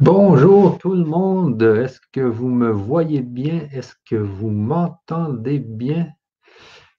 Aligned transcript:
Bonjour 0.00 0.78
tout 0.78 0.94
le 0.94 1.02
monde. 1.02 1.60
Est-ce 1.60 1.98
que 2.12 2.20
vous 2.20 2.46
me 2.46 2.70
voyez 2.70 3.20
bien? 3.20 3.66
Est-ce 3.72 3.94
que 4.08 4.14
vous 4.14 4.50
m'entendez 4.50 5.58
bien? 5.58 6.06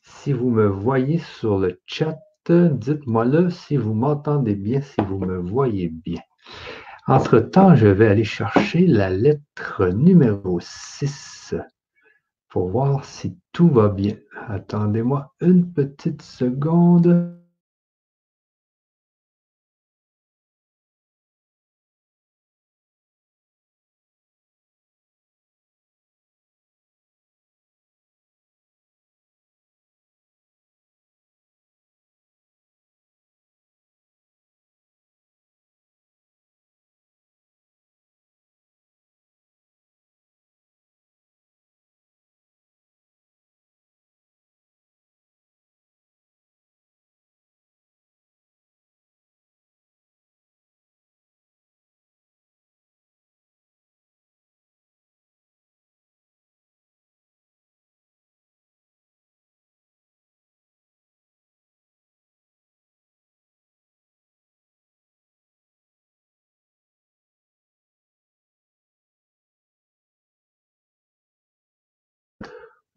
Si 0.04 0.34
vous 0.34 0.50
me 0.50 0.68
voyez 0.68 1.20
sur 1.20 1.60
le 1.60 1.80
chat, 1.86 2.18
dites-moi 2.50 3.24
le 3.24 3.50
si 3.52 3.78
vous 3.78 3.94
m'entendez 3.94 4.56
bien, 4.56 4.82
si 4.82 5.00
vous 5.08 5.18
me 5.18 5.38
voyez 5.38 5.88
bien. 5.88 6.20
Entre-temps, 7.08 7.74
je 7.74 7.88
vais 7.88 8.08
aller 8.08 8.26
chercher 8.26 8.86
la 8.86 9.10
lettre 9.10 9.88
numéro 9.88 10.60
6 10.60 11.56
pour 12.50 12.68
voir 12.68 13.06
si 13.06 13.38
tout 13.54 13.70
va 13.70 13.88
bien. 13.88 14.16
Attendez-moi 14.50 15.34
une 15.40 15.72
petite 15.72 16.22
seconde. 16.22 17.39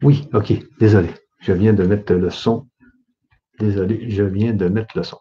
Oui, 0.02 0.28
ok, 0.32 0.52
désolé. 0.80 1.10
Je 1.38 1.52
viens 1.52 1.72
de 1.72 1.84
mettre 1.84 2.14
le 2.14 2.28
son. 2.28 2.66
Désolé, 3.60 4.10
je 4.10 4.24
viens 4.24 4.52
de 4.52 4.66
mettre 4.66 4.96
le 4.96 5.04
son. 5.04 5.18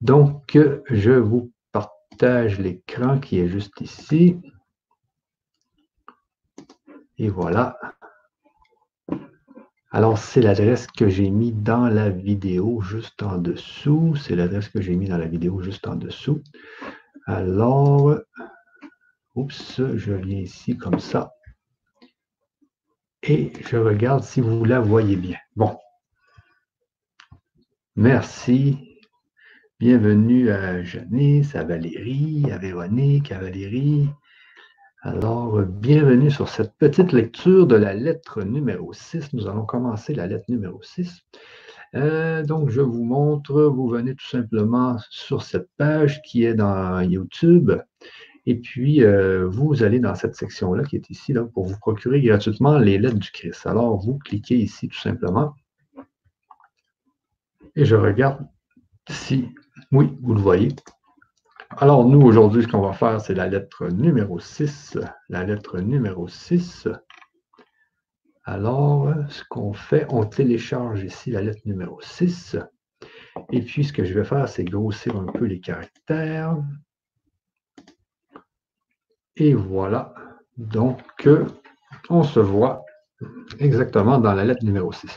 Donc, 0.00 0.56
je 0.88 1.10
vous 1.10 1.52
partage 1.72 2.60
l'écran 2.60 3.18
qui 3.18 3.40
est 3.40 3.48
juste 3.48 3.80
ici. 3.80 4.36
Et 7.18 7.28
voilà. 7.28 7.76
Alors, 9.90 10.18
c'est 10.18 10.42
l'adresse 10.42 10.86
que 10.86 11.08
j'ai 11.08 11.30
mis 11.30 11.50
dans 11.50 11.88
la 11.88 12.08
vidéo 12.08 12.82
juste 12.82 13.20
en 13.24 13.38
dessous. 13.38 14.14
C'est 14.14 14.36
l'adresse 14.36 14.68
que 14.68 14.80
j'ai 14.80 14.94
mis 14.94 15.08
dans 15.08 15.18
la 15.18 15.26
vidéo 15.26 15.60
juste 15.60 15.88
en 15.88 15.96
dessous. 15.96 16.40
Alors, 17.26 18.16
oups, 19.34 19.80
je 19.96 20.12
viens 20.12 20.38
ici 20.38 20.76
comme 20.76 21.00
ça 21.00 21.32
et 23.26 23.52
je 23.68 23.76
regarde 23.76 24.22
si 24.22 24.40
vous 24.40 24.64
la 24.64 24.80
voyez 24.80 25.16
bien. 25.16 25.38
Bon. 25.56 25.76
Merci. 27.96 28.98
Bienvenue 29.80 30.50
à 30.50 30.82
Janice, 30.82 31.54
à 31.54 31.64
Valérie, 31.64 32.44
à 32.52 32.58
Véronique, 32.58 33.32
à 33.32 33.38
Valérie. 33.38 34.08
Alors, 35.02 35.62
bienvenue 35.62 36.30
sur 36.30 36.48
cette 36.48 36.74
petite 36.76 37.12
lecture 37.12 37.66
de 37.66 37.76
la 37.76 37.94
lettre 37.94 38.42
numéro 38.42 38.92
6. 38.92 39.32
Nous 39.32 39.48
allons 39.48 39.64
commencer 39.64 40.14
la 40.14 40.26
lettre 40.26 40.46
numéro 40.48 40.82
6. 40.82 41.22
Euh, 41.94 42.42
donc, 42.42 42.70
je 42.70 42.80
vous 42.80 43.04
montre, 43.04 43.62
vous 43.62 43.88
venez 43.88 44.14
tout 44.14 44.28
simplement 44.28 44.96
sur 45.10 45.42
cette 45.42 45.68
page 45.76 46.20
qui 46.22 46.44
est 46.44 46.54
dans 46.54 47.00
YouTube. 47.00 47.72
Et 48.46 48.56
puis, 48.56 49.02
euh, 49.02 49.46
vous 49.46 49.82
allez 49.82 50.00
dans 50.00 50.14
cette 50.14 50.34
section-là 50.34 50.84
qui 50.84 50.96
est 50.96 51.08
ici 51.08 51.32
là, 51.32 51.44
pour 51.44 51.64
vous 51.64 51.78
procurer 51.78 52.20
gratuitement 52.20 52.78
les 52.78 52.98
lettres 52.98 53.18
du 53.18 53.30
Christ. 53.30 53.66
Alors, 53.66 53.96
vous 53.98 54.18
cliquez 54.18 54.56
ici 54.56 54.88
tout 54.88 54.98
simplement. 54.98 55.54
Et 57.74 57.84
je 57.84 57.96
regarde 57.96 58.46
si, 59.08 59.48
oui, 59.92 60.16
vous 60.22 60.34
le 60.34 60.40
voyez. 60.40 60.68
Alors, 61.78 62.04
nous, 62.06 62.20
aujourd'hui, 62.20 62.62
ce 62.62 62.68
qu'on 62.68 62.82
va 62.82 62.92
faire, 62.92 63.20
c'est 63.20 63.34
la 63.34 63.48
lettre 63.48 63.88
numéro 63.88 64.38
6. 64.38 64.98
La 65.28 65.44
lettre 65.44 65.80
numéro 65.80 66.28
6. 66.28 66.88
Alors, 68.44 69.12
ce 69.30 69.42
qu'on 69.48 69.72
fait, 69.72 70.06
on 70.10 70.24
télécharge 70.24 71.02
ici 71.02 71.30
la 71.30 71.40
lettre 71.40 71.62
numéro 71.64 71.98
6. 72.02 72.58
Et 73.50 73.62
puis, 73.62 73.84
ce 73.84 73.92
que 73.92 74.04
je 74.04 74.12
vais 74.12 74.24
faire, 74.24 74.48
c'est 74.48 74.64
grossir 74.64 75.16
un 75.16 75.24
peu 75.24 75.46
les 75.46 75.60
caractères. 75.60 76.58
Et 79.36 79.54
voilà. 79.54 80.14
Donc, 80.56 81.28
on 82.10 82.22
se 82.22 82.40
voit 82.40 82.84
exactement 83.58 84.18
dans 84.18 84.34
la 84.34 84.44
lettre 84.44 84.64
numéro 84.64 84.92
6. 84.92 85.10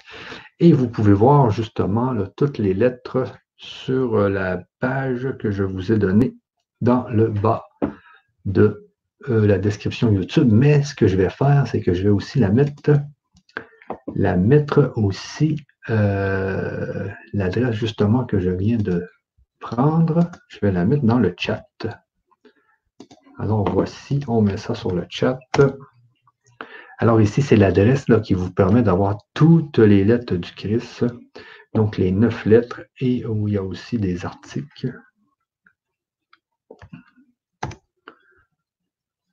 Et 0.60 0.74
vous 0.74 0.90
pouvez 0.90 1.14
voir 1.14 1.52
justement 1.52 2.16
toutes 2.36 2.58
les 2.58 2.74
lettres 2.74 3.26
sur 3.58 4.16
euh, 4.16 4.30
la 4.30 4.64
page 4.80 5.36
que 5.40 5.52
je 5.52 5.64
vous 5.64 5.92
ai 5.92 5.98
donnée 5.98 6.36
dans 6.82 7.08
le 7.10 7.28
bas 7.28 7.66
de 8.46 8.88
euh, 9.30 9.48
la 9.48 9.58
description 9.58 10.12
YouTube. 10.12 10.50
Mais 10.52 10.84
ce 10.84 10.96
que 10.96 11.08
je 11.08 11.18
vais 11.18 11.30
faire, 11.30 11.68
c'est 11.68 11.82
que 11.82 11.94
je 11.94 12.04
vais 12.04 12.10
aussi 12.10 12.40
la 12.40 12.50
mettre, 12.50 12.94
la 14.16 14.38
mettre 14.38 14.94
aussi, 14.96 15.58
euh, 15.90 17.10
l'adresse 17.34 17.76
justement 17.76 18.26
que 18.26 18.40
je 18.40 18.52
viens 18.52 18.78
de 18.78 19.08
prendre, 19.60 20.30
je 20.50 20.60
vais 20.62 20.72
la 20.72 20.86
mettre 20.86 21.04
dans 21.04 21.20
le 21.20 21.34
chat. 21.38 21.66
Alors 23.40 23.70
voici, 23.70 24.20
on 24.28 24.42
met 24.42 24.58
ça 24.58 24.74
sur 24.74 24.96
le 24.96 25.06
chat. 25.10 25.40
Alors 26.98 27.22
ici, 27.22 27.44
c'est 27.44 27.56
l'adresse 27.56 28.06
qui 28.24 28.34
vous 28.34 28.52
permet 28.52 28.82
d'avoir 28.82 29.20
toutes 29.36 29.78
les 29.78 30.04
lettres 30.04 30.36
du 30.36 30.52
Christ. 30.54 31.06
Donc 31.76 31.98
les 31.98 32.12
neuf 32.12 32.46
lettres 32.46 32.82
et 33.00 33.24
où 33.26 33.48
il 33.48 33.54
y 33.54 33.58
a 33.58 33.64
aussi 33.64 34.00
des 34.00 34.26
articles. 34.26 35.00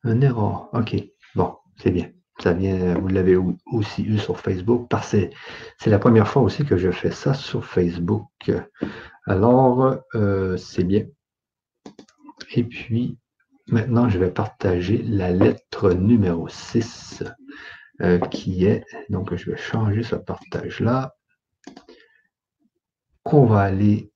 Un 0.03 0.20
erreur. 0.20 0.69
OK. 0.75 0.97
Bon, 1.34 1.56
c'est 1.78 1.91
bien. 1.91 2.10
Ça 2.41 2.53
vient, 2.53 2.98
vous 2.98 3.09
l'avez 3.09 3.38
aussi 3.66 4.03
eu 4.03 4.19
sur 4.19 4.38
Facebook 4.38 4.87
parce 4.91 5.12
que 5.12 5.31
c'est 5.78 5.88
la 5.88 5.98
première 5.98 6.28
fois 6.28 6.43
aussi 6.43 6.66
que 6.66 6.76
je 6.76 6.91
fais 6.91 7.12
ça 7.12 7.32
sur 7.32 7.64
Facebook. 7.64 8.53
Alors, 9.26 9.97
euh, 10.14 10.59
c'est 10.59 10.84
bien. 10.84 11.06
Et 12.54 12.64
puis, 12.64 13.16
Maintenant, 13.69 14.08
je 14.08 14.19
vais 14.19 14.30
partager 14.30 14.98
la 14.98 15.30
lettre 15.30 15.92
numéro 15.92 16.48
6 16.48 17.25
euh, 18.02 18.19
qui 18.19 18.66
est, 18.66 18.84
donc 19.08 19.34
je 19.34 19.50
vais 19.50 19.56
changer 19.56 20.02
ce 20.02 20.16
partage-là. 20.16 21.14
On 23.25 23.47
va 23.47 23.62
aller 23.62 24.12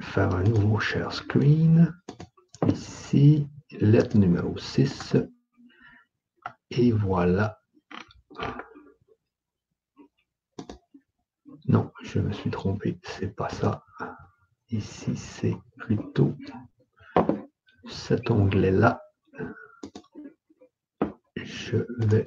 faire 0.00 0.34
un 0.34 0.42
nouveau 0.44 0.78
share 0.80 1.12
screen. 1.12 1.94
Ici, 2.66 3.46
lettre 3.80 4.16
numéro 4.16 4.56
6. 4.56 5.16
Et 6.70 6.92
voilà. 6.92 7.58
Non, 11.68 11.92
je 12.02 12.20
me 12.20 12.32
suis 12.32 12.50
trompé, 12.50 12.98
c'est 13.02 13.34
pas 13.34 13.50
ça. 13.50 13.84
Ici, 14.70 15.16
c'est 15.16 15.56
plutôt 15.76 16.34
cet 17.88 18.30
onglet-là, 18.30 19.02
je 21.36 21.78
vais 21.98 22.24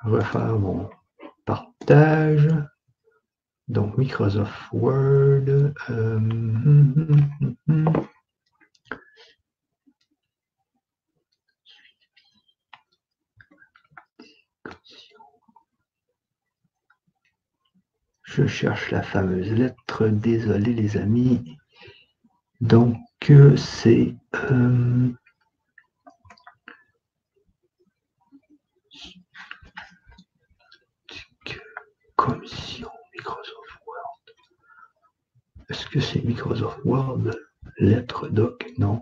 refaire 0.00 0.58
mon 0.58 0.88
partage. 1.44 2.48
Donc, 3.68 3.96
Microsoft 3.98 4.52
Word. 4.72 5.72
Euh, 5.90 6.20
je 18.22 18.46
cherche 18.46 18.90
la 18.92 19.02
fameuse 19.02 19.50
lettre. 19.52 20.06
Désolé 20.08 20.72
les 20.72 20.96
amis. 20.96 21.56
Donc, 22.60 22.96
que 23.26 23.56
c'est 23.56 24.14
euh, 24.52 25.12
commission 32.14 32.88
Microsoft 33.12 33.72
Word. 33.84 34.20
Est-ce 35.68 35.86
que 35.86 35.98
c'est 35.98 36.22
Microsoft 36.22 36.78
Word, 36.84 37.32
lettre 37.78 38.28
doc? 38.28 38.64
Non. 38.78 39.00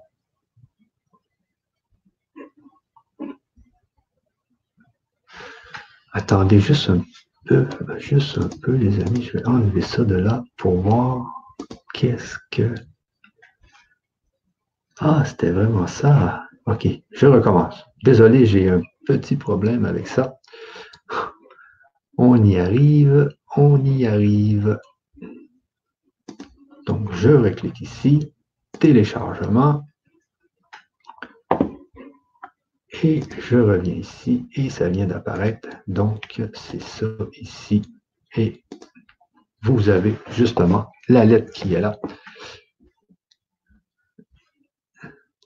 Attendez 6.14 6.60
juste 6.60 6.88
un 6.88 7.04
peu, 7.44 7.68
juste 7.98 8.38
un 8.38 8.48
peu 8.62 8.72
les 8.72 9.00
amis, 9.00 9.22
je 9.22 9.36
vais 9.36 9.46
enlever 9.46 9.82
ça 9.82 10.02
de 10.02 10.14
là 10.14 10.42
pour 10.56 10.80
voir 10.80 11.30
qu'est-ce 11.92 12.38
que 12.50 12.74
ah, 15.00 15.24
c'était 15.24 15.50
vraiment 15.50 15.86
ça. 15.86 16.44
OK, 16.66 16.86
je 17.10 17.26
recommence. 17.26 17.84
Désolé, 18.04 18.46
j'ai 18.46 18.68
un 18.70 18.80
petit 19.06 19.36
problème 19.36 19.84
avec 19.84 20.06
ça. 20.06 20.38
On 22.16 22.42
y 22.44 22.58
arrive, 22.58 23.28
on 23.56 23.84
y 23.84 24.06
arrive. 24.06 24.78
Donc, 26.86 27.12
je 27.12 27.30
reclique 27.30 27.80
ici, 27.80 28.32
téléchargement. 28.78 29.84
Et 33.02 33.20
je 33.38 33.58
reviens 33.58 33.94
ici 33.94 34.48
et 34.54 34.70
ça 34.70 34.88
vient 34.88 35.06
d'apparaître. 35.06 35.68
Donc, 35.88 36.40
c'est 36.54 36.80
ça 36.80 37.06
ici. 37.40 37.82
Et 38.36 38.64
vous 39.62 39.88
avez 39.88 40.14
justement 40.30 40.86
la 41.08 41.24
lettre 41.24 41.52
qui 41.52 41.74
est 41.74 41.80
là. 41.80 41.98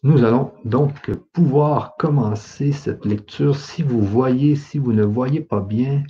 Nous 0.05 0.23
allons 0.23 0.53
donc 0.65 1.11
pouvoir 1.33 1.97
commencer 1.97 2.71
cette 2.71 3.05
lecture. 3.05 3.56
Si 3.56 3.83
vous 3.83 4.00
voyez, 4.00 4.55
si 4.55 4.79
vous 4.79 4.93
ne 4.93 5.03
voyez 5.03 5.41
pas 5.41 5.61
bien, 5.61 6.05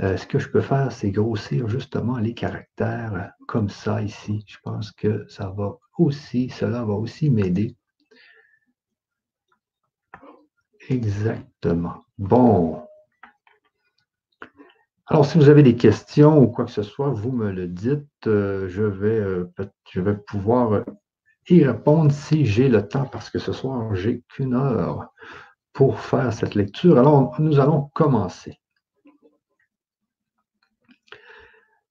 euh, 0.00 0.16
ce 0.16 0.26
que 0.26 0.38
je 0.38 0.48
peux 0.48 0.62
faire, 0.62 0.90
c'est 0.90 1.10
grossir 1.10 1.68
justement 1.68 2.16
les 2.16 2.32
caractères 2.32 3.32
comme 3.46 3.68
ça 3.68 4.00
ici. 4.00 4.42
Je 4.46 4.56
pense 4.64 4.90
que 4.92 5.26
ça 5.28 5.50
va 5.50 5.76
aussi, 5.98 6.48
cela 6.48 6.82
va 6.82 6.94
aussi 6.94 7.28
m'aider. 7.28 7.76
Exactement. 10.88 12.04
Bon. 12.16 12.82
Alors, 15.04 15.26
si 15.26 15.36
vous 15.36 15.50
avez 15.50 15.62
des 15.62 15.76
questions 15.76 16.38
ou 16.38 16.46
quoi 16.46 16.64
que 16.64 16.70
ce 16.70 16.82
soit, 16.82 17.10
vous 17.10 17.32
me 17.32 17.50
le 17.50 17.68
dites. 17.68 18.06
Euh, 18.26 18.66
je, 18.68 18.82
vais, 18.82 19.18
euh, 19.20 19.52
je 19.90 20.00
vais 20.00 20.16
pouvoir 20.16 20.84
répondre 21.58 22.12
si 22.12 22.46
j'ai 22.46 22.68
le 22.68 22.86
temps, 22.86 23.06
parce 23.10 23.30
que 23.30 23.38
ce 23.38 23.52
soir, 23.52 23.94
j'ai 23.94 24.22
qu'une 24.28 24.54
heure 24.54 25.12
pour 25.72 26.00
faire 26.00 26.32
cette 26.32 26.54
lecture. 26.54 26.98
Alors, 26.98 27.34
nous 27.40 27.60
allons 27.60 27.90
commencer. 27.94 28.60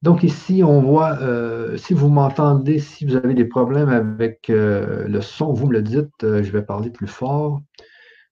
Donc 0.01 0.23
ici, 0.23 0.63
on 0.63 0.81
voit, 0.81 1.19
euh, 1.21 1.75
si 1.75 1.93
vous 1.93 2.07
m'entendez, 2.07 2.79
si 2.79 3.05
vous 3.05 3.17
avez 3.17 3.33
des 3.33 3.45
problèmes 3.45 3.89
avec 3.89 4.49
euh, 4.49 5.05
le 5.07 5.19
son, 5.19 5.51
vous 5.51 5.67
me 5.67 5.73
le 5.73 5.81
dites, 5.81 6.23
euh, 6.23 6.41
je 6.41 6.51
vais 6.51 6.61
parler 6.61 6.89
plus 6.89 7.07
fort. 7.07 7.61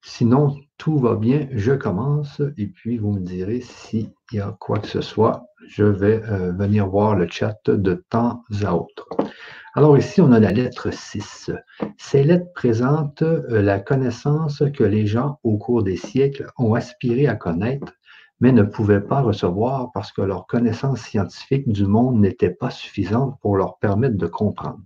Sinon, 0.02 0.56
tout 0.78 0.98
va 0.98 1.16
bien, 1.16 1.48
je 1.52 1.74
commence 1.74 2.42
et 2.58 2.68
puis 2.68 2.98
vous 2.98 3.12
me 3.12 3.20
direz 3.20 3.60
s'il 3.60 4.12
y 4.32 4.40
a 4.40 4.56
quoi 4.62 4.80
que 4.80 4.88
ce 4.88 5.02
soit. 5.02 5.44
Je 5.68 5.84
vais 5.84 6.20
venir 6.20 6.88
voir 6.88 7.16
le 7.16 7.28
chat 7.28 7.58
de 7.68 8.06
temps 8.10 8.44
à 8.64 8.76
autre. 8.76 9.10
Alors 9.78 9.96
ici, 9.96 10.22
on 10.22 10.32
a 10.32 10.40
la 10.40 10.52
lettre 10.52 10.92
6. 10.92 11.52
Ces 12.00 12.24
lettres 12.24 12.52
présentent 12.56 13.22
la 13.48 13.80
connaissance 13.80 14.64
que 14.74 14.84
les 14.84 15.06
gens, 15.06 15.40
au 15.44 15.60
cours 15.60 15.84
des 15.84 15.98
siècles, 15.98 16.48
ont 16.58 16.74
aspiré 16.74 17.28
à 17.28 17.36
connaître 17.36 17.94
mais 18.40 18.52
ne 18.52 18.64
pouvaient 18.64 19.02
pas 19.02 19.22
recevoir 19.22 19.92
parce 19.94 20.12
que 20.12 20.24
leur 20.24 20.48
connaissance 20.48 21.02
scientifique 21.02 21.72
du 21.72 21.86
monde 21.86 22.20
n'était 22.20 22.50
pas 22.50 22.72
suffisante 22.72 23.38
pour 23.40 23.56
leur 23.56 23.78
permettre 23.78 24.18
de 24.18 24.26
comprendre. 24.26 24.80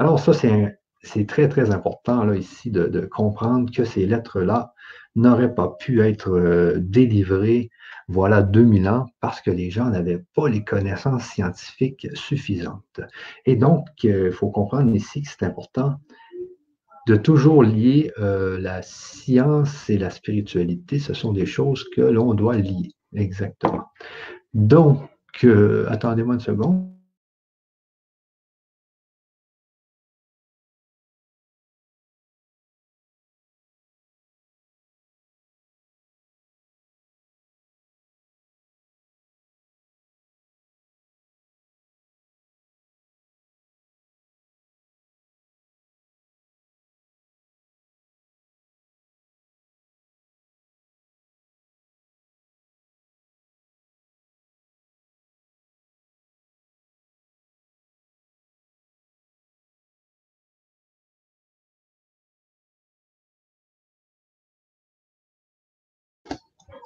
Alors 0.00 0.18
ça, 0.18 0.32
c'est 0.32 1.26
très, 1.28 1.48
très 1.48 1.70
important 1.70 2.24
là, 2.24 2.34
ici 2.34 2.72
de, 2.72 3.06
comprendre 3.06 3.70
que 3.70 3.84
ces 3.84 4.04
lettres-là 4.06 4.74
n'auraient 5.14 5.54
pas 5.54 5.76
pu 5.78 6.02
être 6.02 6.32
euh, 6.32 6.74
délivrées 6.80 7.70
voilà 8.12 8.42
2000 8.42 8.88
ans 8.88 9.06
parce 9.20 9.40
que 9.40 9.50
les 9.50 9.70
gens 9.70 9.86
n'avaient 9.86 10.22
pas 10.34 10.48
les 10.48 10.62
connaissances 10.62 11.24
scientifiques 11.24 12.06
suffisantes. 12.14 13.00
Et 13.46 13.56
donc, 13.56 13.86
euh, 14.04 14.28
il 14.28 14.32
faut 14.32 14.50
comprendre 14.50 14.94
ici 14.94 15.22
que 15.22 15.28
c'est 15.28 15.46
important 15.46 15.96
de 17.08 17.16
toujours 17.16 17.62
lier 17.64 18.12
euh, 18.18 18.60
la 18.60 18.82
science 18.82 19.88
et 19.90 19.98
la 19.98 20.10
spiritualité. 20.10 20.98
Ce 20.98 21.14
sont 21.14 21.32
des 21.32 21.46
choses 21.46 21.84
que 21.96 22.02
l'on 22.02 22.34
doit 22.34 22.56
lier. 22.56 22.90
Exactement. 23.14 23.84
Donc, 24.54 25.00
euh, 25.44 25.86
attendez-moi 25.88 26.34
une 26.34 26.40
seconde. 26.40 26.91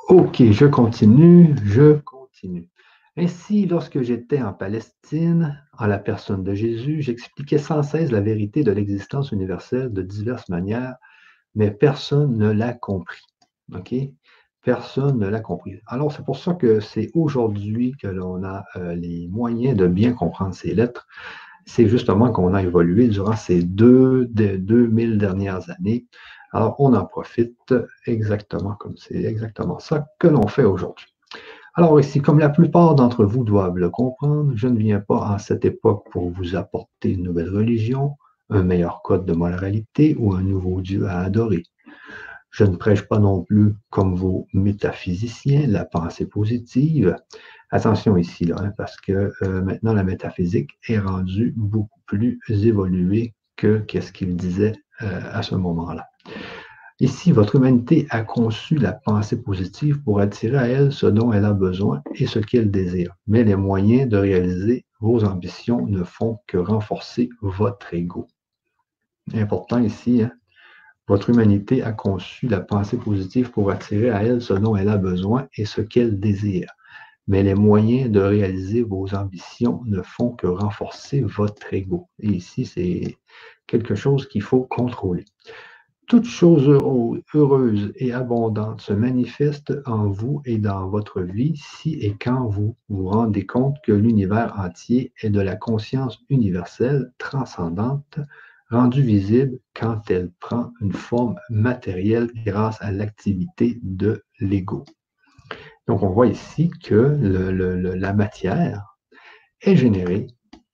Ok, 0.08 0.40
je 0.52 0.66
continue, 0.66 1.56
je 1.64 1.94
continue. 1.94 2.68
Ainsi, 3.16 3.66
lorsque 3.66 4.02
j'étais 4.02 4.40
en 4.40 4.52
Palestine, 4.52 5.60
en 5.76 5.86
la 5.88 5.98
personne 5.98 6.44
de 6.44 6.54
Jésus, 6.54 7.02
j'expliquais 7.02 7.58
sans 7.58 7.82
cesse 7.82 8.12
la 8.12 8.20
vérité 8.20 8.62
de 8.62 8.70
l'existence 8.70 9.32
universelle 9.32 9.92
de 9.92 10.02
diverses 10.02 10.48
manières, 10.48 10.94
mais 11.56 11.72
personne 11.72 12.36
ne 12.36 12.52
l'a 12.52 12.72
compris. 12.72 13.24
OK? 13.74 13.96
Personne 14.62 15.18
ne 15.18 15.26
l'a 15.26 15.40
compris. 15.40 15.80
Alors, 15.88 16.12
c'est 16.12 16.24
pour 16.24 16.38
ça 16.38 16.54
que 16.54 16.78
c'est 16.78 17.10
aujourd'hui 17.14 17.96
que 18.00 18.06
l'on 18.06 18.44
a 18.44 18.62
euh, 18.76 18.94
les 18.94 19.26
moyens 19.26 19.76
de 19.76 19.88
bien 19.88 20.12
comprendre 20.12 20.54
ces 20.54 20.72
lettres. 20.72 21.08
C'est 21.64 21.88
justement 21.88 22.30
qu'on 22.30 22.54
a 22.54 22.62
évolué 22.62 23.08
durant 23.08 23.34
ces 23.34 23.64
deux, 23.64 24.26
deux 24.26 24.86
mille 24.86 25.18
dernières 25.18 25.68
années 25.68 26.06
alors, 26.52 26.76
on 26.78 26.94
en 26.94 27.04
profite 27.04 27.74
exactement 28.06 28.74
comme 28.74 28.96
c'est 28.96 29.24
exactement 29.24 29.78
ça 29.78 30.06
que 30.18 30.28
l'on 30.28 30.46
fait 30.46 30.64
aujourd'hui. 30.64 31.06
Alors 31.74 32.00
ici, 32.00 32.22
comme 32.22 32.38
la 32.38 32.48
plupart 32.48 32.94
d'entre 32.94 33.24
vous 33.24 33.44
doivent 33.44 33.76
le 33.76 33.90
comprendre, 33.90 34.52
je 34.54 34.66
ne 34.66 34.78
viens 34.78 35.00
pas 35.00 35.16
en 35.16 35.38
cette 35.38 35.66
époque 35.66 36.06
pour 36.10 36.30
vous 36.30 36.56
apporter 36.56 37.12
une 37.12 37.24
nouvelle 37.24 37.50
religion, 37.50 38.16
un 38.48 38.62
meilleur 38.62 39.02
code 39.02 39.26
de 39.26 39.34
moralité 39.34 40.16
ou 40.18 40.32
un 40.32 40.40
nouveau 40.40 40.80
Dieu 40.80 41.06
à 41.06 41.20
adorer. 41.20 41.64
Je 42.50 42.64
ne 42.64 42.76
prêche 42.76 43.02
pas 43.02 43.18
non 43.18 43.42
plus, 43.42 43.74
comme 43.90 44.14
vos 44.14 44.46
métaphysiciens, 44.54 45.66
la 45.66 45.84
pensée 45.84 46.26
positive. 46.26 47.14
Attention 47.70 48.16
ici, 48.16 48.46
là, 48.46 48.56
hein, 48.58 48.72
parce 48.78 48.96
que 48.98 49.32
euh, 49.42 49.60
maintenant 49.60 49.92
la 49.92 50.04
métaphysique 50.04 50.70
est 50.88 50.98
rendue 50.98 51.52
beaucoup 51.56 52.00
plus 52.06 52.40
évoluée 52.48 53.34
que 53.56 53.80
qu'est-ce 53.80 54.12
qu'il 54.12 54.36
disait 54.36 54.72
euh, 55.02 55.20
à 55.30 55.42
ce 55.42 55.54
moment-là. 55.56 56.06
Ici, 56.98 57.30
votre 57.30 57.56
humanité 57.56 58.06
a 58.08 58.22
conçu 58.22 58.76
la 58.76 58.92
pensée 58.92 59.42
positive 59.42 60.02
pour 60.02 60.18
attirer 60.18 60.56
à 60.56 60.66
elle 60.66 60.92
ce 60.92 61.04
dont 61.04 61.30
elle 61.30 61.44
a 61.44 61.52
besoin 61.52 62.02
et 62.14 62.26
ce 62.26 62.38
qu'elle 62.38 62.70
désire. 62.70 63.14
Mais 63.26 63.44
les 63.44 63.54
moyens 63.54 64.08
de 64.08 64.16
réaliser 64.16 64.86
vos 65.00 65.22
ambitions 65.24 65.86
ne 65.86 66.02
font 66.04 66.38
que 66.46 66.56
renforcer 66.56 67.28
votre 67.42 67.92
ego. 67.92 68.28
Important 69.34 69.78
ici, 69.78 70.22
hein. 70.22 70.32
votre 71.06 71.28
humanité 71.28 71.82
a 71.82 71.92
conçu 71.92 72.48
la 72.48 72.60
pensée 72.60 72.96
positive 72.96 73.50
pour 73.50 73.70
attirer 73.70 74.08
à 74.08 74.22
elle 74.22 74.40
ce 74.40 74.54
dont 74.54 74.74
elle 74.74 74.88
a 74.88 74.96
besoin 74.96 75.48
et 75.58 75.66
ce 75.66 75.82
qu'elle 75.82 76.18
désire. 76.18 76.70
Mais 77.28 77.42
les 77.42 77.54
moyens 77.54 78.10
de 78.10 78.20
réaliser 78.20 78.82
vos 78.82 79.14
ambitions 79.14 79.82
ne 79.84 80.00
font 80.00 80.30
que 80.30 80.46
renforcer 80.46 81.20
votre 81.20 81.74
ego. 81.74 82.08
Et 82.20 82.28
ici, 82.28 82.64
c'est 82.64 83.18
quelque 83.66 83.94
chose 83.94 84.26
qu'il 84.26 84.42
faut 84.42 84.62
contrôler. 84.62 85.26
Toute 86.06 86.26
chose 86.26 86.68
heureuse 87.34 87.92
et 87.96 88.12
abondante 88.12 88.80
se 88.80 88.92
manifeste 88.92 89.72
en 89.86 90.06
vous 90.06 90.40
et 90.44 90.56
dans 90.56 90.88
votre 90.88 91.20
vie 91.20 91.56
si 91.56 91.94
et 91.94 92.14
quand 92.16 92.46
vous 92.46 92.76
vous 92.88 93.08
rendez 93.08 93.44
compte 93.44 93.76
que 93.82 93.90
l'univers 93.90 94.56
entier 94.56 95.12
est 95.20 95.30
de 95.30 95.40
la 95.40 95.56
conscience 95.56 96.20
universelle 96.28 97.12
transcendante, 97.18 98.20
rendue 98.70 99.02
visible 99.02 99.58
quand 99.74 100.08
elle 100.08 100.30
prend 100.38 100.72
une 100.80 100.92
forme 100.92 101.40
matérielle 101.50 102.30
grâce 102.44 102.80
à 102.82 102.92
l'activité 102.92 103.80
de 103.82 104.22
l'ego. 104.38 104.84
Donc 105.88 106.04
on 106.04 106.10
voit 106.10 106.28
ici 106.28 106.70
que 106.84 107.18
la 107.96 108.12
matière 108.12 108.96
est 109.60 109.76
générée 109.76 110.28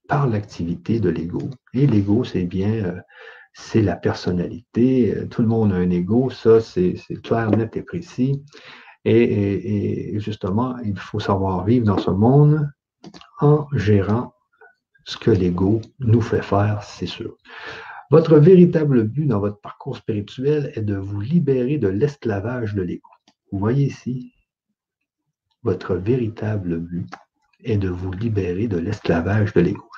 par 0.09 0.27
l'activité 0.27 1.01
de 1.01 1.09
l'ego. 1.09 1.49
Et 1.73 1.87
l'ego, 1.87 2.23
c'est 2.23 2.45
bien 2.45 2.73
euh, 2.85 3.01
c'est 3.53 3.83
la 3.83 3.97
personnalité. 3.97 5.15
Euh, 5.15 5.27
tout 5.27 5.43
le 5.43 5.49
monde 5.49 5.73
a 5.73 5.77
un 5.77 5.91
ego, 5.91 6.31
ça, 6.31 6.61
c'est 6.61 6.97
clair, 7.23 7.51
net 7.51 7.77
et 7.77 7.83
précis. 7.83 8.43
Et, 9.05 10.15
justement, 10.21 10.77
il 10.85 10.97
faut 10.97 11.19
savoir 11.19 11.65
vivre 11.65 11.87
dans 11.87 11.99
ce 11.99 12.11
monde 12.11 12.71
en 13.41 13.67
gérant 13.73 14.33
ce 15.05 15.17
que 15.17 15.33
l'ego 15.33 15.81
nous 15.99 16.21
fait 16.21 16.43
faire, 16.43 16.85
c'est 16.85 17.07
sûr. 17.07 17.37
Votre 18.11 18.37
véritable 18.37 19.05
but 19.05 19.27
dans 19.27 19.41
votre 19.41 19.61
parcours 19.61 19.97
spirituel 19.97 20.71
est 20.77 20.83
de 20.83 20.95
vous 20.95 21.21
libérer 21.21 21.79
de 21.79 21.89
l'esclavage 21.89 22.75
de 22.75 22.83
l'ego. 22.83 23.09
Vous 23.51 23.59
voyez 23.59 23.87
ici, 23.87 24.33
votre 25.65 25.97
véritable 25.97 26.79
but 26.79 27.11
est 27.65 27.79
de 27.79 27.89
vous 27.89 28.13
libérer 28.13 28.69
de 28.69 28.79
l'esclavage 28.79 29.53
de 29.55 29.63
l'ego. 29.63 29.89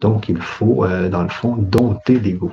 Donc, 0.00 0.28
il 0.28 0.40
faut, 0.40 0.84
euh, 0.84 1.08
dans 1.08 1.22
le 1.22 1.28
fond, 1.28 1.56
dompter 1.56 2.18
l'ego 2.18 2.50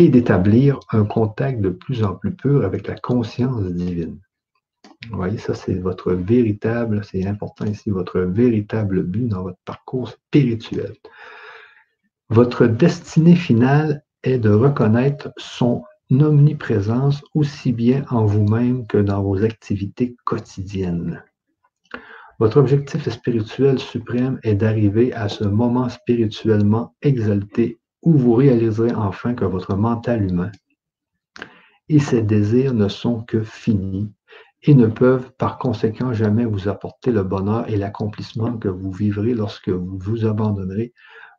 et 0.00 0.08
d'établir 0.08 0.80
un 0.92 1.04
contact 1.04 1.60
de 1.60 1.68
plus 1.68 2.04
en 2.04 2.14
plus 2.14 2.34
pur 2.34 2.64
avec 2.64 2.86
la 2.86 2.94
conscience 2.94 3.62
divine. 3.66 4.18
Vous 5.10 5.16
voyez, 5.16 5.36
ça, 5.36 5.52
c'est 5.54 5.74
votre 5.74 6.14
véritable, 6.14 7.02
c'est 7.04 7.26
important 7.26 7.66
ici, 7.66 7.90
votre 7.90 8.20
véritable 8.20 9.02
but 9.02 9.28
dans 9.28 9.42
votre 9.42 9.58
parcours 9.66 10.08
spirituel. 10.08 10.94
Votre 12.30 12.66
destinée 12.66 13.36
finale 13.36 14.02
est 14.22 14.38
de 14.38 14.48
reconnaître 14.48 15.32
son 15.36 15.84
omniprésence 16.10 17.22
aussi 17.34 17.70
bien 17.70 18.06
en 18.08 18.24
vous-même 18.24 18.86
que 18.86 18.96
dans 18.96 19.22
vos 19.22 19.44
activités 19.44 20.16
quotidiennes. 20.24 21.22
Votre 22.38 22.56
objectif 22.56 23.06
spirituel 23.10 23.78
suprême 23.78 24.40
est 24.44 24.54
d'arriver 24.54 25.12
à 25.12 25.28
ce 25.28 25.44
moment 25.44 25.90
spirituellement 25.90 26.94
exalté 27.02 27.80
où 28.02 28.12
vous 28.12 28.34
réaliserez 28.34 28.94
enfin 28.94 29.34
que 29.34 29.44
votre 29.44 29.76
mental 29.76 30.24
humain 30.24 30.50
et 31.88 31.98
ses 31.98 32.22
désirs 32.22 32.72
ne 32.72 32.88
sont 32.88 33.22
que 33.22 33.42
finis 33.42 34.12
et 34.62 34.74
ne 34.74 34.86
peuvent 34.86 35.32
par 35.38 35.58
conséquent 35.58 36.12
jamais 36.12 36.44
vous 36.44 36.68
apporter 36.68 37.10
le 37.10 37.24
bonheur 37.24 37.68
et 37.68 37.76
l'accomplissement 37.76 38.58
que 38.58 38.68
vous 38.68 38.92
vivrez 38.92 39.34
lorsque 39.34 39.70
vous 39.70 39.98
vous 39.98 40.24
abandonnerez 40.26 40.92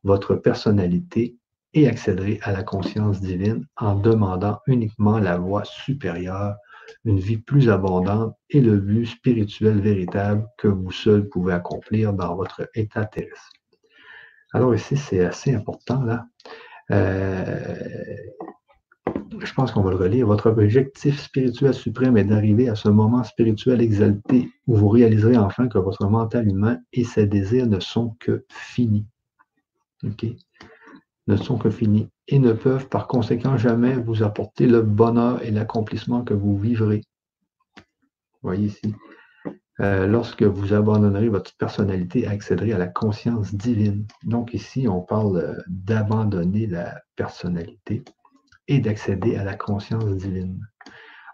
votre 0.04 0.36
personnalité 0.36 1.38
et 1.74 1.88
accéderez 1.88 2.40
à 2.42 2.52
la 2.52 2.64
conscience 2.64 3.22
divine 3.22 3.66
en 3.78 3.96
demandant 3.96 4.60
uniquement 4.68 5.20
la 5.20 5.38
voie 5.38 5.64
supérieure 5.64 6.56
une 7.06 7.20
vie 7.20 7.38
plus 7.38 7.70
abondante 7.70 8.36
et 8.50 8.60
le 8.60 8.78
but 8.78 9.06
spirituel 9.06 9.80
véritable 9.80 10.46
que 10.58 10.68
vous 10.68 10.92
seul 10.92 11.30
pouvez 11.30 11.54
accomplir 11.54 12.14
dans 12.14 12.36
votre 12.36 12.70
état 12.76 13.06
terrestre. 13.06 13.61
Alors 14.54 14.76
ici, 14.76 14.98
c'est 14.98 15.24
assez 15.26 15.54
important 15.54 16.04
là. 16.04 16.26
Euh, 16.92 17.76
je 19.40 19.54
pense 19.54 19.72
qu'on 19.72 19.82
va 19.82 19.92
le 19.92 19.96
relire. 19.96 20.28
Votre 20.28 20.52
objectif 20.52 21.20
spirituel 21.20 21.74
suprême 21.74 22.18
est 22.18 22.24
d'arriver 22.24 22.70
à 22.70 22.76
ce 22.76 22.90
moment 22.90 23.24
spirituel 23.24 23.82
exalté 23.82 24.50
où 24.68 24.76
vous 24.76 24.90
réaliserez 24.90 25.38
enfin 25.38 25.68
que 25.68 25.78
votre 25.78 26.08
mental 26.08 26.48
humain 26.48 26.80
et 26.94 27.04
ses 27.04 27.26
désirs 27.26 27.68
ne 27.68 27.80
sont 27.80 28.16
que 28.20 28.46
finis. 28.50 29.06
OK? 30.04 30.26
Ne 31.28 31.38
sont 31.38 31.58
que 31.58 31.70
finis 31.70 32.10
et 32.28 32.40
ne 32.40 32.54
peuvent 32.54 32.88
par 32.90 33.08
conséquent 33.08 33.58
jamais 33.58 33.96
vous 33.96 34.24
apporter 34.24 34.68
le 34.68 34.82
bonheur 34.82 35.42
et 35.44 35.52
l'accomplissement 35.52 36.24
que 36.24 36.34
vous 36.34 36.58
vivrez. 36.58 37.02
Voyez 38.42 38.68
ici? 38.68 38.96
Euh, 39.82 40.06
lorsque 40.06 40.44
vous 40.44 40.74
abandonnerez 40.74 41.30
votre 41.30 41.56
personnalité, 41.58 42.28
accéderez 42.28 42.74
à 42.74 42.78
la 42.78 42.88
conscience 42.88 43.56
divine. 43.56 44.06
Donc 44.24 44.54
ici, 44.54 44.88
on 44.88 45.02
parle 45.02 45.38
euh, 45.38 45.62
d'abandonner 45.68 46.68
la 46.68 47.02
personnalité 47.16 48.04
et 48.68 48.80
d'accéder 48.80 49.38
à 49.38 49.44
la 49.44 49.56
conscience 49.56 50.16
divine 50.18 50.60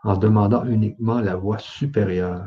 en 0.03 0.15
demandant 0.15 0.63
uniquement 0.63 1.19
la 1.19 1.35
voie 1.35 1.57
supérieure, 1.57 2.45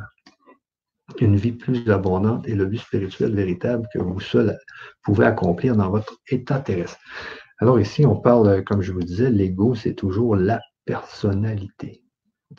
une 1.20 1.36
vie 1.36 1.52
plus 1.52 1.90
abondante 1.90 2.48
et 2.48 2.54
le 2.54 2.64
but 2.64 2.78
spirituel 2.78 3.34
véritable 3.34 3.86
que 3.92 3.98
vous 3.98 4.20
seul 4.20 4.58
pouvez 5.02 5.26
accomplir 5.26 5.76
dans 5.76 5.90
votre 5.90 6.16
état 6.28 6.60
terrestre. 6.60 6.98
Alors 7.58 7.78
ici, 7.78 8.06
on 8.06 8.16
parle, 8.16 8.64
comme 8.64 8.80
je 8.80 8.92
vous 8.92 9.02
disais, 9.02 9.30
l'ego, 9.30 9.74
c'est 9.74 9.94
toujours 9.94 10.34
la 10.34 10.60
personnalité. 10.86 12.02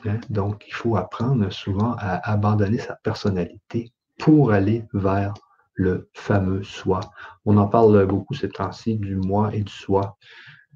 Hein? 0.05 0.19
Donc, 0.29 0.65
il 0.67 0.74
faut 0.74 0.95
apprendre 0.95 1.51
souvent 1.51 1.95
à 1.98 2.31
abandonner 2.31 2.79
sa 2.79 2.95
personnalité 2.95 3.91
pour 4.19 4.51
aller 4.51 4.86
vers 4.93 5.33
le 5.74 6.10
fameux 6.13 6.63
soi. 6.63 7.00
On 7.45 7.57
en 7.57 7.67
parle 7.67 8.05
beaucoup 8.05 8.33
ces 8.33 8.50
temps-ci 8.50 8.98
du 8.98 9.15
moi 9.15 9.53
et 9.53 9.62
du 9.62 9.71
soi. 9.71 10.17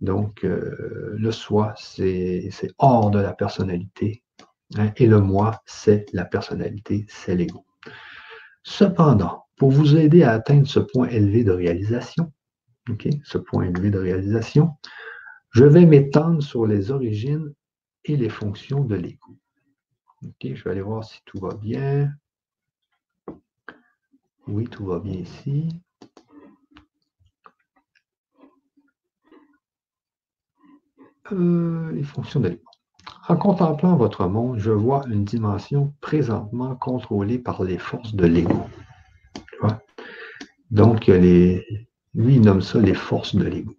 Donc, 0.02 0.44
euh, 0.44 1.16
le 1.18 1.32
soi, 1.32 1.74
c'est 1.78 2.50
hors 2.80 3.12
de 3.12 3.20
la 3.20 3.34
personnalité. 3.34 4.24
Hein, 4.78 4.92
et 4.98 5.08
le 5.08 5.22
moi, 5.22 5.62
c'est 5.66 6.06
la 6.14 6.26
personnalité, 6.26 7.06
c'est 7.08 7.36
l'ego. 7.36 7.66
Cependant, 8.64 9.46
pour 9.58 9.72
vous 9.72 9.96
aider 9.96 10.24
à 10.24 10.32
atteindre 10.32 10.68
ce 10.68 10.80
point 10.80 11.08
élevé 11.08 11.44
de 11.44 11.52
réalisation, 11.52 12.32
ce 13.24 13.38
point 13.38 13.64
élevé 13.64 13.90
de 13.90 14.00
réalisation, 14.00 14.72
je 15.52 15.64
vais 15.64 15.86
m'étendre 15.86 16.44
sur 16.44 16.66
les 16.66 16.92
origines 16.92 17.54
et 18.06 18.16
les 18.16 18.30
fonctions 18.30 18.84
de 18.84 18.96
l'ego. 18.96 19.36
je 20.44 20.64
vais 20.64 20.72
aller 20.72 20.82
voir 20.82 21.04
si 21.04 21.20
tout 21.26 21.40
va 21.40 21.54
bien. 21.56 22.12
Oui, 24.48 24.68
tout 24.68 24.86
va 24.86 25.00
bien 25.00 25.14
ici. 25.14 25.70
Euh, 31.32 31.92
les 31.92 32.04
fonctions 32.04 32.40
de 32.40 32.50
l'ego. 32.50 32.62
En 33.28 33.38
contemplant 33.38 33.96
votre 33.96 34.28
monde, 34.28 34.60
je 34.60 34.70
vois 34.70 35.04
une 35.08 35.26
dimension 35.26 35.94
présentement 36.00 36.76
contrôlée 36.76 37.40
par 37.40 37.64
les 37.64 37.80
forces 37.80 38.14
de 38.14 38.26
l'ego. 38.26 38.64
Donc, 40.72 41.08
lui, 41.08 41.64
il 42.14 42.42
nomme 42.42 42.62
ça 42.62 42.80
les 42.80 42.94
forces 42.94 43.36
de 43.36 43.46
l'ego. 43.46 43.76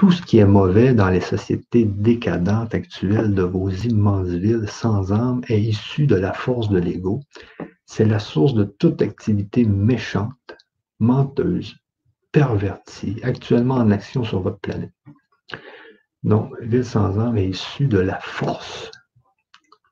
Tout 0.00 0.12
ce 0.12 0.22
qui 0.22 0.38
est 0.38 0.46
mauvais 0.46 0.94
dans 0.94 1.10
les 1.10 1.20
sociétés 1.20 1.84
décadentes 1.84 2.74
actuelles 2.74 3.34
de 3.34 3.42
vos 3.42 3.68
immenses 3.68 4.28
villes 4.28 4.66
sans 4.66 5.12
âme 5.12 5.42
est 5.46 5.60
issu 5.60 6.06
de 6.06 6.14
la 6.14 6.32
force 6.32 6.70
de 6.70 6.78
l'ego. 6.78 7.20
C'est 7.84 8.06
la 8.06 8.18
source 8.18 8.54
de 8.54 8.64
toute 8.64 9.02
activité 9.02 9.66
méchante, 9.66 10.56
menteuse, 11.00 11.76
pervertie, 12.32 13.20
actuellement 13.22 13.74
en 13.74 13.90
action 13.90 14.24
sur 14.24 14.40
votre 14.40 14.58
planète. 14.60 14.94
Donc, 16.22 16.50
ville 16.62 16.82
sans 16.82 17.18
âme 17.18 17.36
est 17.36 17.50
issue 17.50 17.86
de 17.86 17.98
la 17.98 18.18
force. 18.20 18.90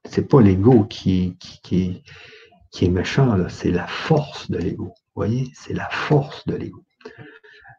C'est 0.07 0.27
pas 0.27 0.41
l'ego 0.41 0.85
qui, 0.85 1.37
est 1.71 2.89
méchant, 2.89 3.37
c'est 3.51 3.73
la 3.73 3.87
force 3.87 4.51
de 4.51 4.57
l'ego. 4.57 4.85
Vous 4.87 5.15
voyez, 5.15 5.51
c'est 5.53 5.75
la 5.75 5.91
force 5.91 6.47
de 6.47 6.57
l'ego. 6.57 6.83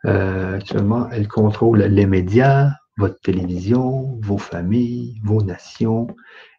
Euh, 0.06 0.56
actuellement, 0.56 1.10
elle 1.10 1.28
contrôle 1.28 1.80
les 1.82 2.06
médias, 2.06 2.72
votre 2.98 3.20
télévision, 3.22 4.20
vos 4.22 4.38
familles, 4.38 5.20
vos 5.24 5.42
nations. 5.42 6.08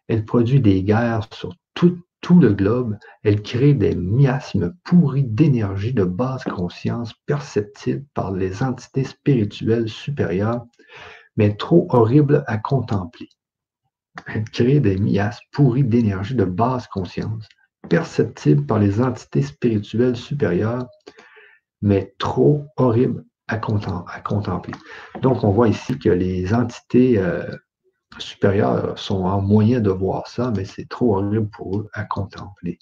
Elle 0.07 0.25
produit 0.25 0.59
des 0.59 0.83
guerres 0.83 1.27
sur 1.33 1.53
tout, 1.73 1.97
le 2.39 2.53
globe. 2.53 2.97
Elle 3.23 3.41
crée 3.41 3.73
des 3.73 3.95
miasmes 3.95 4.73
pourris 4.83 5.23
d'énergie 5.23 5.93
de 5.93 6.03
basse 6.03 6.43
conscience 6.45 7.13
perceptibles 7.25 8.05
par 8.13 8.31
les 8.31 8.63
entités 8.63 9.03
spirituelles 9.03 9.89
supérieures, 9.89 10.65
mais 11.35 11.55
trop 11.55 11.87
horribles 11.89 12.43
à 12.47 12.57
contempler. 12.57 13.27
Elle 14.27 14.45
crée 14.45 14.79
des 14.79 14.97
miasmes 14.97 15.43
pourris 15.51 15.83
d'énergie 15.83 16.35
de 16.35 16.45
basse 16.45 16.87
conscience 16.87 17.47
perceptibles 17.89 18.65
par 18.65 18.79
les 18.79 19.01
entités 19.01 19.41
spirituelles 19.41 20.15
supérieures, 20.15 20.87
mais 21.81 22.13
trop 22.17 22.65
horribles 22.77 23.25
à, 23.51 24.19
contempler. 24.21 24.73
Donc, 25.21 25.43
on 25.43 25.51
voit 25.51 25.67
ici 25.67 25.97
que 25.99 26.09
les 26.09 26.53
entités 26.53 27.17
euh, 27.17 27.45
supérieures 28.17 28.97
sont 28.97 29.23
en 29.23 29.41
moyen 29.41 29.79
de 29.79 29.89
voir 29.89 30.27
ça, 30.27 30.51
mais 30.55 30.65
c'est 30.65 30.87
trop 30.87 31.17
horrible 31.17 31.49
pour 31.49 31.79
eux 31.79 31.89
à 31.93 32.03
contempler. 32.03 32.79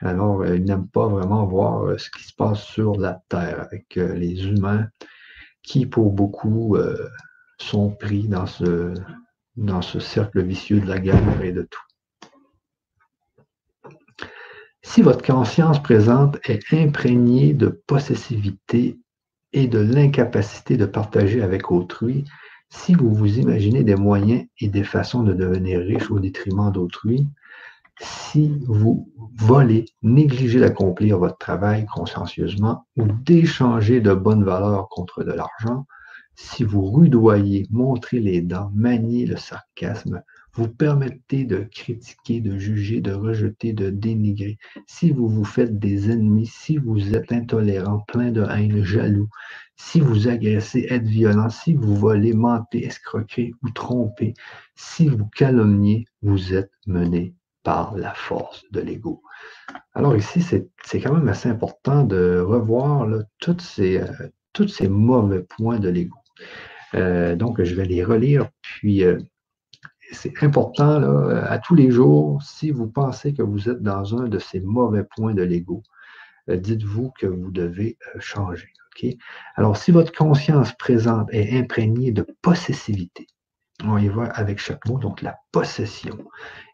Alors, 0.00 0.42
euh, 0.42 0.56
ils 0.56 0.64
n'aiment 0.64 0.88
pas 0.88 1.08
vraiment 1.08 1.46
voir 1.46 1.84
euh, 1.84 1.98
ce 1.98 2.10
qui 2.10 2.24
se 2.24 2.34
passe 2.34 2.62
sur 2.62 2.96
la 2.98 3.22
Terre 3.28 3.60
avec 3.60 3.96
les 3.96 4.46
humains 4.46 4.88
qui, 5.62 5.86
pour 5.86 6.12
beaucoup, 6.12 6.78
sont 7.58 7.90
pris 7.90 8.28
dans 8.28 8.46
ce, 8.46 8.94
dans 9.56 9.82
ce 9.82 9.98
cercle 9.98 10.42
vicieux 10.42 10.80
de 10.80 10.86
la 10.86 11.00
guerre 11.00 11.42
et 11.42 11.50
de 11.50 11.62
tout. 11.62 11.80
Si 14.82 15.02
votre 15.02 15.24
conscience 15.24 15.82
présente 15.82 16.38
est 16.48 16.72
imprégnée 16.72 17.54
de 17.54 17.66
possessivité 17.66 19.00
et 19.56 19.68
de 19.68 19.78
l'incapacité 19.78 20.76
de 20.76 20.84
partager 20.84 21.42
avec 21.42 21.70
autrui, 21.70 22.24
si 22.68 22.92
vous 22.92 23.14
vous 23.14 23.38
imaginez 23.38 23.84
des 23.84 23.96
moyens 23.96 24.44
et 24.60 24.68
des 24.68 24.84
façons 24.84 25.22
de 25.22 25.32
devenir 25.32 25.80
riche 25.80 26.10
au 26.10 26.20
détriment 26.20 26.70
d'autrui, 26.70 27.26
si 27.98 28.52
vous 28.66 29.10
volez, 29.38 29.86
négligez 30.02 30.60
d'accomplir 30.60 31.18
votre 31.18 31.38
travail 31.38 31.86
consciencieusement 31.86 32.86
ou 32.98 33.06
d'échanger 33.24 34.02
de 34.02 34.12
bonnes 34.12 34.44
valeurs 34.44 34.90
contre 34.90 35.24
de 35.24 35.32
l'argent, 35.32 35.86
Si 36.38 36.62
vous 36.62 36.84
rudoyez, 36.90 37.66
montrez 37.70 38.20
les 38.20 38.42
dents, 38.42 38.70
maniez 38.74 39.24
le 39.24 39.38
sarcasme, 39.38 40.22
vous 40.56 40.68
permettez 40.68 41.44
de 41.44 41.58
critiquer, 41.70 42.40
de 42.40 42.58
juger, 42.58 43.02
de 43.02 43.12
rejeter, 43.12 43.74
de 43.74 43.90
dénigrer, 43.90 44.58
si 44.86 45.10
vous 45.10 45.28
vous 45.28 45.44
faites 45.44 45.78
des 45.78 46.10
ennemis, 46.10 46.46
si 46.46 46.78
vous 46.78 47.14
êtes 47.14 47.30
intolérant, 47.30 48.00
plein 48.08 48.30
de 48.30 48.42
haine, 48.42 48.82
jaloux, 48.82 49.28
si 49.76 50.00
vous 50.00 50.28
agressez, 50.28 50.86
êtes 50.88 51.06
violent, 51.06 51.50
si 51.50 51.74
vous 51.74 51.94
volez, 51.94 52.32
mentez, 52.32 52.86
escroquez 52.86 53.52
ou 53.62 53.70
trompez, 53.70 54.32
si 54.74 55.08
vous 55.08 55.26
calomniez, 55.36 56.06
vous 56.22 56.54
êtes 56.54 56.72
mené 56.86 57.34
par 57.62 57.94
la 57.96 58.14
force 58.14 58.64
de 58.70 58.80
l'ego. 58.80 59.22
Alors 59.92 60.16
ici, 60.16 60.40
c'est 60.40 61.00
quand 61.00 61.12
même 61.12 61.28
assez 61.28 61.50
important 61.50 62.04
de 62.04 62.38
revoir 62.38 63.02
euh, 63.02 63.22
tous 64.52 64.68
ces 64.68 64.88
mauvais 64.88 65.42
points 65.42 65.78
de 65.78 65.90
l'ego. 65.90 66.16
Euh, 66.94 67.36
donc, 67.36 67.62
je 67.62 67.74
vais 67.74 67.84
les 67.84 68.04
relire, 68.04 68.48
puis 68.62 69.04
euh, 69.04 69.18
c'est 70.12 70.42
important 70.42 71.02
à 71.32 71.58
tous 71.58 71.74
les 71.74 71.90
jours, 71.90 72.42
si 72.42 72.70
vous 72.70 72.88
pensez 72.88 73.34
que 73.34 73.42
vous 73.42 73.68
êtes 73.68 73.82
dans 73.82 74.16
un 74.16 74.28
de 74.28 74.38
ces 74.38 74.60
mauvais 74.60 75.04
points 75.04 75.34
de 75.34 75.42
l'ego, 75.42 75.82
euh, 76.48 76.56
dites-vous 76.56 77.12
que 77.18 77.26
vous 77.26 77.50
devez 77.50 77.98
euh, 78.14 78.20
changer. 78.20 78.72
Alors, 79.56 79.76
si 79.76 79.90
votre 79.90 80.12
conscience 80.12 80.72
présente 80.72 81.28
est 81.30 81.58
imprégnée 81.58 82.12
de 82.12 82.26
possessivité, 82.40 83.26
on 83.84 83.98
y 83.98 84.08
va 84.08 84.24
avec 84.24 84.58
chaque 84.58 84.86
mot, 84.88 84.98
donc 84.98 85.20
la 85.20 85.36
possession, 85.52 86.16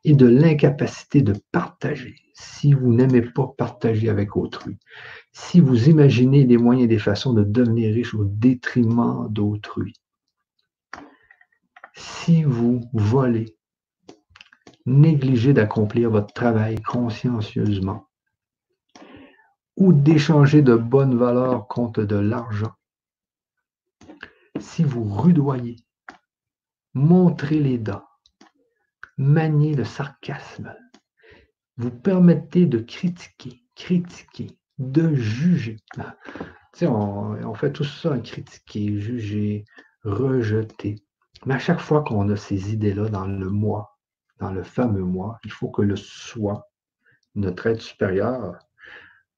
et 0.04 0.14
de 0.14 0.26
l'incapacité 0.26 1.22
de 1.22 1.34
partager, 1.50 2.14
si 2.32 2.74
vous 2.74 2.92
n'aimez 2.92 3.22
pas 3.22 3.52
partager 3.58 4.08
avec 4.08 4.36
autrui, 4.36 4.78
si 5.32 5.58
vous 5.58 5.88
imaginez 5.88 6.44
des 6.44 6.58
moyens 6.58 6.84
et 6.84 6.88
des 6.88 7.00
façons 7.00 7.32
de 7.32 7.42
devenir 7.42 7.92
riche 7.92 8.14
au 8.14 8.24
détriment 8.24 9.26
d'autrui, 9.28 9.94
si 11.94 12.42
vous 12.44 12.80
volez, 12.92 13.56
négligez 14.86 15.52
d'accomplir 15.52 16.10
votre 16.10 16.32
travail 16.32 16.80
consciencieusement 16.82 18.08
ou 19.76 19.92
d'échanger 19.92 20.62
de 20.62 20.74
bonnes 20.74 21.16
valeurs 21.16 21.66
contre 21.66 22.02
de 22.02 22.16
l'argent, 22.16 22.72
si 24.60 24.84
vous 24.84 25.04
rudoyez, 25.04 25.76
montrez 26.94 27.58
les 27.58 27.78
dents, 27.78 28.04
maniez 29.16 29.74
le 29.74 29.84
sarcasme, 29.84 30.76
vous 31.76 31.90
permettez 31.90 32.66
de 32.66 32.78
critiquer, 32.78 33.62
critiquer, 33.74 34.58
de 34.78 35.14
juger. 35.14 35.76
on, 36.82 36.86
on 36.86 37.54
fait 37.54 37.72
tout 37.72 37.84
ça, 37.84 38.18
critiquer, 38.18 39.00
juger, 39.00 39.64
rejeter. 40.04 40.96
Mais 41.44 41.54
à 41.54 41.58
chaque 41.58 41.80
fois 41.80 42.02
qu'on 42.02 42.28
a 42.28 42.36
ces 42.36 42.72
idées-là 42.72 43.08
dans 43.08 43.26
le 43.26 43.50
moi, 43.50 43.98
dans 44.38 44.52
le 44.52 44.62
fameux 44.62 45.02
moi, 45.02 45.38
il 45.44 45.50
faut 45.50 45.70
que 45.70 45.82
le 45.82 45.96
soi, 45.96 46.68
notre 47.34 47.66
être 47.66 47.80
supérieur, 47.80 48.58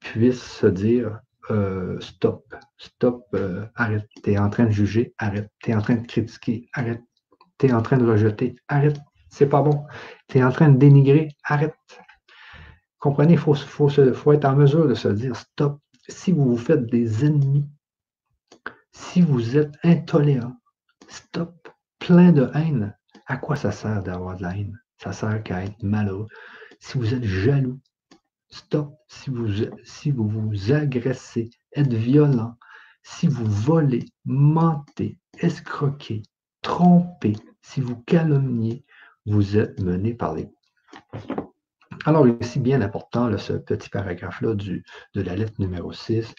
puisse 0.01 0.43
se 0.43 0.67
dire 0.67 1.21
euh, 1.51 1.99
stop, 2.01 2.55
stop, 2.77 3.27
euh, 3.35 3.67
arrête, 3.75 4.09
tu 4.23 4.33
es 4.33 4.39
en 4.39 4.51
train 4.51 4.65
de 4.65 4.71
juger, 4.71 5.15
arrête, 5.19 5.51
tu 5.61 5.71
es 5.71 5.75
en 5.75 5.81
train 5.81 5.97
de 5.97 6.07
critiquer, 6.07 6.69
arrête, 6.73 7.03
tu 7.59 7.67
es 7.67 7.73
en 7.73 7.83
train 7.83 7.97
de 7.97 8.07
rejeter, 8.07 8.57
arrête, 8.69 8.99
c'est 9.31 9.49
pas 9.49 9.63
bon, 9.63 9.87
tu 10.29 10.39
es 10.39 10.45
en 10.45 10.53
train 10.53 10.69
de 10.69 10.79
dénigrer, 10.79 11.29
arrête. 11.45 11.75
Comprenez, 12.99 13.35
il 13.35 13.39
faut, 13.39 13.55
faut, 13.55 13.89
faut 13.89 14.33
être 14.33 14.45
en 14.45 14.57
mesure 14.57 14.89
de 14.89 14.95
se 14.95 15.09
dire 15.09 15.37
stop. 15.37 15.81
Si 16.09 16.33
vous 16.33 16.45
vous 16.45 16.57
faites 16.57 16.87
des 16.87 17.25
ennemis, 17.25 17.67
si 18.93 19.21
vous 19.21 19.57
êtes 19.57 19.75
intolérant, 19.83 20.57
stop 21.09 21.64
plein 22.07 22.33
de 22.33 22.51
haine, 22.53 22.95
à 23.27 23.39
quoi 23.39 23.57
ça 23.57 23.73
sert 23.73 24.03
d'avoir 24.03 24.37
de 24.37 24.43
la 24.43 24.55
haine? 24.55 24.79
Ça 24.99 25.13
sert 25.13 25.43
qu'à 25.43 25.65
être 25.65 25.83
malheureux. 25.83 26.27
Si 26.79 26.99
vous 26.99 27.15
êtes 27.15 27.25
jaloux, 27.25 27.81
stop. 28.51 28.95
Si 29.09 29.31
vous, 29.31 29.49
si 29.85 30.11
vous 30.11 30.29
vous 30.29 30.73
agressez, 30.73 31.49
êtes 31.73 31.95
violent, 31.95 32.57
si 33.03 33.27
vous 33.27 33.47
volez, 33.47 34.05
mentez, 34.27 35.19
escroquez, 35.39 36.23
trompez, 36.61 37.37
si 37.63 37.81
vous 37.81 37.97
calomniez, 38.03 38.85
vous 39.25 39.57
êtes 39.57 39.81
mené 39.81 40.13
par 40.13 40.35
les. 40.35 40.51
Alors, 42.05 42.29
ici, 42.29 42.61
bien 42.61 42.83
important, 42.83 43.35
ce 43.39 43.55
petit 43.55 43.89
paragraphe-là 43.89 44.55
de 44.55 44.83
la 45.15 45.37
lettre 45.37 45.59
numéro 45.59 45.91
6, 45.91 46.35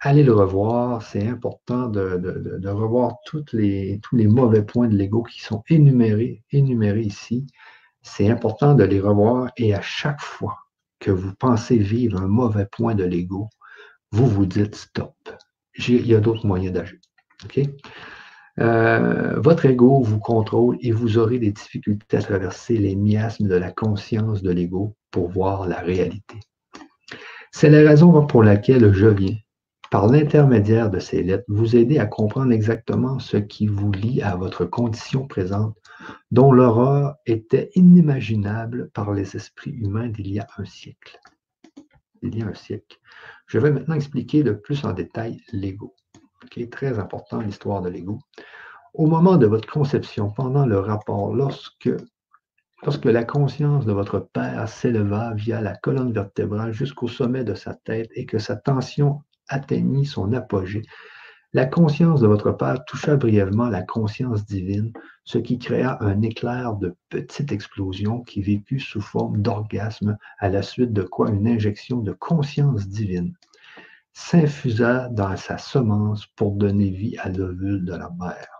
allez 0.00 0.22
le 0.22 0.32
revoir. 0.32 1.02
C'est 1.02 1.26
important 1.26 1.88
de, 1.88 2.68
revoir 2.68 3.16
tous 3.24 3.44
les 3.52 4.00
mauvais 4.12 4.62
points 4.62 4.88
de 4.88 4.96
l'ego 4.96 5.22
qui 5.22 5.40
sont 5.40 5.62
énumérés, 5.68 6.42
énumérés 6.52 7.02
ici. 7.02 7.46
C'est 8.02 8.30
important 8.30 8.74
de 8.74 8.84
les 8.84 9.00
revoir 9.00 9.50
et 9.56 9.74
à 9.74 9.82
chaque 9.82 10.20
fois 10.20 10.56
que 11.00 11.10
vous 11.10 11.34
pensez 11.34 11.76
vivre 11.76 12.20
un 12.20 12.28
mauvais 12.28 12.66
point 12.66 12.94
de 12.94 13.04
l'ego, 13.04 13.48
vous 14.12 14.26
vous 14.26 14.46
dites 14.46 14.76
stop. 14.76 15.14
Il 15.88 16.06
y 16.06 16.14
a 16.14 16.20
d'autres 16.20 16.46
moyens 16.46 16.72
d'agir. 16.72 16.98
Euh, 18.58 19.38
votre 19.38 19.66
ego 19.66 20.00
vous 20.00 20.18
contrôle 20.18 20.78
et 20.80 20.90
vous 20.90 21.18
aurez 21.18 21.38
des 21.38 21.52
difficultés 21.52 22.16
à 22.16 22.22
traverser 22.22 22.78
les 22.78 22.96
miasmes 22.96 23.48
de 23.48 23.56
la 23.56 23.70
conscience 23.70 24.42
de 24.42 24.50
l'ego 24.50 24.96
pour 25.10 25.28
voir 25.28 25.68
la 25.68 25.80
réalité. 25.80 26.40
C'est 27.50 27.68
la 27.68 27.86
raison 27.86 28.26
pour 28.26 28.42
laquelle 28.42 28.92
je 28.94 29.06
viens 29.06 29.36
par 29.90 30.06
l'intermédiaire 30.08 30.90
de 30.90 30.98
ces 30.98 31.22
lettres, 31.22 31.44
vous 31.48 31.76
aider 31.76 31.98
à 31.98 32.06
comprendre 32.06 32.52
exactement 32.52 33.18
ce 33.18 33.36
qui 33.36 33.66
vous 33.66 33.92
lie 33.92 34.22
à 34.22 34.36
votre 34.36 34.64
condition 34.64 35.26
présente, 35.26 35.76
dont 36.30 36.52
l'horreur 36.52 37.16
était 37.26 37.70
inimaginable 37.74 38.90
par 38.90 39.12
les 39.12 39.36
esprits 39.36 39.72
humains 39.72 40.08
d'il 40.08 40.28
y 40.32 40.40
a 40.40 40.46
un 40.58 40.64
siècle. 40.64 41.18
Il 42.22 42.36
y 42.36 42.42
a 42.42 42.46
un 42.46 42.54
siècle. 42.54 42.98
Je 43.46 43.58
vais 43.58 43.70
maintenant 43.70 43.94
expliquer 43.94 44.42
le 44.42 44.60
plus 44.60 44.84
en 44.84 44.92
détail 44.92 45.40
l'ego. 45.52 45.94
est 46.56 46.72
Très 46.72 46.98
important 46.98 47.40
l'histoire 47.40 47.82
de 47.82 47.88
l'ego. 47.88 48.18
Au 48.94 49.06
moment 49.06 49.36
de 49.36 49.46
votre 49.46 49.70
conception, 49.70 50.30
pendant 50.30 50.66
le 50.66 50.78
rapport, 50.78 51.34
Lorsque 52.82 53.06
la 53.06 53.24
conscience 53.24 53.86
de 53.86 53.92
votre 53.92 54.20
Père 54.20 54.68
s'éleva 54.68 55.32
via 55.34 55.60
la 55.60 55.74
colonne 55.74 56.12
vertébrale 56.12 56.72
jusqu'au 56.72 57.08
sommet 57.08 57.42
de 57.42 57.54
sa 57.54 57.74
tête 57.74 58.10
et 58.14 58.26
que 58.26 58.38
sa 58.38 58.54
tension 58.54 59.22
atteignit 59.48 60.06
son 60.06 60.32
apogée, 60.32 60.82
la 61.52 61.64
conscience 61.64 62.20
de 62.20 62.26
votre 62.26 62.52
Père 62.52 62.84
toucha 62.84 63.16
brièvement 63.16 63.68
la 63.68 63.82
conscience 63.82 64.44
divine, 64.44 64.92
ce 65.24 65.38
qui 65.38 65.58
créa 65.58 65.96
un 66.02 66.20
éclair 66.20 66.74
de 66.74 66.94
petite 67.08 67.50
explosion 67.50 68.20
qui 68.20 68.42
vécut 68.42 68.80
sous 68.80 69.00
forme 69.00 69.40
d'orgasme, 69.40 70.18
à 70.38 70.48
la 70.48 70.62
suite 70.62 70.92
de 70.92 71.02
quoi 71.02 71.30
une 71.30 71.48
injection 71.48 71.98
de 71.98 72.12
conscience 72.12 72.88
divine 72.88 73.32
s'infusa 74.12 75.08
dans 75.10 75.36
sa 75.36 75.58
semence 75.58 76.26
pour 76.36 76.52
donner 76.52 76.90
vie 76.90 77.16
à 77.18 77.28
l'ovule 77.28 77.84
de 77.84 77.92
la 77.92 78.10
mère. 78.18 78.55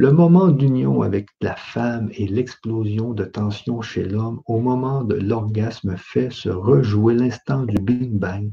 Le 0.00 0.12
moment 0.12 0.48
d'union 0.48 1.02
avec 1.02 1.28
la 1.42 1.54
femme 1.54 2.08
et 2.14 2.26
l'explosion 2.26 3.12
de 3.12 3.24
tension 3.24 3.82
chez 3.82 4.02
l'homme 4.02 4.40
au 4.46 4.58
moment 4.58 5.04
de 5.04 5.16
l'orgasme 5.16 5.94
fait 5.98 6.30
se 6.30 6.48
rejouer 6.48 7.12
l'instant 7.12 7.64
du 7.64 7.76
Big 7.78 8.10
Bang, 8.10 8.50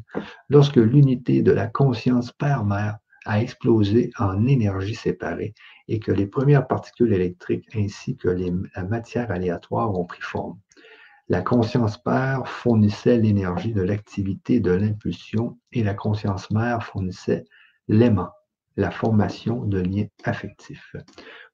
lorsque 0.49 0.75
l'unité 0.75 1.41
de 1.41 1.53
la 1.53 1.67
conscience 1.67 2.33
père-mère 2.33 2.97
a 3.25 3.41
explosé 3.41 4.10
en 4.19 4.45
énergie 4.45 4.93
séparée 4.93 5.53
et 5.88 5.99
que 5.99 6.12
les 6.12 6.27
premières 6.27 6.67
particules 6.67 7.13
électriques 7.13 7.69
ainsi 7.73 8.17
que 8.17 8.27
la 8.75 8.83
matière 8.83 9.31
aléatoire 9.31 9.97
ont 9.97 10.03
pris 10.03 10.21
forme. 10.21 10.60
La 11.29 11.41
conscience 11.41 11.97
père 11.97 12.45
fournissait 12.45 13.19
l'énergie 13.19 13.71
de 13.71 13.83
l'activité 13.83 14.60
de 14.60 14.71
l'impulsion 14.71 15.57
et 15.71 15.86
la 15.86 15.93
conscience 15.93 16.51
mère 16.51 16.83
fournissait 16.83 17.45
l'aimant 17.88 18.31
la 18.77 18.91
formation 18.91 19.65
de 19.65 19.79
liens 19.79 20.07
affectifs 20.23 20.95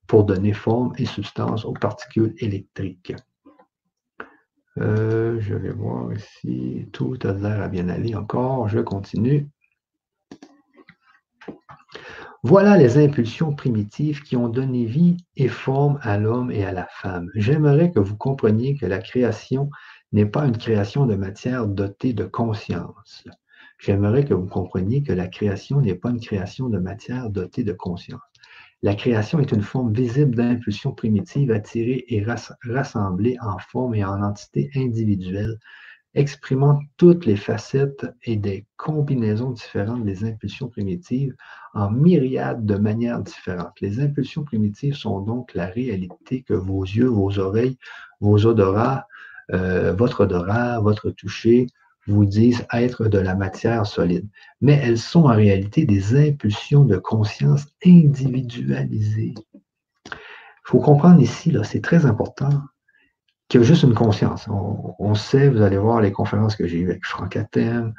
pour 0.06 0.24
donner 0.24 0.52
forme 0.52 0.92
et 0.98 1.06
substance 1.06 1.64
aux 1.64 1.72
particules 1.72 2.34
électriques. 2.38 3.14
Euh, 4.78 5.40
je 5.40 5.54
vais 5.54 5.70
voir 5.70 6.12
ici, 6.12 6.88
tout 6.92 7.18
a 7.22 7.32
l'air 7.32 7.62
à 7.62 7.68
bien 7.68 7.88
aller 7.88 8.14
encore, 8.14 8.68
je 8.68 8.80
continue. 8.80 9.48
Voilà 12.42 12.76
les 12.76 12.98
impulsions 13.02 13.54
primitives 13.54 14.22
qui 14.22 14.36
ont 14.36 14.48
donné 14.48 14.84
vie 14.84 15.16
et 15.36 15.48
forme 15.48 15.98
à 16.02 16.18
l'homme 16.18 16.50
et 16.50 16.64
à 16.64 16.72
la 16.72 16.86
femme. 16.86 17.30
J'aimerais 17.34 17.90
que 17.90 18.00
vous 18.00 18.18
compreniez 18.18 18.76
que 18.76 18.84
la 18.84 18.98
création 18.98 19.70
n'est 20.12 20.26
pas 20.26 20.44
une 20.44 20.58
création 20.58 21.06
de 21.06 21.14
matière 21.14 21.66
dotée 21.66 22.12
de 22.12 22.24
conscience. 22.24 23.24
J'aimerais 23.78 24.24
que 24.24 24.34
vous 24.34 24.46
compreniez 24.46 25.02
que 25.02 25.12
la 25.12 25.28
création 25.28 25.80
n'est 25.80 25.94
pas 25.94 26.10
une 26.10 26.20
création 26.20 26.68
de 26.68 26.78
matière 26.78 27.30
dotée 27.30 27.64
de 27.64 27.72
conscience. 27.72 28.20
La 28.82 28.94
création 28.94 29.38
est 29.40 29.52
une 29.52 29.62
forme 29.62 29.92
visible 29.92 30.34
d'impulsion 30.34 30.92
primitive 30.92 31.50
attirée 31.50 32.04
et 32.08 32.24
rassemblée 32.64 33.36
en 33.40 33.58
forme 33.58 33.94
et 33.94 34.04
en 34.04 34.22
entité 34.22 34.70
individuelle 34.76 35.58
exprimant 36.14 36.80
toutes 36.96 37.26
les 37.26 37.36
facettes 37.36 38.06
et 38.22 38.36
des 38.36 38.66
combinaisons 38.76 39.50
différentes 39.50 40.04
des 40.04 40.24
impulsions 40.24 40.68
primitives 40.68 41.34
en 41.74 41.90
myriades 41.90 42.64
de 42.64 42.76
manières 42.76 43.20
différentes. 43.20 43.80
Les 43.80 44.00
impulsions 44.00 44.44
primitives 44.44 44.94
sont 44.94 45.20
donc 45.20 45.54
la 45.54 45.66
réalité 45.66 46.42
que 46.42 46.54
vos 46.54 46.84
yeux, 46.84 47.08
vos 47.08 47.38
oreilles, 47.38 47.78
vos 48.20 48.46
odorats, 48.46 49.06
euh, 49.52 49.92
votre 49.92 50.24
odorat, 50.24 50.80
votre 50.80 51.10
toucher 51.10 51.66
vous 52.06 52.24
disent 52.24 52.66
être 52.72 53.08
de 53.08 53.18
la 53.18 53.34
matière 53.34 53.86
solide. 53.86 54.28
Mais 54.60 54.74
elles 54.74 54.98
sont 54.98 55.24
en 55.24 55.34
réalité 55.34 55.84
des 55.84 56.16
impulsions 56.28 56.84
de 56.84 56.96
conscience 56.96 57.66
individualisées. 57.84 59.34
Il 60.06 60.70
faut 60.70 60.80
comprendre 60.80 61.20
ici, 61.20 61.50
là, 61.50 61.64
c'est 61.64 61.82
très 61.82 62.06
important, 62.06 62.50
qu'il 63.48 63.60
y 63.60 63.64
a 63.64 63.66
juste 63.66 63.82
une 63.82 63.94
conscience. 63.94 64.48
On, 64.48 65.14
sait, 65.14 65.48
vous 65.48 65.62
allez 65.62 65.78
voir 65.78 66.00
les 66.00 66.12
conférences 66.12 66.56
que 66.56 66.66
j'ai 66.66 66.78
eues 66.78 66.90
avec 66.90 67.04
Franck 67.04 67.36
Athènes, 67.36 67.94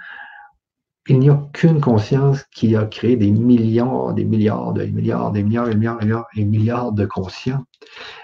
il 1.07 1.19
n'y 1.19 1.29
a 1.29 1.49
qu'une 1.53 1.81
conscience 1.81 2.43
qui 2.45 2.75
a 2.75 2.85
créé 2.85 3.15
des 3.15 3.29
milliards, 3.29 4.13
des 4.15 4.25
milliards, 4.25 4.73
des 4.73 4.87
milliards, 4.87 5.31
des 5.31 5.43
milliards, 5.43 5.69
des 5.69 5.75
milliards, 5.75 5.99
des 5.99 6.05
milliards, 6.05 6.25
des 6.35 6.45
milliards 6.45 6.91
de 6.93 7.05
conscients. 7.05 7.63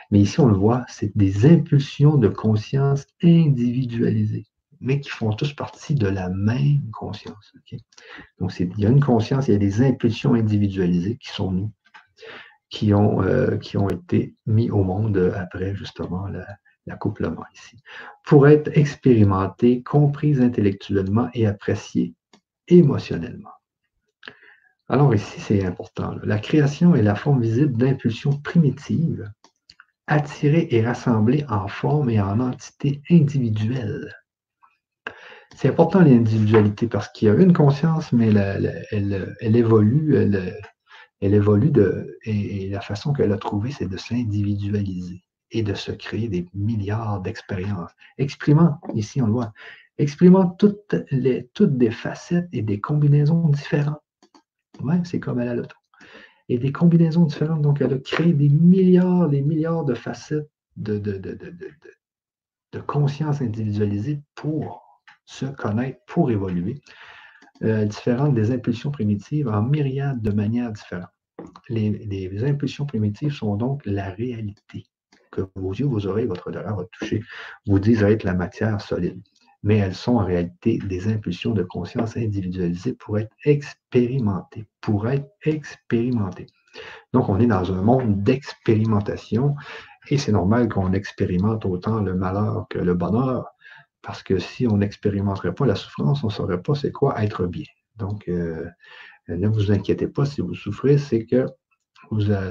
Mais 0.09 0.19
ici, 0.19 0.39
on 0.39 0.47
le 0.47 0.55
voit, 0.55 0.83
c'est 0.87 1.15
des 1.15 1.45
impulsions 1.45 2.17
de 2.17 2.27
conscience 2.27 3.05
individualisées, 3.23 4.47
mais 4.81 4.99
qui 4.99 5.09
font 5.09 5.31
tous 5.31 5.53
partie 5.53 5.95
de 5.95 6.07
la 6.07 6.29
même 6.29 6.89
conscience. 6.91 7.53
Donc, 8.39 8.59
il 8.59 8.79
y 8.79 8.85
a 8.85 8.89
une 8.89 9.03
conscience, 9.03 9.47
il 9.47 9.51
y 9.51 9.55
a 9.55 9.59
des 9.59 9.81
impulsions 9.81 10.33
individualisées 10.33 11.17
qui 11.17 11.29
sont 11.29 11.51
nous, 11.51 11.71
qui 12.69 12.93
ont, 12.93 13.21
euh, 13.21 13.57
qui 13.57 13.77
ont 13.77 13.89
été 13.89 14.35
mis 14.45 14.71
au 14.71 14.83
monde 14.83 15.33
après 15.37 15.75
justement 15.75 16.27
l'accouplement 16.87 17.45
ici, 17.53 17.77
pour 18.25 18.47
être 18.47 18.75
expérimentées, 18.75 19.83
comprises 19.83 20.41
intellectuellement 20.41 21.29
et 21.33 21.45
appréciées 21.45 22.15
émotionnellement. 22.67 23.51
Alors 24.89 25.15
ici, 25.15 25.39
c'est 25.39 25.63
important. 25.63 26.15
La 26.23 26.39
création 26.39 26.95
est 26.95 27.01
la 27.01 27.15
forme 27.15 27.41
visible 27.41 27.77
d'impulsions 27.77 28.37
primitives, 28.41 29.31
attirées 30.07 30.67
et 30.71 30.85
rassemblées 30.85 31.45
en 31.47 31.67
forme 31.69 32.09
et 32.09 32.19
en 32.19 32.39
entités 32.41 33.01
individuelles. 33.09 34.13
C'est 35.55 35.69
important 35.69 35.99
l'individualité 35.99 36.87
parce 36.87 37.09
qu'il 37.09 37.27
y 37.27 37.31
a 37.31 37.35
une 37.35 37.53
conscience, 37.53 38.11
mais 38.13 38.29
elle, 38.29 39.55
évolue, 39.55 40.15
elle, 40.15 41.33
évolue 41.33 41.71
de, 41.71 42.17
et, 42.23 42.69
la 42.69 42.81
façon 42.81 43.13
qu'elle 43.13 43.31
a 43.31 43.37
trouvée, 43.37 43.71
c'est 43.71 43.87
de 43.87 43.97
s'individualiser 43.97 45.23
et 45.51 45.63
de 45.63 45.73
se 45.73 45.91
créer 45.91 46.29
des 46.29 46.47
milliards 46.53 47.21
d'expériences. 47.21 47.91
Exprimant, 48.17 48.79
ici 48.95 49.21
on 49.21 49.27
le 49.27 49.33
voit, 49.33 49.53
exprimant 49.97 50.47
toutes, 50.47 50.95
les, 51.11 51.49
toutes 51.53 51.77
des 51.77 51.91
facettes 51.91 52.47
et 52.53 52.61
des 52.61 52.79
combinaisons 52.79 53.49
différentes. 53.49 54.01
Ouais, 54.81 55.01
c'est 55.03 55.19
comme 55.19 55.39
à 55.39 55.45
la 55.45 55.53
loto. 55.53 55.75
Et 56.49 56.57
des 56.57 56.71
combinaisons 56.71 57.25
différentes. 57.25 57.61
Donc, 57.61 57.81
elle 57.81 57.93
a 57.93 57.97
créé 57.99 58.33
des 58.33 58.49
milliards, 58.49 59.29
des 59.29 59.41
milliards 59.41 59.85
de 59.85 59.93
facettes 59.93 60.49
de, 60.75 60.97
de, 60.97 61.17
de, 61.17 61.37
de 62.71 62.79
conscience 62.79 63.41
individualisée 63.41 64.21
pour 64.35 64.90
se 65.25 65.45
connaître, 65.45 65.99
pour 66.07 66.31
évoluer, 66.31 66.81
euh, 67.63 67.85
différentes 67.85 68.33
des 68.33 68.51
impulsions 68.51 68.91
primitives 68.91 69.47
en 69.47 69.61
myriades 69.61 70.21
de 70.21 70.31
manières 70.31 70.71
différentes. 70.71 71.09
Les, 71.69 72.43
impulsions 72.43 72.85
primitives 72.85 73.33
sont 73.33 73.55
donc 73.55 73.81
la 73.85 74.09
réalité 74.09 74.85
que 75.31 75.41
vos 75.55 75.73
yeux, 75.73 75.85
vos 75.85 76.05
oreilles, 76.05 76.27
votre 76.27 76.47
odorat, 76.47 76.73
votre 76.73 76.89
toucher 76.91 77.23
vous 77.65 77.79
disent 77.79 78.03
être 78.03 78.23
la 78.23 78.33
matière 78.33 78.81
solide 78.81 79.21
mais 79.63 79.77
elles 79.77 79.95
sont 79.95 80.15
en 80.15 80.25
réalité 80.25 80.79
des 80.79 81.07
impulsions 81.07 81.53
de 81.53 81.63
conscience 81.63 82.17
individualisées 82.17 82.93
pour 82.93 83.19
être 83.19 83.35
expérimentées, 83.45 84.65
pour 84.81 85.07
être 85.07 85.29
expérimentées. 85.43 86.47
Donc, 87.13 87.29
on 87.29 87.39
est 87.39 87.47
dans 87.47 87.71
un 87.71 87.81
monde 87.81 88.23
d'expérimentation 88.23 89.55
et 90.09 90.17
c'est 90.17 90.31
normal 90.31 90.67
qu'on 90.67 90.93
expérimente 90.93 91.65
autant 91.65 91.99
le 91.99 92.15
malheur 92.15 92.65
que 92.69 92.79
le 92.79 92.93
bonheur, 92.95 93.45
parce 94.01 94.23
que 94.23 94.39
si 94.39 94.67
on 94.67 94.77
n'expérimenterait 94.77 95.53
pas 95.53 95.65
la 95.65 95.75
souffrance, 95.75 96.23
on 96.23 96.27
ne 96.27 96.31
saurait 96.31 96.61
pas 96.61 96.75
c'est 96.75 96.91
quoi 96.91 97.21
être 97.23 97.45
bien. 97.45 97.65
Donc, 97.97 98.27
euh, 98.27 98.65
ne 99.27 99.47
vous 99.47 99.71
inquiétez 99.71 100.07
pas 100.07 100.25
si 100.25 100.41
vous 100.41 100.55
souffrez, 100.55 100.97
c'est 100.97 101.25
que 101.25 101.45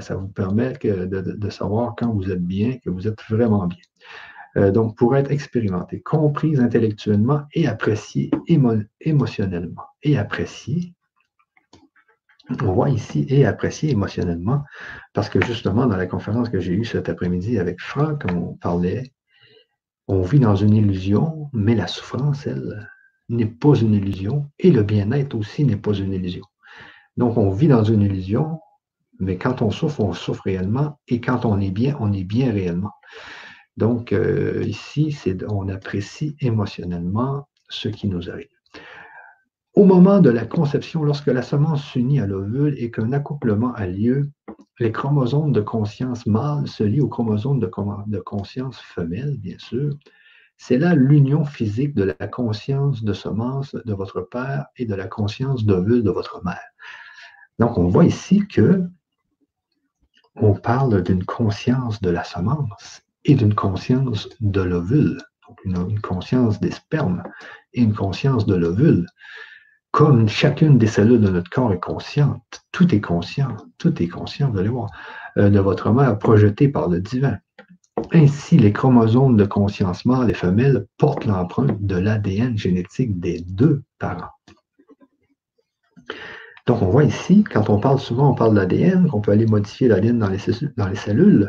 ça 0.00 0.16
vous 0.16 0.28
permet 0.28 0.72
de 0.82 1.50
savoir 1.50 1.94
quand 1.96 2.12
vous 2.12 2.30
êtes 2.30 2.44
bien, 2.44 2.78
que 2.78 2.88
vous 2.88 3.06
êtes 3.08 3.20
vraiment 3.28 3.66
bien. 3.66 3.82
Euh, 4.56 4.70
donc 4.70 4.96
pour 4.96 5.16
être 5.16 5.30
expérimenté, 5.30 6.00
comprise 6.00 6.60
intellectuellement 6.60 7.42
et 7.52 7.68
appréciée 7.68 8.30
émotionnellement. 9.00 9.84
Et 10.02 10.18
appréciée, 10.18 10.94
on 12.62 12.72
voit 12.72 12.90
ici 12.90 13.26
et 13.28 13.46
appréciée 13.46 13.90
émotionnellement, 13.90 14.64
parce 15.12 15.28
que 15.28 15.40
justement, 15.44 15.86
dans 15.86 15.96
la 15.96 16.06
conférence 16.06 16.48
que 16.48 16.58
j'ai 16.58 16.72
eue 16.72 16.84
cet 16.84 17.08
après-midi 17.08 17.58
avec 17.58 17.80
Franck, 17.80 18.24
on 18.32 18.54
parlait, 18.54 19.12
on 20.10 20.22
vit 20.22 20.40
dans 20.40 20.56
une 20.56 20.74
illusion, 20.74 21.48
mais 21.52 21.76
la 21.76 21.86
souffrance, 21.86 22.46
elle, 22.46 22.90
n'est 23.28 23.46
pas 23.46 23.74
une 23.74 23.94
illusion, 23.94 24.50
et 24.58 24.72
le 24.72 24.82
bien-être 24.82 25.36
aussi 25.36 25.64
n'est 25.64 25.76
pas 25.76 25.92
une 25.92 26.12
illusion. 26.12 26.44
Donc, 27.16 27.36
on 27.36 27.50
vit 27.50 27.68
dans 27.68 27.84
une 27.84 28.02
illusion, 28.02 28.58
mais 29.20 29.36
quand 29.36 29.62
on 29.62 29.70
souffre, 29.70 30.00
on 30.00 30.12
souffre 30.12 30.42
réellement, 30.44 30.98
et 31.06 31.20
quand 31.20 31.44
on 31.44 31.60
est 31.60 31.70
bien, 31.70 31.96
on 32.00 32.12
est 32.12 32.24
bien 32.24 32.52
réellement. 32.52 32.90
Donc, 33.76 34.12
euh, 34.12 34.64
ici, 34.66 35.16
on 35.48 35.68
apprécie 35.68 36.34
émotionnellement 36.40 37.48
ce 37.68 37.88
qui 37.88 38.08
nous 38.08 38.28
arrive. 38.30 38.48
Au 39.74 39.84
moment 39.84 40.20
de 40.20 40.30
la 40.30 40.44
conception, 40.44 41.04
lorsque 41.04 41.28
la 41.28 41.42
semence 41.42 41.84
s'unit 41.84 42.18
à 42.18 42.26
l'ovule 42.26 42.74
et 42.78 42.90
qu'un 42.90 43.12
accouplement 43.12 43.72
a 43.74 43.86
lieu, 43.86 44.28
les 44.80 44.90
chromosomes 44.90 45.52
de 45.52 45.60
conscience 45.60 46.26
mâle 46.26 46.66
se 46.66 46.82
lient 46.82 47.02
aux 47.02 47.08
chromosomes 47.08 47.60
de, 47.60 48.18
conscience 48.18 48.80
femelle, 48.80 49.36
bien 49.38 49.58
sûr. 49.58 49.94
C'est 50.56 50.78
là 50.78 50.94
l'union 50.94 51.44
physique 51.44 51.94
de 51.94 52.02
la 52.02 52.26
conscience 52.26 53.04
de 53.04 53.12
semence 53.12 53.74
de 53.74 53.94
votre 53.94 54.22
père 54.22 54.66
et 54.76 54.86
de 54.86 54.94
la 54.94 55.06
conscience 55.06 55.64
d'ovule 55.64 56.02
de 56.02 56.10
votre 56.10 56.44
mère. 56.44 56.70
Donc, 57.60 57.78
on 57.78 57.86
voit 57.86 58.06
ici 58.06 58.48
que 58.48 58.82
on 60.34 60.54
parle 60.54 61.02
d'une 61.02 61.24
conscience 61.24 62.00
de 62.00 62.10
la 62.10 62.24
semence 62.24 63.02
et 63.24 63.34
d'une 63.34 63.54
conscience 63.54 64.28
de 64.40 64.62
l'ovule, 64.62 65.18
donc 65.46 65.64
une, 65.64 66.00
conscience 66.00 66.58
des 66.58 66.70
spermes 66.70 67.22
et 67.74 67.82
une 67.82 67.94
conscience 67.94 68.46
de 68.46 68.54
l'ovule. 68.54 69.06
Comme 69.92 70.28
chacune 70.28 70.78
des 70.78 70.86
cellules 70.86 71.20
de 71.20 71.30
notre 71.30 71.50
corps 71.50 71.72
est 71.72 71.80
consciente, 71.80 72.62
tout 72.70 72.94
est 72.94 73.00
conscient, 73.00 73.56
tout 73.78 74.00
est 74.02 74.08
conscient, 74.08 74.50
vous 74.50 74.58
allez 74.58 74.68
voir, 74.68 74.88
euh, 75.36 75.50
de 75.50 75.58
votre 75.58 75.90
mère 75.90 76.16
projetée 76.18 76.68
par 76.68 76.88
le 76.88 77.00
divin. 77.00 77.38
Ainsi, 78.12 78.56
les 78.56 78.72
chromosomes 78.72 79.36
de 79.36 79.44
conscience 79.44 80.04
mâle 80.04 80.30
et 80.30 80.34
femelle 80.34 80.86
portent 80.96 81.24
l'empreinte 81.24 81.82
de 81.82 81.96
l'ADN 81.96 82.56
génétique 82.56 83.18
des 83.18 83.40
deux 83.40 83.82
parents. 83.98 84.30
Donc, 86.66 86.82
on 86.82 86.88
voit 86.88 87.04
ici, 87.04 87.44
quand 87.44 87.68
on 87.68 87.80
parle 87.80 87.98
souvent, 87.98 88.30
on 88.30 88.34
parle 88.34 88.54
de 88.54 88.60
l'ADN, 88.60 89.08
qu'on 89.08 89.20
peut 89.20 89.32
aller 89.32 89.46
modifier 89.46 89.88
l'ADN 89.88 90.18
dans 90.18 90.88
les 90.88 90.96
cellules 90.96 91.48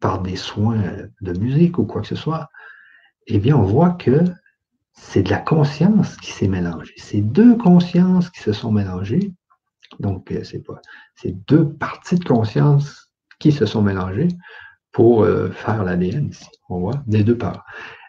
par 0.00 0.20
des 0.20 0.36
soins 0.36 0.82
de 1.20 1.38
musique 1.38 1.78
ou 1.78 1.84
quoi 1.84 2.02
que 2.02 2.08
ce 2.08 2.16
soit, 2.16 2.48
eh 3.28 3.38
bien, 3.38 3.56
on 3.56 3.62
voit 3.62 3.90
que 3.90 4.24
c'est 4.92 5.22
de 5.22 5.30
la 5.30 5.38
conscience 5.38 6.16
qui 6.16 6.32
s'est 6.32 6.48
mélangée. 6.48 6.94
C'est 6.96 7.20
deux 7.20 7.56
consciences 7.56 8.30
qui 8.30 8.40
se 8.40 8.52
sont 8.52 8.72
mélangées. 8.72 9.32
Donc, 10.00 10.30
euh, 10.32 10.44
c'est 10.44 10.60
pas, 10.60 10.80
c'est 11.14 11.32
deux 11.46 11.68
parties 11.68 12.16
de 12.16 12.24
conscience 12.24 13.10
qui 13.38 13.52
se 13.52 13.66
sont 13.66 13.82
mélangées 13.82 14.28
pour 14.92 15.24
euh, 15.24 15.50
faire 15.50 15.84
l'ADN 15.84 16.28
ici. 16.28 16.46
On 16.68 16.80
voit? 16.80 17.02
Des 17.06 17.24
deux 17.24 17.36
parts. 17.36 17.64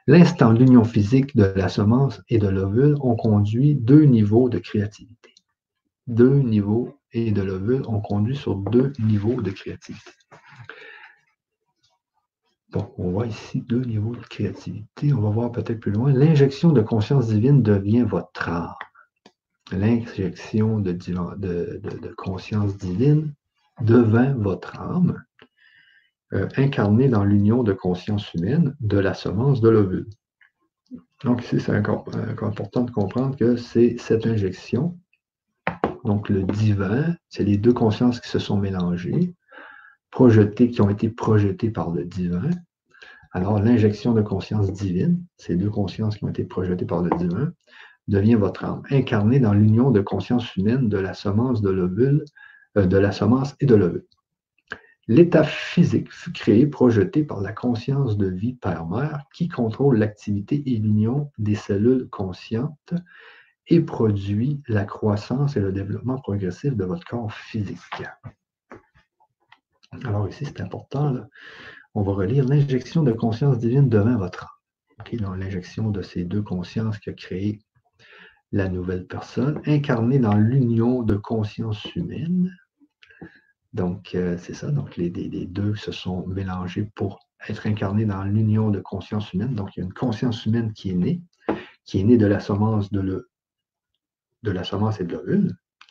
L'instant 0.06 0.54
de 0.54 0.60
l'union 0.60 0.84
physique 0.84 1.36
de 1.36 1.46
la 1.56 1.70
semence 1.70 2.22
et 2.28 2.38
de 2.38 2.48
l'ovule 2.48 2.96
ont 3.00 3.16
conduit 3.16 3.76
deux 3.76 4.04
niveaux 4.04 4.50
de 4.50 4.60
créativité. 4.60 5.34
Deux 6.08 6.40
niveaux 6.40 7.00
et 7.14 7.32
de 7.32 7.42
l'ovule 7.42 7.84
ont 7.88 8.02
conduit 8.02 8.36
sur 8.36 8.56
deux 8.56 8.92
niveaux 9.00 9.42
de 9.42 9.52
créativité. 9.52 10.12
Donc, 12.74 12.92
on 12.98 13.12
voit 13.12 13.28
ici 13.28 13.62
deux 13.62 13.84
niveaux 13.84 14.16
de 14.16 14.26
créativité. 14.26 15.14
On 15.14 15.22
va 15.22 15.30
voir 15.30 15.52
peut-être 15.52 15.80
plus 15.80 15.92
loin. 15.92 16.12
L'injection 16.12 16.72
de 16.72 16.82
conscience 16.82 17.28
divine 17.28 17.62
devient 17.62 18.02
votre 18.02 18.50
âme. 18.50 18.74
L'injection 19.72 20.80
de, 20.80 22.14
conscience 22.18 22.76
divine 22.76 23.34
devint 23.82 24.34
votre 24.34 24.80
âme, 24.80 25.24
euh, 26.34 26.48
incarnée 26.58 27.10
dans 27.10 27.24
l'union 27.24 27.64
de 27.64 27.74
conscience 27.74 28.34
humaine 28.34 28.76
de 28.80 28.98
la 28.98 29.14
semence 29.14 29.62
de 29.62 29.70
l'ovule. 29.70 30.10
Donc, 31.24 31.44
ici, 31.44 31.60
c'est 31.60 31.76
encore, 31.78 32.06
important 32.42 32.82
de 32.82 32.92
comprendre 32.92 33.38
que 33.38 33.56
c'est 33.56 33.98
cette 34.00 34.26
injection, 34.26 34.98
donc 36.04 36.28
le 36.28 36.44
divin, 36.44 37.16
c'est 37.30 37.44
les 37.44 37.58
deux 37.58 37.74
consciences 37.74 38.20
qui 38.20 38.30
se 38.30 38.40
sont 38.40 38.58
mélangées, 38.58 39.34
projetés, 40.14 40.70
qui 40.70 40.80
ont 40.80 40.92
été 40.92 41.10
projetés 41.10 41.72
par 41.72 41.90
le 41.90 42.06
divin, 42.06 42.52
Alors, 43.32 43.60
l'injection 43.60 44.14
de 44.14 44.22
conscience 44.22 44.72
divine, 44.72 45.26
ces 45.38 45.56
deux 45.56 45.72
consciences 45.72 46.18
qui 46.18 46.24
ont 46.24 46.30
été 46.30 46.44
projetées 46.44 46.86
par 46.86 47.02
le 47.02 47.10
divin, 47.18 47.52
devient 48.08 48.36
votre 48.36 48.64
âme, 48.64 48.84
incarnée 48.92 49.40
dans 49.40 49.54
l'union 49.54 49.90
de 49.90 50.02
conscience 50.02 50.56
humaine 50.56 50.88
de 50.88 51.00
la 51.00 51.16
semence 51.16 51.64
de 51.64 51.72
l'ovule, 51.72 52.24
euh, 52.78 52.86
de 52.86 52.98
la 52.98 53.12
semence 53.12 53.56
et 53.60 53.66
de 53.66 53.74
l'ovule. 53.74 54.06
L'état 55.08 55.44
physique 55.44 56.12
fut 56.14 56.32
créé, 56.32 56.68
projeté 56.68 57.24
par 57.24 57.42
la 57.42 57.52
conscience 57.52 58.16
de 58.16 58.28
vie 58.28 58.54
Père-Mère 58.54 59.24
qui 59.34 59.48
contrôle 59.48 59.98
l'activité 59.98 60.62
et 60.68 60.78
l'union 60.78 61.32
des 61.40 61.56
cellules 61.56 62.08
conscientes 62.12 62.94
et 63.68 63.82
produit 63.82 64.62
la 64.68 64.86
croissance 64.86 65.58
et 65.58 65.60
le 65.60 65.72
développement 65.72 66.20
progressif 66.20 66.76
de 66.76 66.86
votre 66.86 67.06
corps 67.08 67.34
physique. 67.34 68.04
Alors 70.06 70.28
ici, 70.28 70.46
c'est 70.46 70.62
important. 70.62 71.16
On 71.94 72.02
va 72.02 72.14
relire 72.14 72.46
l'injection 72.46 73.04
de 73.04 73.12
conscience 73.12 73.60
divine 73.60 73.90
devant 73.90 74.18
votre 74.18 74.60
âme. 75.00 75.38
l'injection 75.38 75.92
de 75.92 76.02
ces 76.02 76.24
deux 76.24 76.42
consciences 76.42 76.98
qui 76.98 77.10
a 77.10 77.14
créé 77.14 77.60
la 78.52 78.70
nouvelle 78.70 79.08
personne, 79.08 79.62
incarnée 79.66 80.20
dans 80.20 80.36
l'union 80.36 81.02
de 81.02 81.16
conscience 81.16 81.84
humaine. 81.96 82.56
Donc, 83.74 84.14
euh, 84.14 84.38
c'est 84.38 84.54
ça. 84.54 84.70
Donc, 84.70 84.96
les, 84.96 85.10
deux 85.10 85.76
se 85.76 85.92
sont 85.92 86.28
mélangés 86.28 86.90
pour 86.96 87.20
être 87.48 87.66
incarnés 87.66 88.06
dans 88.06 88.24
l'union 88.24 88.70
de 88.70 88.80
conscience 88.80 89.34
humaine. 89.34 89.56
Donc, 89.56 89.76
il 89.76 89.80
y 89.80 89.84
a 89.84 89.86
une 89.86 89.94
conscience 89.94 90.46
humaine 90.46 90.72
qui 90.74 90.92
est 90.92 90.96
née, 90.96 91.22
qui 91.84 92.00
est 92.00 92.04
née 92.04 92.18
de 92.18 92.28
la 92.28 92.40
semence 92.40 92.92
de, 92.92 93.02
le, 93.02 93.30
de 94.44 94.52
la 94.52 94.64
semence 94.64 95.00
et 95.00 95.06
de 95.06 95.18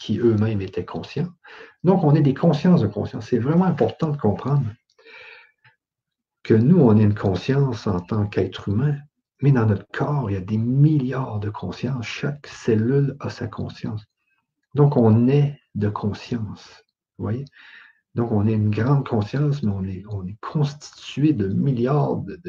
qui 0.02 0.18
eux-mêmes 0.18 0.60
étaient 0.60 0.84
conscients. 0.84 1.32
Donc, 1.84 2.02
on 2.02 2.12
est 2.16 2.22
des 2.22 2.34
consciences 2.34 2.80
de 2.80 2.88
conscience. 2.88 3.28
C'est 3.28 3.38
vraiment 3.38 3.66
important 3.66 4.08
de 4.08 4.16
comprendre 4.16 4.66
que 6.42 6.54
nous, 6.54 6.80
on 6.80 6.96
est 6.96 7.04
une 7.04 7.14
conscience 7.14 7.86
en 7.86 8.00
tant 8.00 8.26
qu'être 8.26 8.68
humain, 8.68 8.96
mais 9.42 9.52
dans 9.52 9.64
notre 9.64 9.86
corps, 9.92 10.28
il 10.28 10.34
y 10.34 10.36
a 10.36 10.40
des 10.40 10.58
milliards 10.58 11.38
de 11.38 11.50
consciences. 11.50 12.04
Chaque 12.04 12.48
cellule 12.48 13.16
a 13.20 13.30
sa 13.30 13.46
conscience. 13.46 14.04
Donc, 14.74 14.96
on 14.96 15.28
est 15.28 15.56
de 15.76 15.88
conscience. 15.88 16.82
Vous 17.18 17.22
voyez? 17.22 17.44
Donc, 18.16 18.32
on 18.32 18.48
est 18.48 18.54
une 18.54 18.70
grande 18.70 19.06
conscience, 19.06 19.62
mais 19.62 19.70
on 19.70 19.84
est, 19.84 20.02
on 20.10 20.26
est 20.26 20.36
constitué 20.40 21.32
de 21.32 21.46
milliards 21.46 22.16
de, 22.16 22.40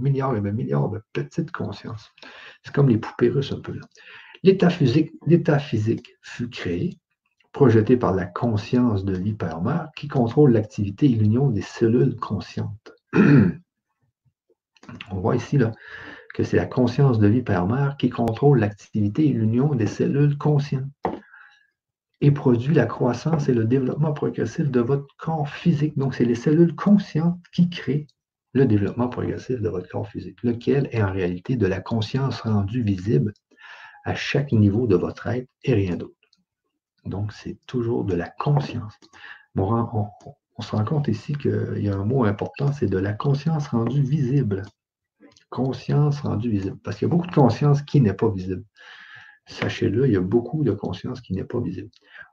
milliards 0.00 0.36
et 0.36 0.40
de 0.40 0.50
milliards 0.50 0.88
de 0.88 1.00
petites 1.12 1.52
consciences. 1.52 2.10
C'est 2.64 2.74
comme 2.74 2.88
les 2.88 2.98
poupées 2.98 3.28
russes 3.28 3.52
un 3.52 3.60
peu. 3.60 3.78
L'état 4.44 4.68
physique, 4.68 6.14
fut 6.20 6.50
créé, 6.50 6.98
projeté 7.52 7.96
par 7.96 8.14
la 8.14 8.26
conscience 8.26 9.06
de 9.06 9.16
l'hypermère 9.16 9.88
qui 9.96 10.06
contrôle 10.06 10.52
l'activité 10.52 11.06
et 11.06 11.14
l'union 11.14 11.48
des 11.48 11.62
cellules 11.62 12.16
conscientes. 12.16 12.92
On 15.10 15.16
voit 15.16 15.36
ici 15.36 15.56
là, 15.56 15.72
que 16.34 16.42
c'est 16.42 16.58
la 16.58 16.66
conscience 16.66 17.18
de 17.18 17.40
père 17.40 17.96
qui 17.98 18.10
contrôle 18.10 18.58
l'activité 18.60 19.26
et 19.26 19.32
l'union 19.32 19.74
des 19.74 19.86
cellules 19.86 20.36
conscientes 20.36 20.90
et 22.20 22.30
produit 22.30 22.74
la 22.74 22.84
croissance 22.84 23.48
et 23.48 23.54
le 23.54 23.64
développement 23.64 24.12
progressif 24.12 24.70
de 24.70 24.80
votre 24.80 25.06
corps 25.16 25.48
physique. 25.48 25.96
Donc, 25.96 26.14
c'est 26.14 26.26
les 26.26 26.34
cellules 26.34 26.74
conscientes 26.74 27.40
qui 27.52 27.70
créent 27.70 28.06
le 28.52 28.66
développement 28.66 29.08
progressif 29.08 29.60
de 29.60 29.68
votre 29.70 29.88
corps 29.88 30.08
physique, 30.08 30.42
lequel 30.42 30.88
est 30.92 31.02
en 31.02 31.12
réalité 31.12 31.56
de 31.56 31.66
la 31.66 31.80
conscience 31.80 32.42
rendue 32.42 32.82
visible 32.82 33.32
à 34.04 34.14
chaque 34.14 34.52
niveau 34.52 34.86
de 34.86 34.96
votre 34.96 35.26
être 35.26 35.48
et 35.62 35.74
rien 35.74 35.96
d'autre. 35.96 36.14
Donc, 37.04 37.32
c'est 37.32 37.58
toujours 37.66 38.04
de 38.04 38.14
la 38.14 38.28
conscience. 38.28 38.94
Bon, 39.54 40.10
on, 40.56 40.62
se 40.62 40.74
rend 40.74 40.84
compte 40.84 41.08
ici 41.08 41.34
qu'il 41.34 41.82
y 41.82 41.88
a 41.88 41.94
un 41.94 42.04
mot 42.04 42.24
important, 42.24 42.72
c'est 42.72 42.86
de 42.86 42.98
la 42.98 43.12
conscience 43.12 43.68
rendue 43.68 44.02
visible. 44.02 44.62
Conscience 45.50 46.20
rendue 46.20 46.50
visible. 46.50 46.78
Parce 46.82 46.96
qu'il 46.96 47.08
y 47.08 47.10
a 47.10 47.14
beaucoup 47.14 47.26
de 47.26 47.34
conscience 47.34 47.82
qui 47.82 48.00
n'est 48.00 48.14
pas 48.14 48.30
visible. 48.30 48.64
Sachez-le, 49.46 50.06
il 50.06 50.14
y 50.14 50.16
a 50.16 50.20
beaucoup 50.20 50.64
de 50.64 50.72
conscience 50.72 51.20
qui 51.20 51.34
n'est 51.34 51.44
pas 51.44 51.60
visible. 51.60 51.90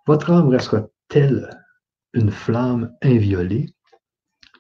Votre 0.07 0.31
âme 0.31 0.49
restera 0.49 0.87
telle 1.09 1.49
une 2.13 2.31
flamme 2.31 2.93
inviolée. 3.01 3.67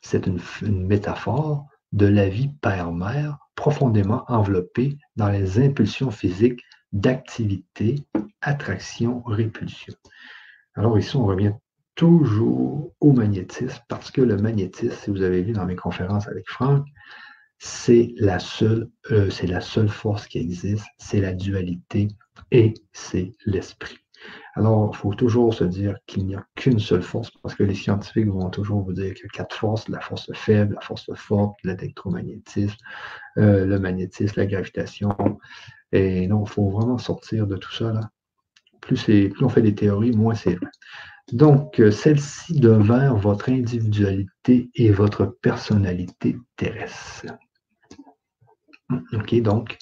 C'est 0.01 0.27
une 0.27 0.87
métaphore 0.87 1.67
de 1.91 2.05
la 2.05 2.27
vie 2.27 2.49
père-mère 2.61 3.37
profondément 3.55 4.23
enveloppée 4.27 4.97
dans 5.15 5.29
les 5.29 5.59
impulsions 5.59 6.11
physiques 6.11 6.63
d'activité, 6.91 8.03
attraction, 8.41 9.21
répulsion. 9.21 9.93
Alors 10.75 10.97
ici, 10.97 11.15
on 11.15 11.25
revient 11.25 11.53
toujours 11.95 12.93
au 12.99 13.11
magnétisme 13.11 13.81
parce 13.87 14.11
que 14.11 14.21
le 14.21 14.37
magnétisme, 14.37 14.95
si 14.95 15.09
vous 15.11 15.21
avez 15.21 15.41
vu 15.41 15.53
dans 15.53 15.65
mes 15.65 15.75
conférences 15.75 16.27
avec 16.27 16.49
Franck, 16.49 16.87
c'est 17.59 18.13
la 18.17 18.39
seule, 18.39 18.89
euh, 19.11 19.29
c'est 19.29 19.47
la 19.47 19.61
seule 19.61 19.89
force 19.89 20.27
qui 20.27 20.39
existe, 20.39 20.85
c'est 20.97 21.21
la 21.21 21.33
dualité 21.33 22.07
et 22.51 22.73
c'est 22.91 23.33
l'esprit. 23.45 23.97
Alors, 24.55 24.91
il 24.93 24.97
faut 24.97 25.13
toujours 25.13 25.53
se 25.53 25.63
dire 25.63 25.95
qu'il 26.05 26.25
n'y 26.25 26.35
a 26.35 26.45
qu'une 26.55 26.79
seule 26.79 27.01
force, 27.01 27.31
parce 27.41 27.55
que 27.55 27.63
les 27.63 27.73
scientifiques 27.73 28.27
vont 28.27 28.49
toujours 28.49 28.81
vous 28.83 28.93
dire 28.93 29.13
qu'il 29.13 29.25
y 29.25 29.27
a 29.27 29.29
quatre 29.29 29.55
forces, 29.55 29.87
la 29.89 29.99
force 29.99 30.31
faible, 30.33 30.75
la 30.75 30.81
force 30.81 31.09
forte, 31.15 31.55
l'électromagnétisme, 31.63 32.75
euh, 33.37 33.65
le 33.65 33.79
magnétisme, 33.79 34.33
la 34.37 34.45
gravitation. 34.45 35.15
Et 35.91 36.27
non, 36.27 36.43
il 36.45 36.49
faut 36.49 36.69
vraiment 36.69 36.97
sortir 36.97 37.47
de 37.47 37.57
tout 37.57 37.73
ça. 37.73 37.91
Là. 37.91 38.01
Plus, 38.81 39.05
on 39.41 39.49
fait 39.49 39.61
des 39.61 39.75
théories, 39.75 40.11
moins 40.11 40.35
c'est 40.35 40.55
vrai. 40.55 40.71
Donc, 41.31 41.79
euh, 41.79 41.91
celle-ci 41.91 42.59
devient 42.59 43.13
votre 43.15 43.49
individualité 43.49 44.69
et 44.75 44.91
votre 44.91 45.25
personnalité 45.25 46.37
terrestre. 46.57 47.25
OK, 49.13 49.41
donc, 49.41 49.77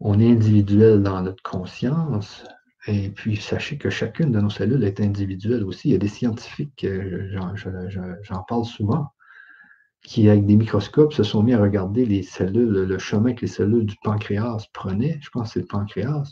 on 0.00 0.18
est 0.18 0.30
individuel 0.30 1.02
dans 1.02 1.22
notre 1.22 1.42
conscience, 1.42 2.44
et 2.88 3.10
puis 3.10 3.36
sachez 3.36 3.78
que 3.78 3.90
chacune 3.90 4.32
de 4.32 4.40
nos 4.40 4.50
cellules 4.50 4.82
est 4.82 5.00
individuelle 5.00 5.62
aussi. 5.62 5.90
Il 5.90 5.92
y 5.92 5.94
a 5.94 5.98
des 5.98 6.08
scientifiques, 6.08 6.84
euh, 6.84 7.28
j'en 8.22 8.42
parle 8.42 8.64
souvent, 8.64 9.06
qui, 10.02 10.28
avec 10.28 10.46
des 10.46 10.56
microscopes, 10.56 11.12
se 11.12 11.22
sont 11.22 11.42
mis 11.42 11.54
à 11.54 11.60
regarder 11.60 12.04
les 12.04 12.22
cellules, 12.22 12.84
le 12.84 12.98
chemin 12.98 13.34
que 13.34 13.42
les 13.42 13.46
cellules 13.46 13.86
du 13.86 13.96
pancréas 14.02 14.66
prenaient, 14.72 15.18
je 15.22 15.30
pense 15.30 15.48
que 15.48 15.52
c'est 15.54 15.60
le 15.60 15.66
pancréas, 15.66 16.24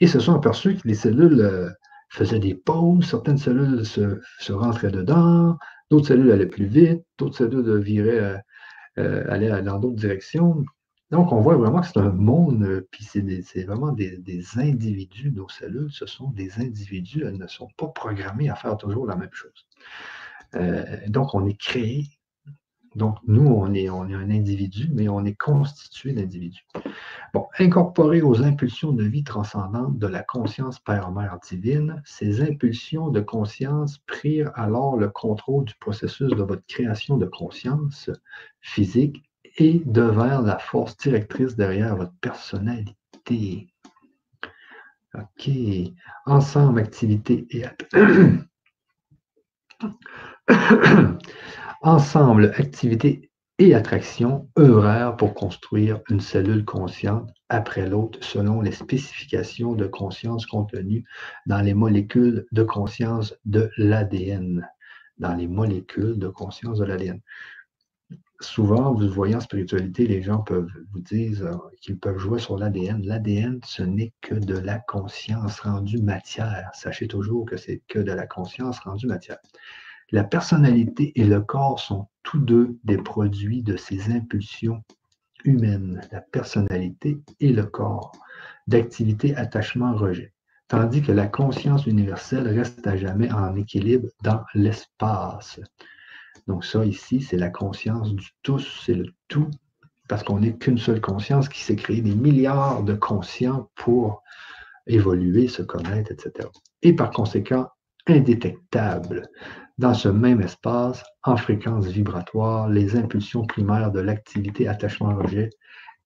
et 0.00 0.06
se 0.06 0.18
sont 0.18 0.34
aperçus 0.34 0.76
que 0.76 0.88
les 0.88 0.94
cellules 0.94 1.40
euh, 1.40 1.68
faisait 2.12 2.38
des 2.38 2.54
pauses, 2.54 3.06
certaines 3.06 3.38
cellules 3.38 3.86
se, 3.86 4.52
rentraient 4.52 4.90
dedans, 4.90 5.56
d'autres 5.90 6.08
cellules 6.08 6.30
allaient 6.30 6.46
plus 6.46 6.66
vite, 6.66 7.02
d'autres 7.18 7.36
cellules 7.36 7.78
viraient, 7.80 8.20
euh, 8.20 8.38
euh, 8.98 9.24
allaient 9.28 9.62
dans 9.62 9.78
d'autres 9.78 9.96
directions. 9.96 10.62
Donc, 11.10 11.32
on 11.32 11.40
voit 11.40 11.56
vraiment 11.56 11.80
que 11.80 11.86
c'est 11.86 11.98
un 11.98 12.12
monde, 12.12 12.62
euh, 12.64 12.86
puis 12.90 13.04
c'est 13.04 13.64
vraiment 13.64 13.92
des, 13.92 14.18
des, 14.18 14.44
individus, 14.58 15.32
nos 15.32 15.48
cellules, 15.48 15.90
ce 15.90 16.06
sont 16.06 16.30
des 16.30 16.60
individus, 16.60 17.24
elles 17.26 17.38
ne 17.38 17.46
sont 17.46 17.68
pas 17.78 17.88
programmées 17.88 18.50
à 18.50 18.54
faire 18.54 18.76
toujours 18.76 19.06
la 19.06 19.16
même 19.16 19.32
chose. 19.32 19.66
donc, 21.08 21.34
on 21.34 21.46
est 21.46 21.58
créé 21.58 22.04
donc, 22.94 23.16
nous, 23.26 23.46
on 23.46 23.72
est, 23.72 23.88
on 23.88 24.08
est 24.08 24.14
un 24.14 24.30
individu, 24.30 24.90
mais 24.92 25.08
on 25.08 25.24
est 25.24 25.34
constitué 25.34 26.12
d'individus. 26.12 26.66
Bon, 27.32 27.46
incorporé 27.58 28.20
aux 28.20 28.42
impulsions 28.42 28.92
de 28.92 29.04
vie 29.04 29.24
transcendantes 29.24 29.98
de 29.98 30.06
la 30.06 30.22
conscience 30.22 30.78
Père-Mère 30.78 31.38
divine, 31.48 32.02
ces 32.04 32.42
impulsions 32.42 33.08
de 33.08 33.20
conscience 33.20 33.98
prirent 34.06 34.52
alors 34.54 34.96
le 34.96 35.08
contrôle 35.08 35.64
du 35.64 35.74
processus 35.76 36.30
de 36.30 36.42
votre 36.42 36.66
création 36.66 37.16
de 37.16 37.26
conscience 37.26 38.10
physique 38.60 39.22
et 39.56 39.82
devinrent 39.86 40.42
la 40.42 40.58
force 40.58 40.96
directrice 40.96 41.56
derrière 41.56 41.96
votre 41.96 42.14
personnalité. 42.20 43.68
OK. 45.14 45.50
Ensemble, 46.26 46.80
activité 46.80 47.46
et 47.50 47.64
Ensemble, 51.84 52.52
activité 52.58 53.32
et 53.58 53.74
attraction 53.74 54.48
œuvrèrent 54.56 55.16
pour 55.16 55.34
construire 55.34 56.00
une 56.08 56.20
cellule 56.20 56.64
consciente 56.64 57.28
après 57.48 57.88
l'autre 57.88 58.20
selon 58.22 58.60
les 58.60 58.70
spécifications 58.70 59.74
de 59.74 59.88
conscience 59.88 60.46
contenues 60.46 61.04
dans 61.46 61.60
les 61.60 61.74
molécules 61.74 62.46
de 62.52 62.62
conscience 62.62 63.34
de 63.46 63.68
l'ADN. 63.78 64.64
Dans 65.18 65.34
les 65.34 65.48
molécules 65.48 66.20
de 66.20 66.28
conscience 66.28 66.78
de 66.78 66.84
l'ADN. 66.84 67.20
Souvent, 68.38 68.94
vous 68.94 69.08
voyez 69.08 69.34
en 69.34 69.40
spiritualité, 69.40 70.06
les 70.06 70.22
gens 70.22 70.38
peuvent 70.38 70.70
vous 70.92 71.00
dire 71.00 71.58
qu'ils 71.80 71.98
peuvent 71.98 72.18
jouer 72.18 72.38
sur 72.38 72.58
l'ADN. 72.58 73.04
L'ADN, 73.04 73.58
ce 73.64 73.82
n'est 73.82 74.12
que 74.20 74.36
de 74.36 74.56
la 74.56 74.78
conscience 74.78 75.58
rendue 75.58 76.00
matière. 76.00 76.70
Sachez 76.74 77.08
toujours 77.08 77.44
que 77.44 77.56
c'est 77.56 77.82
que 77.88 77.98
de 77.98 78.12
la 78.12 78.28
conscience 78.28 78.78
rendue 78.78 79.08
matière. 79.08 79.38
La 80.12 80.24
personnalité 80.24 81.18
et 81.18 81.24
le 81.24 81.40
corps 81.40 81.80
sont 81.80 82.06
tous 82.22 82.38
deux 82.38 82.78
des 82.84 82.98
produits 82.98 83.62
de 83.62 83.78
ces 83.78 84.12
impulsions 84.12 84.82
humaines, 85.44 86.02
la 86.12 86.20
personnalité 86.20 87.18
et 87.40 87.50
le 87.50 87.64
corps, 87.64 88.12
d'activité, 88.66 89.34
attachement, 89.36 89.94
rejet. 89.94 90.34
Tandis 90.68 91.02
que 91.02 91.12
la 91.12 91.26
conscience 91.26 91.86
universelle 91.86 92.46
reste 92.46 92.86
à 92.86 92.96
jamais 92.96 93.32
en 93.32 93.56
équilibre 93.56 94.08
dans 94.22 94.42
l'espace. 94.54 95.60
Donc 96.46 96.64
ça 96.64 96.84
ici, 96.84 97.22
c'est 97.22 97.38
la 97.38 97.50
conscience 97.50 98.14
du 98.14 98.28
tous, 98.42 98.82
c'est 98.84 98.94
le 98.94 99.06
tout 99.28 99.50
parce 100.08 100.24
qu'on 100.24 100.40
n'est 100.40 100.56
qu'une 100.56 100.78
seule 100.78 101.00
conscience 101.00 101.48
qui 101.48 101.62
s'est 101.62 101.76
créée 101.76 102.02
des 102.02 102.14
milliards 102.14 102.82
de 102.82 102.92
conscients 102.92 103.70
pour 103.76 104.22
évoluer, 104.86 105.48
se 105.48 105.62
connaître, 105.62 106.12
etc. 106.12 106.48
Et 106.82 106.92
par 106.92 107.10
conséquent, 107.10 107.68
indétectable. 108.06 109.30
Dans 109.78 109.94
ce 109.94 110.08
même 110.08 110.40
espace, 110.40 111.02
en 111.22 111.36
fréquence 111.36 111.86
vibratoire, 111.86 112.68
les 112.68 112.96
impulsions 112.96 113.46
primaires 113.46 113.90
de 113.90 114.00
l'activité 114.00 114.68
attachement-rejet 114.68 115.50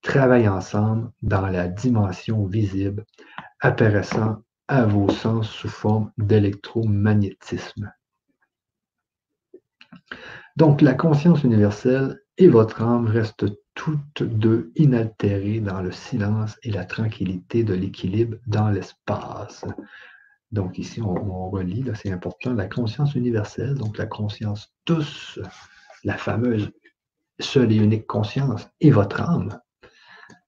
travaillent 0.03 0.49
ensemble 0.49 1.11
dans 1.23 1.47
la 1.49 1.69
dimension 1.69 2.47
visible, 2.47 3.05
apparaissant 3.61 4.43
à 4.69 4.85
vos 4.85 5.09
sens 5.09 5.49
sous 5.49 5.69
forme 5.69 6.13
d'électromagnétisme. 6.19 7.93
Donc, 10.57 10.81
la 10.81 10.95
conscience 10.95 11.43
universelle 11.43 12.21
et 12.39 12.49
votre 12.49 12.83
âme 12.83 13.07
restent 13.07 13.47
toutes 13.75 14.23
deux 14.23 14.73
inaltérées 14.77 15.61
dans 15.61 15.83
le 15.83 15.93
silence 15.93 16.57
et 16.63 16.71
la 16.71 16.85
tranquillité 16.85 17.63
de 17.63 17.75
l'équilibre 17.75 18.39
dans 18.47 18.71
l'espace. 18.71 19.65
Donc 20.57 20.79
ici, 20.79 21.03
on, 21.03 21.51
relit, 21.51 21.83
là 21.83 21.95
c'est 21.95 22.11
important, 22.11 22.55
la 22.55 22.66
conscience 22.66 23.14
universelle, 23.14 23.75
donc 23.75 23.99
la 23.99 24.07
conscience 24.07 24.73
tous, 24.87 25.38
la 26.03 26.16
fameuse 26.16 26.73
seule 27.38 27.73
et 27.73 27.77
unique 27.77 28.07
conscience, 28.07 28.66
et 28.81 28.90
votre 28.90 29.21
âme, 29.21 29.61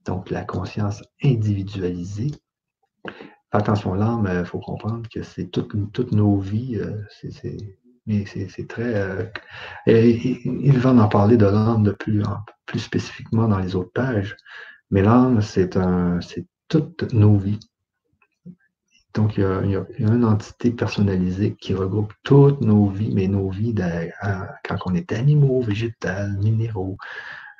donc 0.06 0.30
la 0.30 0.44
conscience 0.44 1.02
individualisée. 1.22 2.30
Attention, 3.52 3.92
l'âme, 3.92 4.26
il 4.30 4.36
euh, 4.36 4.44
faut 4.46 4.60
comprendre 4.60 5.06
que 5.10 5.22
c'est 5.22 5.50
toutes 5.50 6.12
nos 6.12 6.38
vies, 6.38 6.78
euh, 6.78 7.02
mais 8.06 8.24
c'est 8.24 8.66
très. 8.66 8.94
Euh, 8.94 9.24
il 9.86 10.78
va 10.78 10.94
en 10.94 11.08
parler 11.08 11.36
de 11.36 11.44
l'âme 11.44 11.82
de 11.82 11.92
plus, 11.92 12.22
plus 12.64 12.80
spécifiquement 12.80 13.46
dans 13.46 13.58
les 13.58 13.76
autres 13.76 13.92
pages, 13.92 14.36
mais 14.90 15.02
l'âme, 15.02 15.42
c'est 15.42 15.76
toutes 16.68 17.12
nos 17.12 17.36
vies. 17.36 17.60
Donc, 19.14 19.36
il 19.36 19.42
y, 19.42 19.44
a, 19.44 19.86
une 19.98 20.24
entité 20.24 20.70
personnalisée 20.70 21.56
qui 21.58 21.74
regroupe 21.74 22.12
toutes 22.24 22.60
nos 22.60 22.86
vies, 22.86 23.12
mais 23.14 23.26
nos 23.26 23.48
vies 23.48 23.74
quand 24.64 24.76
on 24.86 24.94
est 24.94 25.12
animaux, 25.12 25.60
végétales, 25.62 26.36
minéraux, 26.42 26.96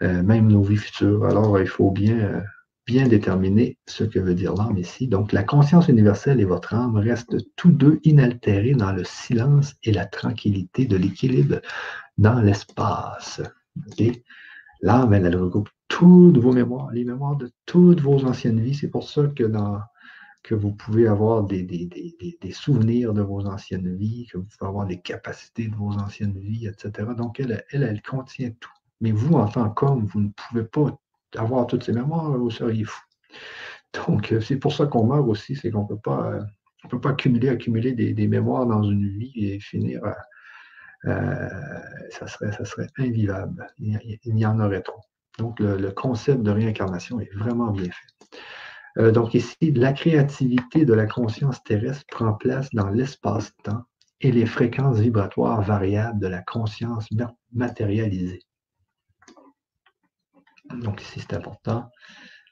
euh, 0.02 0.22
même 0.22 0.48
nos 0.48 0.62
vies 0.62 0.76
futures. 0.76 1.24
Alors, 1.24 1.58
il 1.58 1.66
faut 1.66 1.90
bien, 1.90 2.42
bien 2.86 3.08
déterminer 3.08 3.78
ce 3.86 4.04
que 4.04 4.18
veut 4.18 4.34
dire 4.34 4.54
l'âme 4.54 4.78
ici. 4.78 5.08
Donc, 5.08 5.32
la 5.32 5.42
conscience 5.42 5.88
universelle 5.88 6.40
et 6.40 6.44
votre 6.44 6.74
âme 6.74 6.96
restent 6.96 7.36
tous 7.56 7.70
deux 7.70 7.98
inaltérés 8.04 8.74
dans 8.74 8.92
le 8.92 9.04
silence 9.04 9.74
et 9.82 9.92
la 9.92 10.06
tranquillité 10.06 10.84
de 10.84 10.96
l'équilibre 10.96 11.60
dans 12.18 12.40
l'espace. 12.40 13.40
L'âme, 14.80 15.12
elle 15.12 15.34
regroupe 15.34 15.70
toutes 15.88 16.38
vos 16.38 16.52
mémoires, 16.52 16.90
les 16.92 17.04
mémoires 17.04 17.36
de 17.36 17.50
toutes 17.66 18.00
vos 18.00 18.24
anciennes 18.24 18.60
vies. 18.60 18.74
C'est 18.74 18.90
pour 18.90 19.08
ça 19.08 19.26
que 19.34 19.44
dans 19.44 19.80
que 20.48 20.54
vous 20.54 20.72
pouvez 20.72 21.06
avoir 21.06 21.42
des, 21.42 21.62
des, 21.62 22.52
souvenirs 22.52 23.12
de 23.12 23.20
vos 23.20 23.44
anciennes 23.44 23.94
vies, 23.96 24.26
que 24.32 24.38
vous 24.38 24.44
pouvez 24.44 24.66
avoir 24.66 24.86
des 24.86 24.98
capacités 24.98 25.68
de 25.68 25.76
vos 25.76 25.92
anciennes 25.92 26.38
vies, 26.38 26.66
etc. 26.66 27.06
Donc, 27.14 27.38
elle, 27.38 27.66
elle, 27.70 27.82
elle 27.82 28.00
contient 28.00 28.50
tout. 28.58 28.72
Mais 29.02 29.12
vous, 29.12 29.34
en 29.34 29.46
tant 29.46 29.68
qu'homme, 29.68 30.06
vous 30.06 30.22
ne 30.22 30.30
pouvez 30.30 30.64
pas 30.64 30.98
avoir 31.36 31.66
toutes 31.66 31.84
ces 31.84 31.92
mémoires, 31.92 32.30
vous 32.30 32.50
seriez 32.50 32.84
fou. 32.84 33.02
Donc, 34.06 34.32
euh, 34.32 34.40
c'est 34.40 34.56
pour 34.56 34.72
ça 34.72 34.86
qu'on 34.86 35.04
meurt 35.04 35.28
aussi, 35.28 35.54
c'est 35.54 35.70
qu'on 35.70 35.82
ne 35.82 35.88
peut 35.88 35.98
pas, 36.02 36.32
euh, 36.32 36.42
on 36.82 36.88
peut 36.88 37.00
pas 37.00 37.10
accumuler, 37.10 37.50
accumuler 37.50 37.92
des, 37.92 38.26
mémoires 38.26 38.64
dans 38.64 38.82
une 38.82 39.06
vie 39.06 39.52
et 39.52 39.60
finir, 39.60 40.00
euh, 41.04 41.48
ça, 42.08 42.26
serait, 42.26 42.52
ça 42.52 42.64
serait 42.64 42.88
invivable. 42.96 43.66
Il, 43.76 44.18
y 44.24 44.46
en 44.46 44.58
aurait 44.60 44.80
trop. 44.80 45.02
Donc, 45.38 45.60
le 45.60 45.90
concept 45.90 46.42
de 46.42 46.50
réincarnation 46.50 47.20
est 47.20 47.34
vraiment 47.34 47.70
bien 47.70 47.84
fait. 47.84 48.38
Euh, 48.98 49.12
donc 49.12 49.34
ici, 49.34 49.72
la 49.72 49.92
créativité 49.92 50.84
de 50.84 50.94
la 50.94 51.06
conscience 51.06 51.62
terrestre 51.62 52.04
prend 52.10 52.34
place 52.34 52.68
dans 52.72 52.88
l'espace-temps 52.88 53.84
et 54.20 54.32
les 54.32 54.46
fréquences 54.46 54.98
vibratoires 54.98 55.62
variables 55.62 56.18
de 56.18 56.26
la 56.26 56.42
conscience 56.42 57.06
matérialisée. 57.52 58.42
Donc 60.74 61.00
ici, 61.00 61.20
c'est 61.20 61.34
important. 61.34 61.88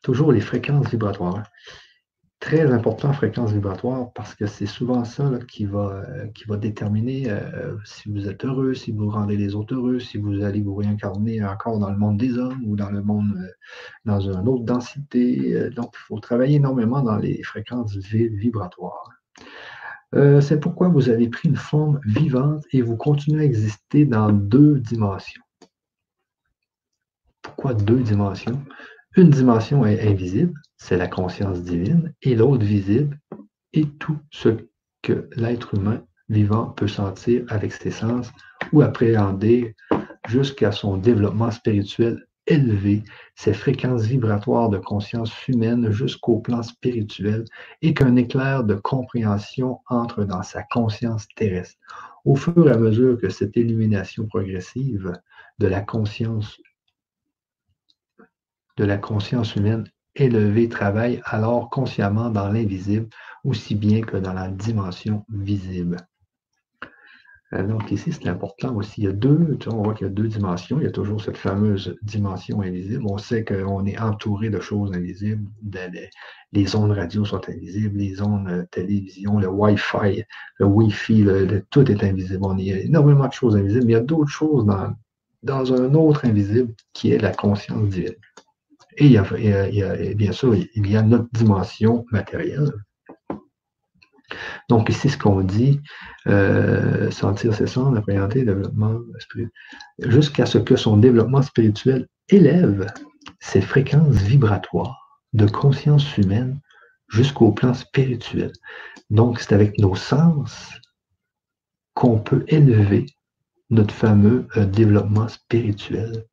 Toujours 0.03 0.31
les 0.31 0.41
fréquences 0.41 0.89
vibratoires 0.89 1.43
très 2.47 2.71
important, 2.71 3.13
fréquence 3.13 3.51
vibratoire, 3.51 4.13
parce 4.13 4.37
que 4.37 4.47
c'est 4.47 4.67
souvent 4.67 5.03
ça 5.03 5.33
qui, 5.49 5.65
va, 5.65 6.05
euh, 6.09 6.29
qui 6.29 6.45
va 6.45 6.57
déterminer 6.57 7.29
euh, 7.29 7.77
si 7.85 8.09
vous 8.09 8.29
êtes 8.29 8.45
heureux, 8.45 8.73
si 8.73 8.93
vous 8.93 9.11
rendez 9.11 9.37
les 9.37 9.57
autres 9.57 9.75
heureux, 9.75 9.99
si 9.99 10.17
vous 10.17 10.45
allez 10.45 10.61
vous 10.61 10.77
réincarner 10.77 11.43
encore 11.45 11.81
dans 11.81 11.91
le 11.91 11.97
monde 11.97 12.19
des 12.19 12.39
hommes 12.39 12.63
ou 12.65 12.77
dans 12.77 12.91
le 12.91 13.03
monde, 13.03 13.35
euh, 13.37 13.49
dans 14.05 14.21
une 14.21 14.47
autre 14.49 14.63
densité. 14.63 15.71
donc, 15.75 15.91
il 15.95 16.05
faut 16.07 16.21
travailler 16.21 16.57
énormément 16.57 17.03
dans 17.03 17.17
les 17.17 17.43
fréquences 17.43 17.97
vibratoires. 17.97 19.11
c'est 20.13 20.61
pourquoi 20.61 20.89
vous 20.89 21.09
avez 21.09 21.29
pris 21.29 21.49
une 21.49 21.57
forme 21.57 21.99
vivante 22.07 22.63
et 22.73 22.81
vous 22.81 22.97
continuez 22.97 23.41
à 23.41 23.45
exister 23.45 24.05
dans 24.05 24.31
deux 24.31 24.79
dimensions. 24.79 25.43
Pourquoi 27.43 27.75
deux 27.75 28.03
dimensions? 28.03 28.63
Une 29.19 29.31
dimension 29.31 29.87
est 29.87 30.07
invisible, 30.07 30.53
c'est 30.77 30.99
la 30.99 31.09
conscience 31.09 31.63
divine, 31.63 32.13
et 32.21 32.35
l'autre 32.35 32.67
visible 32.67 33.19
est 33.73 33.99
tout 33.99 34.19
ce 34.31 34.51
que 35.01 35.31
l'être 35.37 35.73
humain 35.73 36.03
vivant 36.29 36.67
peut 36.67 36.87
sentir 36.87 37.47
avec 37.49 37.73
ses 37.73 37.91
sens 37.91 38.31
ou 38.75 38.83
appréhender 38.83 39.75
jusqu'à 40.29 40.71
son 40.71 40.99
développement 40.99 41.51
spirituel 41.51 42.27
élevé, 42.47 43.05
ses 43.37 43.55
fréquences 43.55 44.03
vibratoires 44.03 44.69
de 44.69 44.77
conscience 44.77 45.49
humaine 45.49 45.91
jusqu'au 45.91 46.39
plan 46.41 46.63
spirituel 46.63 47.47
et 47.81 47.95
qu'un 47.95 48.17
éclair 48.17 48.65
de 48.65 48.75
compréhension 48.75 49.81
entre 49.89 50.25
dans 50.25 50.43
sa 50.43 50.63
conscience 50.65 51.27
terrestre. 51.37 51.79
Au 52.27 52.37
fur 52.37 52.69
et 52.69 52.73
à 52.73 52.77
mesure 52.77 53.19
que 53.19 53.31
cette 53.31 53.57
illumination 53.57 54.27
progressive 54.27 55.11
de 55.59 55.67
la 55.69 55.81
conscience 55.81 56.61
de 58.77 58.85
la 58.85 58.99
conscience 58.99 59.57
humaine 59.57 59.85
élevée 60.15 60.69
travaille 60.69 61.21
alors 61.25 61.71
consciemment 61.71 62.31
dans 62.31 62.49
l'invisible 62.49 63.09
aussi 63.45 63.75
bien 63.75 64.03
que 64.03 64.17
dans 64.17 64.33
la 64.33 64.49
dimension 64.49 65.25
visible. 65.29 65.99
Euh, 67.53 67.65
donc 67.65 67.93
ici, 67.93 68.13
c'est 68.13 68.29
important 68.29 68.75
aussi. 68.75 69.03
Il 69.03 69.05
y 69.05 69.09
a 69.09 69.13
deux, 69.13 69.57
on 69.69 69.83
voit 69.83 69.95
qu'il 69.95 70.07
y 70.07 70.11
a 70.11 70.13
deux 70.13 70.27
dimensions. 70.27 70.79
Il 70.81 70.85
y 70.85 70.89
a 70.89 70.91
toujours 70.91 71.23
cette 71.23 71.37
fameuse 71.37 71.97
dimension 72.03 72.61
invisible. 72.61 73.05
On 73.09 73.19
sait 73.19 73.45
qu'on 73.45 73.87
est 73.87 73.99
entouré 73.99 74.51
de 74.51 74.59
choses 74.59 74.93
invisibles. 74.93 75.49
les, 76.53 76.77
ondes 76.77 76.91
radio 76.91 77.25
sont 77.25 77.41
invisibles, 77.49 77.99
les 77.99 78.21
ondes 78.21 78.49
euh, 78.49 78.65
télévision, 78.73 79.39
le 79.39 79.49
Wi-Fi, 79.49 80.25
le 80.59 80.67
Wi-Fi, 80.67 81.27
tout 81.71 81.91
est 81.91 82.03
invisible. 82.03 82.41
On, 82.43 82.59
y 82.59 82.73
a 82.73 82.81
énormément 82.81 83.29
de 83.29 83.33
choses 83.33 83.57
invisibles, 83.57 83.87
mais 83.87 83.93
il 83.93 83.97
y 83.97 83.99
a 83.99 84.01
d'autres 84.01 84.31
choses 84.31 84.67
dans 85.43 85.73
un 85.73 85.95
autre 85.95 86.25
invisible 86.25 86.75
qui 86.93 87.13
est 87.13 87.19
la 87.19 87.33
conscience 87.33 87.89
divine. 87.89 88.15
Et, 88.97 90.15
bien 90.15 90.33
sûr, 90.33 90.55
il 90.55 90.91
y 90.91 90.97
a 90.97 91.03
notre 91.03 91.29
dimension 91.33 92.05
matérielle. 92.11 92.73
Donc, 94.69 94.89
ici, 94.89 95.09
ce 95.09 95.19
qu'on 95.19 95.41
dit, 95.41 95.81
euh, 96.27 97.11
sentir 97.11 97.55
ses 97.55 97.67
sens, 97.67 97.97
appréhender 97.97 98.41
le 98.41 98.55
développement 98.55 98.99
spirituel, 99.19 99.53
jusqu'à 100.01 100.47
ce 100.47 100.59
que 100.59 100.77
son 100.77 100.97
développement 100.97 101.43
spirituel 101.43 102.09
élève 102.29 102.87
ses 103.41 103.61
fréquences 103.61 104.17
vibratoires 104.17 105.21
de 105.33 105.47
conscience 105.47 106.17
humaine 106.17 106.59
jusqu'au 107.09 107.53
plan 107.53 107.75
spirituel. 107.75 108.53
Donc, 109.11 109.41
c'est 109.41 109.55
avec 109.55 109.79
nos 109.79 109.95
sens 109.95 110.73
qu'on 111.95 112.19
peut 112.19 112.45
élever 112.49 113.07
notre 113.71 113.95
fameux 113.95 114.47
euh, 114.57 114.65
développement 114.65 115.29
spirituel 115.29 116.25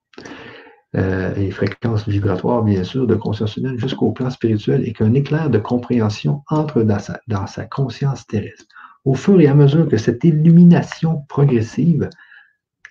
euh, 0.95 1.33
et 1.35 1.49
fréquences 1.49 2.07
vibratoires, 2.07 2.61
bien 2.63 2.83
sûr, 2.83 3.07
de 3.07 3.15
conscience 3.15 3.57
humaine 3.57 3.79
jusqu'au 3.79 4.11
plan 4.11 4.29
spirituel 4.29 4.87
et 4.87 4.93
qu'un 4.93 5.13
éclair 5.13 5.49
de 5.49 5.57
compréhension 5.57 6.43
entre 6.49 6.83
dans 6.83 6.99
sa, 6.99 7.19
dans 7.27 7.47
sa 7.47 7.65
conscience 7.65 8.27
terrestre. 8.27 8.65
Au 9.03 9.15
fur 9.15 9.41
et 9.41 9.47
à 9.47 9.55
mesure 9.55 9.89
que 9.89 9.97
cette 9.97 10.23
illumination 10.23 11.25
progressive, 11.27 12.09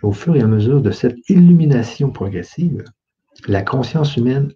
au 0.02 0.12
fur 0.12 0.34
et 0.34 0.42
à 0.42 0.46
mesure 0.46 0.82
de 0.82 0.90
cette 0.90 1.16
illumination 1.28 2.10
progressive, 2.10 2.84
la 3.46 3.62
conscience 3.62 4.16
humaine 4.16 4.52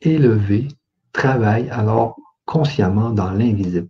élevée 0.00 0.68
travaille 1.12 1.68
alors 1.70 2.16
consciemment 2.46 3.10
dans 3.10 3.30
l'invisible. 3.30 3.88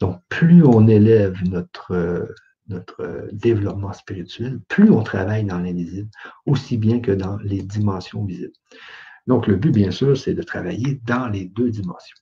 Donc, 0.00 0.18
plus 0.28 0.64
on 0.64 0.88
élève 0.88 1.38
notre, 1.48 2.28
notre 2.72 3.02
euh, 3.02 3.28
développement 3.32 3.92
spirituel, 3.92 4.60
plus 4.68 4.90
on 4.90 5.02
travaille 5.02 5.44
dans 5.44 5.58
l'invisible, 5.58 6.10
aussi 6.46 6.76
bien 6.76 7.00
que 7.00 7.12
dans 7.12 7.36
les 7.38 7.62
dimensions 7.62 8.24
visibles. 8.24 8.52
Donc, 9.26 9.46
le 9.46 9.56
but, 9.56 9.70
bien 9.70 9.90
sûr, 9.90 10.16
c'est 10.16 10.34
de 10.34 10.42
travailler 10.42 11.00
dans 11.04 11.28
les 11.28 11.44
deux 11.44 11.70
dimensions. 11.70 12.16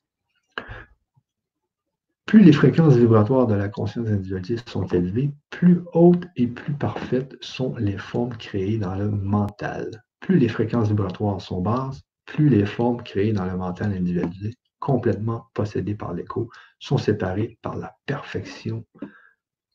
Plus 2.26 2.42
les 2.44 2.52
fréquences 2.52 2.94
vibratoires 2.94 3.48
de 3.48 3.54
la 3.54 3.68
conscience 3.68 4.06
individualiste 4.06 4.68
sont 4.68 4.86
élevées, 4.86 5.32
plus 5.50 5.80
hautes 5.94 6.26
et 6.36 6.46
plus 6.46 6.74
parfaites 6.74 7.34
sont 7.40 7.74
les 7.76 7.98
formes 7.98 8.36
créées 8.36 8.78
dans 8.78 8.94
le 8.94 9.10
mental. 9.10 10.04
Plus 10.20 10.38
les 10.38 10.48
fréquences 10.48 10.88
vibratoires 10.88 11.40
sont 11.40 11.60
basses, 11.60 12.02
plus 12.26 12.48
les 12.48 12.66
formes 12.66 13.02
créées 13.02 13.32
dans 13.32 13.46
le 13.46 13.56
mental 13.56 13.92
individualisé, 13.92 14.54
complètement 14.78 15.48
possédées 15.54 15.96
par 15.96 16.14
l'écho, 16.14 16.48
sont 16.78 16.98
séparées 16.98 17.58
par 17.62 17.76
la 17.76 17.96
perfection, 18.06 18.84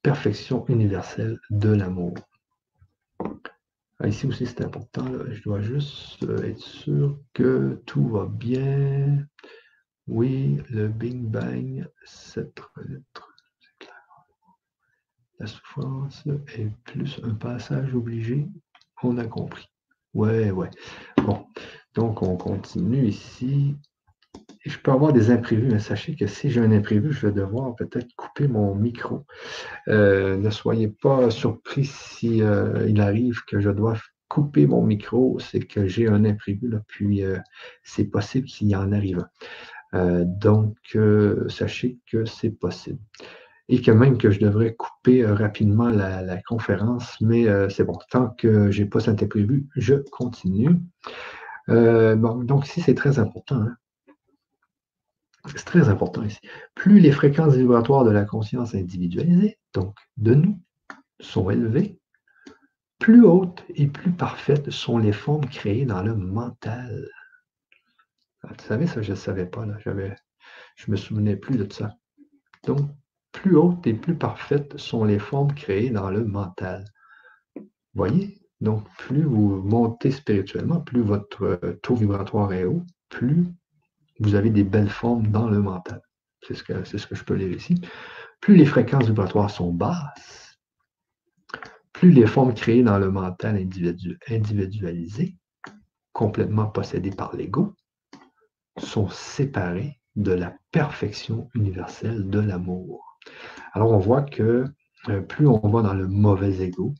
perfection 0.05 0.63
universelle 0.67 1.39
de 1.49 1.69
l'amour. 1.69 2.13
Ah, 3.99 4.07
ici 4.07 4.27
aussi, 4.27 4.45
c'est 4.45 4.61
important. 4.61 5.03
Je 5.31 5.41
dois 5.41 5.61
juste 5.61 6.21
euh, 6.21 6.43
être 6.43 6.59
sûr 6.59 7.17
que 7.33 7.81
tout 7.87 8.07
va 8.09 8.27
bien. 8.27 9.25
Oui, 10.07 10.61
le 10.69 10.89
Big 10.89 11.17
Bang, 11.17 11.87
cette 12.03 12.61
lettre. 12.85 13.33
La 15.39 15.47
souffrance 15.47 16.23
est 16.55 16.69
plus 16.83 17.19
un 17.23 17.33
passage 17.33 17.95
obligé. 17.95 18.47
On 19.01 19.17
a 19.17 19.25
compris. 19.25 19.65
Ouais, 20.13 20.51
ouais. 20.51 20.69
Bon, 21.17 21.47
donc 21.95 22.21
on 22.21 22.37
continue 22.37 23.07
ici. 23.07 23.75
Je 24.65 24.79
peux 24.79 24.91
avoir 24.91 25.13
des 25.13 25.29
imprévus, 25.29 25.67
mais 25.71 25.79
sachez 25.79 26.15
que 26.15 26.25
si 26.25 26.49
j'ai 26.49 26.59
un 26.59 26.71
imprévu, 26.71 27.13
je 27.13 27.27
vais 27.27 27.33
devoir 27.33 27.75
peut-être 27.75 28.07
couper 28.15 28.47
mon 28.47 28.73
micro. 28.73 29.23
Euh, 29.87 30.37
ne 30.37 30.49
soyez 30.49 30.87
pas 30.87 31.29
surpris 31.29 31.85
si 31.85 32.41
euh, 32.41 32.87
il 32.89 32.99
arrive 32.99 33.41
que 33.45 33.59
je 33.59 33.69
dois 33.69 33.95
couper 34.27 34.65
mon 34.65 34.81
micro, 34.81 35.37
c'est 35.39 35.59
que 35.59 35.85
j'ai 35.85 36.07
un 36.07 36.25
imprévu, 36.25 36.67
là, 36.67 36.79
puis 36.87 37.23
euh, 37.23 37.37
c'est 37.83 38.05
possible 38.05 38.47
qu'il 38.47 38.67
y 38.67 38.75
en 38.75 38.91
arrive. 38.91 39.23
donc, 39.93 40.97
sachez 41.47 41.99
que 42.11 42.25
c'est 42.25 42.49
possible. 42.49 42.99
Et 43.69 43.81
que 43.81 43.91
même 43.91 44.17
que 44.17 44.31
je 44.31 44.39
devrais 44.39 44.73
couper 44.75 45.25
rapidement 45.25 45.89
la, 45.89 46.41
conférence, 46.41 47.15
mais 47.21 47.45
c'est 47.69 47.83
bon, 47.83 47.97
tant 48.09 48.29
que 48.29 48.71
je 48.71 48.81
n'ai 48.81 48.89
pas 48.89 48.99
cet 48.99 49.21
imprévu, 49.21 49.67
je 49.75 49.95
continue. 50.11 50.79
donc 51.67 52.67
ici, 52.67 52.81
c'est 52.81 52.95
très 52.95 53.19
important. 53.19 53.57
Hein. 53.57 53.75
C'est 55.47 55.65
très 55.65 55.89
important 55.89 56.23
ici. 56.23 56.39
Plus 56.73 56.99
les 56.99 57.11
fréquences 57.11 57.55
vibratoires 57.55 58.03
de 58.03 58.11
la 58.11 58.25
conscience 58.25 58.75
individualisée, 58.75 59.57
donc 59.73 59.95
de 60.17 60.33
nous, 60.33 60.59
sont 61.19 61.49
élevées, 61.49 61.99
plus 62.99 63.23
hautes 63.23 63.63
et 63.69 63.87
plus 63.87 64.11
parfaites 64.11 64.71
sont 64.71 64.97
les 64.97 65.11
formes 65.11 65.45
créées 65.45 65.85
dans 65.85 66.01
le 66.01 66.15
mental. 66.15 67.09
Ah, 68.43 68.49
vous 68.57 68.65
savez, 68.65 68.87
ça, 68.87 69.01
je 69.01 69.11
ne 69.11 69.15
savais 69.15 69.45
pas. 69.45 69.65
Je 69.83 69.89
ne 69.91 70.91
me 70.91 70.95
souvenais 70.95 71.35
plus 71.35 71.57
de 71.57 71.71
ça. 71.71 71.95
Donc, 72.63 72.89
plus 73.31 73.55
hautes 73.55 73.85
et 73.85 73.93
plus 73.93 74.15
parfaites 74.15 74.77
sont 74.77 75.03
les 75.03 75.19
formes 75.19 75.53
créées 75.53 75.89
dans 75.89 76.09
le 76.09 76.23
mental. 76.23 76.85
Voyez? 77.93 78.39
Donc, 78.61 78.87
plus 78.97 79.23
vous 79.23 79.61
montez 79.61 80.11
spirituellement, 80.11 80.79
plus 80.79 81.01
votre 81.01 81.59
taux 81.83 81.95
vibratoire 81.95 82.53
est 82.53 82.63
haut, 82.63 82.83
plus 83.09 83.45
vous 84.19 84.35
avez 84.35 84.49
des 84.49 84.63
belles 84.63 84.89
formes 84.89 85.27
dans 85.27 85.49
le 85.49 85.59
mental. 85.61 86.01
C'est 86.41 86.53
ce, 86.53 86.63
que, 86.63 87.15
je 87.15 87.23
peux 87.23 87.33
lire 87.33 87.51
ici. 87.51 87.75
Plus 88.39 88.55
les 88.55 88.65
fréquences 88.65 89.05
vibratoires 89.05 89.49
sont 89.49 89.73
basses, 89.73 90.59
plus 91.91 92.11
les 92.11 92.27
formes 92.27 92.53
créées 92.53 92.83
dans 92.83 92.99
le 92.99 93.09
mental 93.09 93.55
individualisé, 94.29 95.37
complètement 96.13 96.67
possédées 96.67 97.11
par 97.11 97.35
l'ego, 97.35 97.73
sont 98.77 99.09
séparées 99.09 99.99
de 100.15 100.31
la 100.31 100.55
perfection 100.71 101.49
universelle 101.55 102.29
de 102.29 102.39
l'amour. 102.39 103.17
Alors 103.73 103.91
on 103.91 103.97
voit 103.97 104.21
que 104.21 104.65
euh, 105.09 105.21
plus 105.21 105.47
on 105.47 105.67
va 105.69 105.81
dans 105.81 105.93
le 105.93 106.07
mauvais 106.07 106.61
ego, 106.61 106.93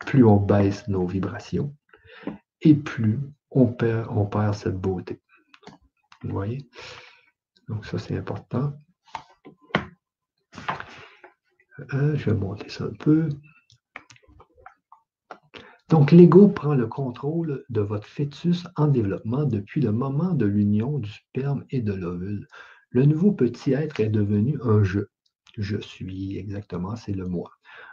plus 0.00 0.24
on 0.24 0.36
baisse 0.36 0.88
nos 0.88 1.06
vibrations 1.06 1.74
et 2.62 2.74
plus 2.74 3.20
on 3.50 3.66
perd 3.66 4.54
cette 4.54 4.76
beauté. 4.76 5.20
Vous 6.22 6.32
voyez? 6.32 6.68
Donc 7.68 7.86
ça, 7.86 7.98
c'est 7.98 8.16
important. 8.16 8.72
Euh, 11.94 12.14
je 12.16 12.30
vais 12.30 12.36
monter 12.36 12.68
ça 12.68 12.84
un 12.84 12.92
peu. 12.92 13.28
Donc, 15.88 16.12
l'ego 16.12 16.46
prend 16.48 16.74
le 16.74 16.86
contrôle 16.86 17.64
de 17.68 17.80
votre 17.80 18.06
fœtus 18.06 18.64
en 18.76 18.86
développement 18.86 19.44
depuis 19.44 19.80
le 19.80 19.90
moment 19.90 20.34
de 20.34 20.46
l'union 20.46 20.98
du 20.98 21.10
sperme 21.10 21.64
et 21.70 21.80
de 21.80 21.92
l'ovule. 21.92 22.46
Le 22.90 23.06
nouveau 23.06 23.32
petit 23.32 23.72
être 23.72 23.98
est 23.98 24.08
devenu 24.08 24.58
un 24.62 24.84
je. 24.84 25.00
Je 25.58 25.78
suis, 25.78 26.38
exactement, 26.38 26.94
c'est 26.94 27.12
le 27.12 27.26
moi. 27.26 27.50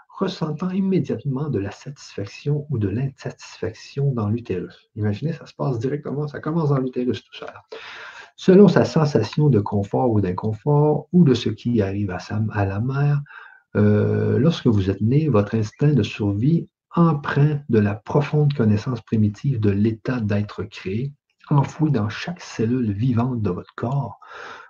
Ressentant 0.09 0.69
immédiatement 0.69 1.49
de 1.49 1.57
la 1.57 1.71
satisfaction 1.71 2.67
ou 2.69 2.77
de 2.77 2.87
l'insatisfaction 2.87 4.11
dans 4.11 4.29
l'utérus. 4.29 4.89
Imaginez, 4.95 5.33
ça 5.33 5.47
se 5.47 5.55
passe 5.55 5.79
directement, 5.79 6.27
ça 6.27 6.39
commence 6.39 6.69
dans 6.69 6.77
l'utérus 6.77 7.23
tout 7.23 7.35
ça 7.35 7.51
selon 8.37 8.67
sa 8.67 8.85
sensation 8.85 9.49
de 9.49 9.59
confort 9.59 10.11
ou 10.11 10.21
d'inconfort 10.21 11.07
ou 11.11 11.25
de 11.25 11.33
ce 11.33 11.49
qui 11.49 11.81
arrive 11.81 12.11
à, 12.11 12.65
la 12.65 12.79
mère. 12.79 13.21
Euh, 13.75 14.37
lorsque 14.39 14.67
vous 14.67 14.89
êtes 14.89 15.01
né, 15.01 15.27
votre 15.27 15.55
instinct 15.55 15.93
de 15.93 16.03
survie, 16.03 16.69
empreint 16.95 17.59
de 17.69 17.79
la 17.79 17.95
profonde 17.95 18.53
connaissance 18.53 19.01
primitive 19.01 19.59
de 19.59 19.71
l'état 19.71 20.19
d'être 20.19 20.63
créé, 20.63 21.11
enfoui 21.49 21.91
dans 21.91 22.09
chaque 22.09 22.41
cellule 22.41 22.91
vivante 22.91 23.41
de 23.41 23.49
votre 23.49 23.73
corps, 23.75 24.19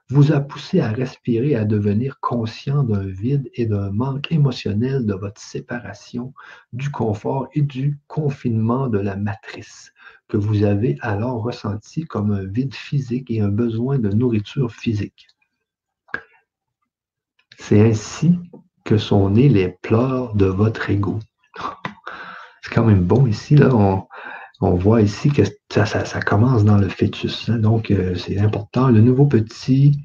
vous 0.10 0.32
a 0.32 0.40
poussé 0.40 0.80
à 0.80 0.90
respirer, 0.90 1.56
à 1.56 1.66
devenir 1.66 2.20
conscient 2.22 2.84
d'un 2.84 3.06
vide 3.06 3.50
et 3.56 3.66
d'un 3.66 3.92
manque 3.92 4.32
émotionnel 4.32 5.06
de 5.06 5.14
votre 5.14 5.42
séparation, 5.42 6.34
du 6.72 6.90
confort 6.90 7.50
et 7.54 7.62
du 7.62 8.00
confinement 8.08 8.88
de 8.88 9.00
la 9.00 9.18
matrice 9.18 9.92
que 10.30 10.38
vous 10.38 10.64
avez 10.64 10.98
alors 11.02 11.44
ressenti 11.44 12.06
comme 12.06 12.32
un 12.32 12.46
vide 12.46 12.74
physique 12.74 13.30
et 13.30 13.42
un 13.42 13.50
besoin 13.50 14.00
de 14.00 14.10
nourriture 14.10 14.72
physique. 14.72 15.28
C'est 17.58 17.82
ainsi 17.82 18.40
que 18.86 18.98
sont 18.98 19.30
nés 19.30 19.50
les 19.50 19.70
pleurs 19.70 20.36
de 20.36 20.46
votre 20.46 20.90
ego. 20.90 21.20
C'est 22.62 22.74
quand 22.74 22.86
même 22.86 23.04
bon 23.04 23.28
ici, 23.28 23.56
là, 23.56 23.74
on, 23.74 24.08
voit 24.60 25.02
ici 25.02 25.30
que 25.30 25.44
ça, 25.70 26.20
commence 26.22 26.66
dans 26.66 26.78
le 26.78 26.90
fœtus. 26.90 27.50
Hein. 27.50 27.60
donc, 27.60 27.92
euh, 27.92 28.16
c'est 28.16 28.40
important. 28.40 28.90
Le 28.90 29.02
nouveau 29.02 29.26
petit 29.26 30.00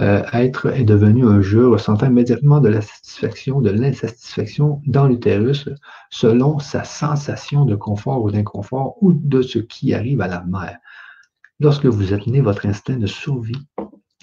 euh, 0.00 0.22
être 0.32 0.66
est 0.68 0.84
devenu 0.84 1.26
un 1.26 1.42
jeu, 1.42 1.68
ressentant 1.68 2.06
immédiatement 2.06 2.60
de 2.60 2.68
la 2.68 2.80
satisfaction, 2.80 3.60
de 3.60 3.70
l'insatisfaction 3.70 4.80
dans 4.86 5.06
l'utérus, 5.06 5.68
selon 6.08 6.58
sa 6.58 6.84
sensation 6.84 7.66
de 7.66 7.76
confort 7.76 8.22
ou 8.22 8.30
d'inconfort 8.30 8.96
ou 9.02 9.12
de 9.12 9.42
ce 9.42 9.58
qui 9.58 9.92
arrive 9.92 10.22
à 10.22 10.28
la 10.28 10.42
mère. 10.44 10.78
Lorsque 11.58 11.84
vous 11.84 12.14
êtes 12.14 12.26
né, 12.26 12.40
votre 12.40 12.64
instinct 12.64 12.96
de 12.96 13.06
survie, 13.06 13.60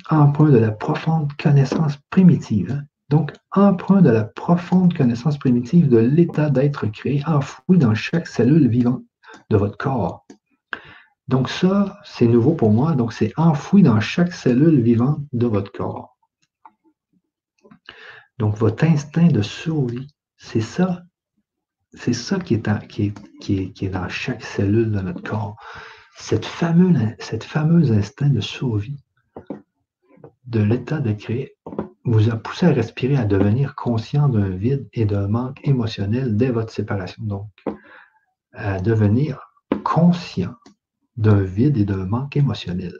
empreint 0.09 0.49
de 0.49 0.57
la 0.57 0.71
profonde 0.71 1.31
connaissance 1.33 1.97
primitive, 2.09 2.71
hein. 2.71 2.83
donc 3.09 3.33
empreint 3.51 4.01
de 4.01 4.09
la 4.09 4.23
profonde 4.23 4.95
connaissance 4.95 5.37
primitive 5.37 5.89
de 5.89 5.99
l'état 5.99 6.49
d'être 6.49 6.87
créé, 6.87 7.21
enfoui 7.27 7.77
dans 7.77 7.93
chaque 7.93 8.25
cellule 8.25 8.67
vivante 8.67 9.03
de 9.49 9.57
votre 9.57 9.77
corps, 9.77 10.25
donc 11.27 11.49
ça, 11.49 11.99
c'est 12.05 12.27
nouveau 12.27 12.53
pour 12.53 12.71
moi. 12.71 12.93
Donc 12.93 13.13
c'est 13.13 13.33
enfoui 13.37 13.83
dans 13.83 13.99
chaque 13.99 14.33
cellule 14.33 14.81
vivante 14.81 15.19
de 15.33 15.47
votre 15.47 15.71
corps. 15.71 16.17
Donc 18.37 18.55
votre 18.55 18.83
instinct 18.85 19.27
de 19.27 19.41
survie, 19.41 20.07
c'est 20.37 20.61
ça. 20.61 21.03
C'est 21.93 22.13
ça 22.13 22.39
qui 22.39 22.53
est, 22.53 23.89
dans 23.89 24.09
chaque 24.09 24.43
cellule 24.43 24.91
de 24.91 24.99
notre 24.99 25.23
corps. 25.23 25.57
Cette 26.17 26.45
fameuse, 26.45 27.15
cette 27.19 27.43
fameuse 27.43 27.91
instinct 27.91 28.29
de 28.29 28.41
survie 28.41 29.03
de 30.45 30.61
l'état 30.61 30.99
de 30.99 31.11
créer 31.13 31.57
vous 32.05 32.29
a 32.29 32.37
poussé 32.37 32.67
à 32.67 32.71
respirer, 32.71 33.17
à 33.17 33.25
devenir 33.25 33.75
conscient 33.75 34.29
d'un 34.29 34.49
vide 34.49 34.87
et 34.93 35.05
d'un 35.05 35.27
manque 35.27 35.59
émotionnel 35.67 36.37
dès 36.37 36.51
votre 36.51 36.71
séparation. 36.71 37.23
Donc, 37.23 37.49
à 38.57 38.79
devenir 38.79 39.39
conscient 39.83 40.55
d'un 41.15 41.41
vide 41.41 41.77
et 41.77 41.85
d'un 41.85 42.05
manque 42.05 42.35
émotionnel 42.35 42.93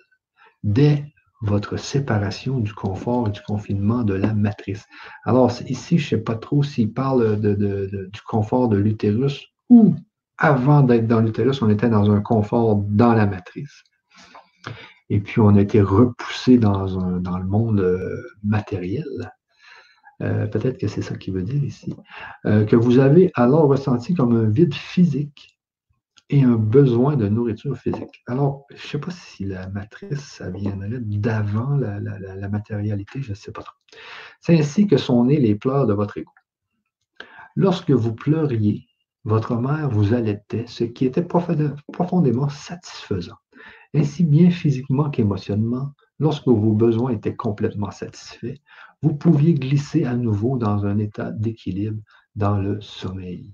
dès 0.63 1.05
votre 1.41 1.77
séparation 1.77 2.59
du 2.59 2.73
confort 2.73 3.27
et 3.27 3.31
du 3.31 3.41
confinement 3.41 4.03
de 4.03 4.13
la 4.13 4.33
matrice. 4.33 4.85
Alors, 5.23 5.51
ici, 5.67 5.97
je 5.97 6.05
ne 6.05 6.09
sais 6.09 6.23
pas 6.23 6.35
trop 6.35 6.63
s'il 6.63 6.93
parle 6.93 7.39
du 7.39 8.21
confort 8.27 8.69
de 8.69 8.77
l'utérus 8.77 9.45
ou 9.69 9.95
avant 10.37 10.81
d'être 10.83 11.07
dans 11.07 11.19
l'utérus, 11.19 11.61
on 11.61 11.69
était 11.69 11.89
dans 11.89 12.11
un 12.11 12.21
confort 12.21 12.75
dans 12.75 13.13
la 13.13 13.25
matrice. 13.25 13.83
Et 15.09 15.19
puis, 15.19 15.39
on 15.39 15.55
a 15.55 15.61
été 15.61 15.81
repoussé 15.81 16.57
dans, 16.57 16.85
le 16.85 17.45
monde 17.45 17.79
euh, 17.79 18.15
matériel. 18.43 19.31
Euh, 20.21 20.47
peut-être 20.47 20.79
que 20.79 20.87
c'est 20.87 21.01
ça 21.01 21.15
qu'il 21.15 21.33
veut 21.33 21.43
dire 21.43 21.63
ici. 21.63 21.95
Euh, 22.45 22.65
que 22.65 22.75
vous 22.75 22.99
avez 22.99 23.31
alors 23.35 23.67
ressenti 23.67 24.13
comme 24.13 24.35
un 24.35 24.49
vide 24.49 24.73
physique 24.73 25.59
et 26.29 26.43
un 26.43 26.55
besoin 26.55 27.15
de 27.15 27.27
nourriture 27.27 27.77
physique. 27.77 28.23
Alors, 28.27 28.65
je 28.69 28.75
ne 28.75 28.79
sais 28.79 28.99
pas 28.99 29.11
si 29.11 29.45
la 29.45 29.69
matrice, 29.69 30.19
ça 30.19 30.49
viendrait 30.49 30.99
d'avant 30.99 31.77
la, 31.77 32.49
matérialité, 32.49 33.21
je 33.21 33.29
ne 33.29 33.35
sais 33.35 33.51
pas 33.51 33.61
trop. 33.61 33.75
C'est 34.41 34.57
ainsi 34.57 34.87
que 34.87 34.97
sont 34.97 35.23
nés 35.23 35.39
les 35.39 35.55
pleurs 35.55 35.87
de 35.87 35.93
votre 35.93 36.17
ego. 36.17 36.31
Lorsque 37.55 37.91
vous 37.91 38.13
pleuriez, 38.13 38.87
votre 39.23 39.55
mère 39.55 39.89
vous 39.89 40.13
allaitait, 40.13 40.65
ce 40.67 40.83
qui 40.83 41.05
était 41.05 41.25
profondément 41.25 42.49
satisfaisant. 42.49 43.37
Ainsi 43.93 44.23
bien 44.23 44.49
physiquement 44.49 45.09
qu'émotionnellement, 45.09 45.93
lorsque 46.19 46.47
vos 46.47 46.73
besoins 46.73 47.11
étaient 47.11 47.35
complètement 47.35 47.91
satisfaits, 47.91 48.55
vous 49.01 49.13
pouviez 49.13 49.53
glisser 49.53 50.05
à 50.05 50.15
nouveau 50.15 50.57
dans 50.57 50.85
un 50.85 50.97
état 50.97 51.31
d'équilibre 51.31 52.01
dans 52.35 52.57
le 52.57 52.81
sommeil. 52.81 53.53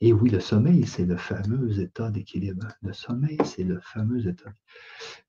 Et 0.00 0.14
oui, 0.14 0.30
le 0.30 0.40
sommeil, 0.40 0.86
c'est 0.86 1.04
le 1.04 1.16
fameux 1.16 1.78
état 1.78 2.10
d'équilibre. 2.10 2.66
Le 2.80 2.92
sommeil, 2.94 3.36
c'est 3.44 3.64
le 3.64 3.80
fameux 3.80 4.26
état. 4.26 4.50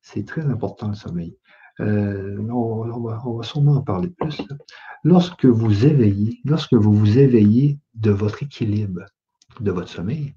C'est 0.01 0.25
très 0.25 0.45
important, 0.45 0.87
le 0.87 0.93
sommeil. 0.93 1.37
Euh, 1.81 2.37
on, 2.49 3.01
va, 3.01 3.43
sûrement 3.43 3.75
en 3.77 3.81
parler 3.81 4.09
plus. 4.09 4.41
Lorsque 5.03 5.45
vous 5.45 5.85
éveillez, 5.85 6.39
lorsque 6.45 6.73
vous 6.73 6.93
vous 6.93 7.17
éveillez 7.17 7.79
de 7.95 8.11
votre 8.11 8.43
équilibre, 8.43 9.01
de 9.59 9.71
votre 9.71 9.89
sommeil, 9.89 10.35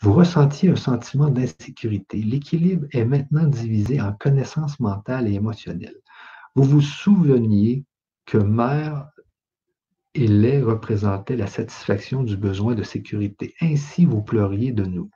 vous 0.00 0.12
ressentiez 0.12 0.68
un 0.68 0.76
sentiment 0.76 1.30
d'insécurité. 1.30 2.18
L'équilibre 2.18 2.86
est 2.92 3.06
maintenant 3.06 3.44
divisé 3.44 4.00
en 4.00 4.12
connaissances 4.12 4.78
mentales 4.78 5.28
et 5.28 5.34
émotionnelles. 5.34 5.96
Vous 6.54 6.64
vous 6.64 6.82
souveniez 6.82 7.84
que 8.26 8.38
mère 8.38 9.10
et 10.14 10.26
lait 10.26 10.62
représentaient 10.62 11.36
la 11.36 11.46
satisfaction 11.46 12.22
du 12.22 12.36
besoin 12.36 12.74
de 12.74 12.82
sécurité. 12.82 13.54
Ainsi, 13.60 14.04
vous 14.04 14.22
pleuriez 14.22 14.72
de 14.72 14.84
nous. 14.84 15.10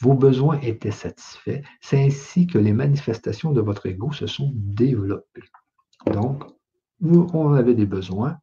Vos 0.00 0.14
besoins 0.14 0.60
étaient 0.60 0.90
satisfaits. 0.90 1.62
C'est 1.80 2.02
ainsi 2.02 2.46
que 2.46 2.58
les 2.58 2.72
manifestations 2.72 3.52
de 3.52 3.60
votre 3.60 3.86
ego 3.86 4.12
se 4.12 4.26
sont 4.26 4.52
développées. 4.54 5.48
Donc, 6.12 6.44
on 7.00 7.54
avait 7.54 7.74
des 7.74 7.86
besoins, 7.86 8.38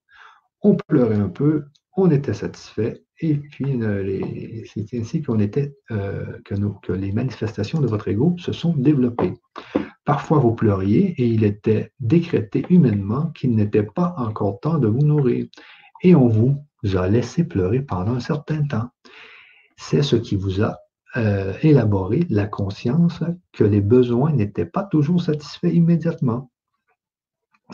on 0.62 0.76
pleurait 0.76 1.20
un 1.20 1.30
peu, 1.30 1.66
on 1.96 2.10
était 2.10 2.34
satisfait, 2.34 3.04
et 3.22 3.36
puis 3.36 3.82
euh, 3.82 4.64
c'est 4.66 4.98
ainsi 4.98 5.24
euh, 5.92 6.40
que, 6.46 6.56
que 6.82 6.94
les 6.94 7.12
manifestations 7.12 7.80
de 7.80 7.88
votre 7.88 8.08
ego 8.08 8.36
se 8.38 8.52
sont 8.52 8.74
développées. 8.74 9.34
Parfois, 10.06 10.40
vous 10.40 10.56
pleuriez 10.56 11.14
et 11.18 11.28
il 11.28 11.44
était 11.44 11.92
décrété 12.00 12.66
humainement 12.70 13.28
qu'il 13.32 13.56
n'était 13.56 13.84
pas 13.84 14.16
encore 14.18 14.60
temps 14.60 14.80
de 14.80 14.88
vous 14.88 15.06
nourrir. 15.06 15.46
Et 16.02 16.16
on 16.16 16.28
vous 16.28 16.58
a 16.96 17.08
laissé 17.08 17.44
pleurer 17.44 17.82
pendant 17.82 18.14
un 18.14 18.20
certain 18.20 18.64
temps. 18.64 18.90
C'est 19.78 20.02
ce 20.02 20.16
qui 20.16 20.36
vous 20.36 20.64
a 20.64 20.78
euh, 21.18 21.54
élaboré 21.62 22.26
la 22.30 22.48
conscience 22.48 23.22
que 23.54 23.64
les 23.64 23.82
besoins 23.82 24.32
n'étaient 24.32 24.66
pas 24.66 24.84
toujours 24.84 25.22
satisfaits 25.22 25.68
immédiatement 25.68 26.52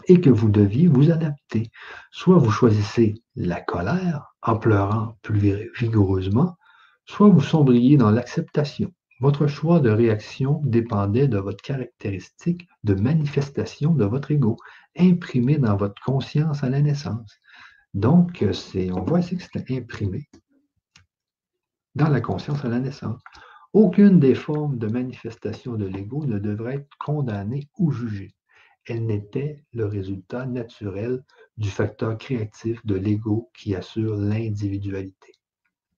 et 0.07 0.19
que 0.19 0.29
vous 0.29 0.49
deviez 0.49 0.87
vous 0.87 1.11
adapter. 1.11 1.71
Soit 2.11 2.37
vous 2.37 2.51
choisissez 2.51 3.15
la 3.35 3.61
colère 3.61 4.26
en 4.47 4.57
pleurant 4.57 5.17
plus 5.21 5.69
vigoureusement, 5.77 6.57
soit 7.05 7.29
vous 7.29 7.41
sombriez 7.41 7.97
dans 7.97 8.11
l'acceptation. 8.11 8.91
Votre 9.19 9.47
choix 9.47 9.79
de 9.79 9.89
réaction 9.89 10.61
dépendait 10.63 11.27
de 11.27 11.37
votre 11.37 11.61
caractéristique 11.61 12.67
de 12.83 12.93
manifestation 12.93 13.93
de 13.93 14.05
votre 14.05 14.31
ego, 14.31 14.57
imprimé 14.97 15.57
dans 15.57 15.75
votre 15.75 16.01
conscience 16.03 16.63
à 16.63 16.69
la 16.69 16.81
naissance. 16.81 17.35
Donc, 17.93 18.43
on 18.43 19.01
voit 19.01 19.19
ici 19.19 19.37
que 19.37 19.43
c'est 19.43 19.71
imprimé 19.71 20.29
dans 21.95 22.09
la 22.09 22.21
conscience 22.21 22.63
à 22.63 22.69
la 22.69 22.79
naissance. 22.79 23.21
Aucune 23.73 24.19
des 24.19 24.35
formes 24.35 24.77
de 24.77 24.87
manifestation 24.87 25.73
de 25.73 25.85
l'ego 25.85 26.25
ne 26.25 26.39
devrait 26.39 26.75
être 26.75 26.97
condamnée 26.99 27.67
ou 27.77 27.91
jugée 27.91 28.37
elle 28.87 29.05
n'était 29.05 29.63
le 29.73 29.85
résultat 29.85 30.45
naturel 30.45 31.23
du 31.57 31.69
facteur 31.69 32.17
créatif 32.17 32.85
de 32.85 32.95
l'ego 32.95 33.49
qui 33.55 33.75
assure 33.75 34.15
l'individualité. 34.15 35.33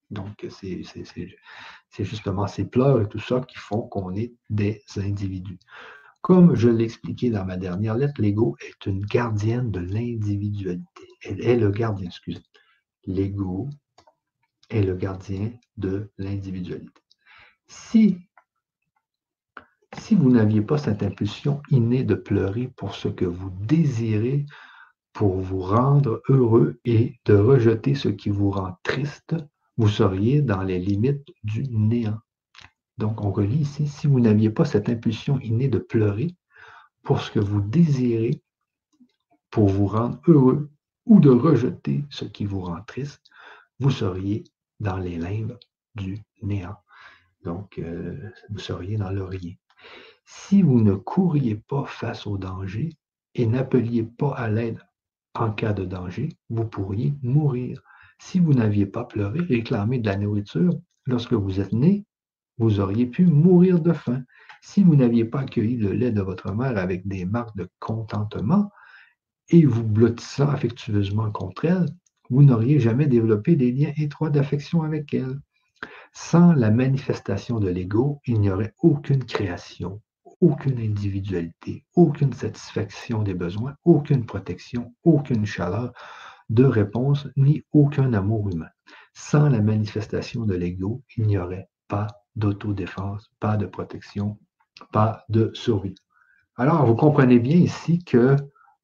Donc, 0.09 0.47
c'est 0.49 0.83
justement 1.99 2.47
ces 2.47 2.65
pleurs 2.65 3.01
et 3.01 3.07
tout 3.07 3.19
ça 3.19 3.41
qui 3.41 3.57
font 3.57 3.81
qu'on 3.81 4.15
est 4.15 4.33
des 4.49 4.81
individus. 4.97 5.59
Comme 6.21 6.55
je 6.55 6.67
l'ai 6.67 6.85
expliqué 6.85 7.29
dans 7.29 7.45
ma 7.45 7.57
dernière 7.57 7.95
lettre, 7.95 8.21
l'ego 8.21 8.57
est 8.59 8.85
une 8.85 9.05
gardienne 9.05 9.71
de 9.71 9.79
l'individualité. 9.79 11.07
Elle 11.23 11.41
est 11.41 11.57
le 11.57 11.71
gardien, 11.71 12.07
excusez. 12.07 12.41
L'ego 13.05 13.69
est 14.69 14.81
le 14.81 14.95
gardien 14.95 15.51
de 15.77 16.11
l'individualité. 16.17 17.01
Si 17.67 18.17
vous 20.11 20.31
n'aviez 20.31 20.61
pas 20.61 20.77
cette 20.77 21.03
impulsion 21.03 21.61
innée 21.69 22.03
de 22.03 22.15
pleurer 22.15 22.67
pour 22.75 22.95
ce 22.95 23.07
que 23.07 23.25
vous 23.25 23.51
désirez, 23.61 24.45
pour 25.19 25.41
vous 25.41 25.59
rendre 25.59 26.21
heureux 26.29 26.79
et 26.85 27.19
de 27.25 27.33
rejeter 27.33 27.93
ce 27.93 28.07
qui 28.07 28.29
vous 28.29 28.51
rend 28.51 28.77
triste, 28.83 29.35
vous 29.75 29.89
seriez 29.89 30.41
dans 30.41 30.61
les 30.61 30.79
limites 30.79 31.27
du 31.43 31.63
néant. 31.63 32.21
Donc, 32.97 33.21
on 33.21 33.29
relit 33.29 33.57
ici, 33.57 33.85
si 33.85 34.07
vous 34.07 34.21
n'aviez 34.21 34.49
pas 34.49 34.63
cette 34.63 34.87
impulsion 34.87 35.37
innée 35.41 35.67
de 35.67 35.77
pleurer 35.77 36.37
pour 37.03 37.19
ce 37.19 37.31
que 37.31 37.41
vous 37.41 37.59
désirez, 37.59 38.41
pour 39.49 39.67
vous 39.67 39.87
rendre 39.87 40.21
heureux 40.25 40.69
ou 41.05 41.19
de 41.19 41.31
rejeter 41.31 42.05
ce 42.09 42.23
qui 42.23 42.45
vous 42.45 42.61
rend 42.61 42.81
triste, 42.87 43.29
vous 43.81 43.91
seriez 43.91 44.45
dans 44.79 44.99
les 44.99 45.17
limbes 45.17 45.59
du 45.95 46.19
néant. 46.41 46.77
Donc, 47.43 47.77
euh, 47.77 48.31
vous 48.49 48.59
seriez 48.59 48.95
dans 48.95 49.11
le 49.11 49.25
rien. 49.25 49.55
Si 50.23 50.61
vous 50.61 50.79
ne 50.81 50.93
couriez 50.93 51.55
pas 51.55 51.83
face 51.83 52.25
au 52.25 52.37
danger 52.37 52.93
et 53.35 53.45
n'appeliez 53.45 54.03
pas 54.03 54.33
à 54.33 54.47
l'aide 54.47 54.79
en 55.39 55.51
cas 55.51 55.73
de 55.73 55.85
danger, 55.85 56.29
vous 56.49 56.65
pourriez 56.65 57.13
mourir. 57.23 57.81
Si 58.19 58.39
vous 58.39 58.53
n'aviez 58.53 58.85
pas 58.85 59.05
pleuré, 59.05 59.39
réclamé 59.39 59.99
de 59.99 60.07
la 60.07 60.17
nourriture 60.17 60.73
lorsque 61.05 61.33
vous 61.33 61.59
êtes 61.59 61.73
né, 61.73 62.05
vous 62.57 62.81
auriez 62.81 63.05
pu 63.05 63.25
mourir 63.25 63.79
de 63.79 63.93
faim. 63.93 64.23
Si 64.61 64.83
vous 64.83 64.95
n'aviez 64.95 65.23
pas 65.23 65.41
accueilli 65.41 65.77
le 65.77 65.93
lait 65.93 66.11
de 66.11 66.21
votre 66.21 66.53
mère 66.53 66.77
avec 66.77 67.07
des 67.07 67.25
marques 67.25 67.55
de 67.55 67.69
contentement 67.79 68.69
et 69.47 69.65
vous 69.65 69.83
blottissant 69.83 70.49
affectueusement 70.49 71.31
contre 71.31 71.65
elle, 71.65 71.85
vous 72.29 72.43
n'auriez 72.43 72.79
jamais 72.79 73.07
développé 73.07 73.55
des 73.55 73.71
liens 73.71 73.93
étroits 73.97 74.29
d'affection 74.29 74.83
avec 74.83 75.13
elle. 75.13 75.39
Sans 76.13 76.51
la 76.53 76.69
manifestation 76.69 77.59
de 77.59 77.69
l'ego, 77.69 78.19
il 78.25 78.41
n'y 78.41 78.51
aurait 78.51 78.73
aucune 78.81 79.23
création, 79.23 80.01
aucune 80.41 80.79
individualité, 80.79 81.85
aucune 81.95 82.33
satisfaction 82.33 83.23
des 83.23 83.33
besoins, 83.33 83.75
aucune 83.83 84.25
protection, 84.25 84.93
aucune 85.03 85.45
chaleur 85.45 85.93
de 86.49 86.63
réponse, 86.63 87.27
ni 87.35 87.63
aucun 87.73 88.13
amour 88.13 88.49
humain. 88.49 88.69
Sans 89.13 89.49
la 89.49 89.61
manifestation 89.61 90.45
de 90.45 90.55
l'ego, 90.55 91.03
il 91.17 91.27
n'y 91.27 91.37
aurait 91.37 91.69
pas 91.87 92.07
d'autodéfense, 92.35 93.29
pas 93.39 93.57
de 93.57 93.65
protection, 93.65 94.39
pas 94.91 95.23
de 95.29 95.51
survie. 95.53 95.95
Alors, 96.55 96.85
vous 96.85 96.95
comprenez 96.95 97.39
bien 97.39 97.55
ici 97.55 98.03
que 98.03 98.35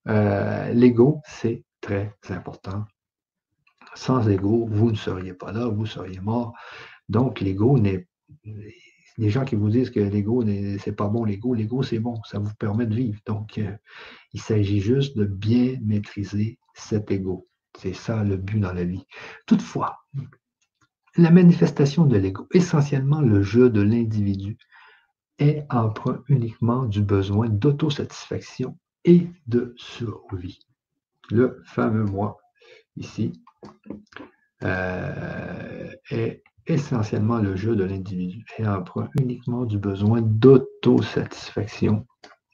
euh, 0.08 0.74
l'ego, 0.74 1.22
c'est 1.26 1.64
très 1.82 2.16
important. 2.30 2.86
Sans 3.96 4.28
ego, 4.30 4.68
vous 4.70 4.92
ne 4.92 4.96
seriez 4.96 5.34
pas 5.34 5.52
là, 5.52 5.68
vous 5.68 5.86
seriez 5.86 6.20
mort. 6.20 6.54
Donc, 7.10 7.40
l'ego 7.40 7.80
n'est. 7.80 8.08
Les 9.18 9.30
gens 9.30 9.46
qui 9.46 9.56
vous 9.56 9.70
disent 9.70 9.90
que 9.90 10.00
l'ego, 10.00 10.44
c'est 10.80 10.96
pas 10.96 11.08
bon, 11.08 11.24
l'ego, 11.24 11.54
l'ego, 11.54 11.84
c'est 11.84 12.00
bon, 12.00 12.22
ça 12.24 12.40
vous 12.40 12.54
permet 12.56 12.86
de 12.86 12.96
vivre. 12.96 13.20
Donc, 13.26 13.58
euh, 13.58 13.72
il 14.34 14.42
s'agit 14.42 14.82
juste 14.82 15.18
de 15.18 15.26
bien 15.26 15.78
maîtriser 15.82 16.60
cet 16.74 17.12
ego. 17.12 17.48
C'est 17.78 17.94
ça 17.94 18.24
le 18.24 18.38
but 18.38 18.60
dans 18.60 18.74
la 18.74 18.84
vie. 18.84 19.06
Toutefois, 19.46 20.00
la 21.18 21.32
manifestation 21.32 22.06
de 22.06 22.18
l'ego, 22.18 22.48
essentiellement 22.54 23.22
le 23.22 23.42
jeu 23.42 23.70
de 23.70 23.82
l'individu, 23.82 24.58
est 25.40 25.66
emprunt 25.70 26.24
uniquement 26.28 26.86
du 26.86 27.02
besoin 27.02 27.50
d'autosatisfaction 27.50 28.78
et 29.04 29.28
de 29.48 29.74
survie. 29.78 30.60
Le 31.32 31.62
fameux 31.66 32.06
moi, 32.06 32.38
ici, 32.96 33.34
euh, 34.64 35.92
est 36.10 36.44
essentiellement 36.68 37.38
le 37.38 37.56
jeu 37.56 37.76
de 37.76 37.84
l'individu 37.84 38.46
et 38.58 38.68
emprunt 38.68 39.10
uniquement 39.20 39.66
du 39.66 39.78
besoin 39.78 40.22
d'autosatisfaction 40.22 42.06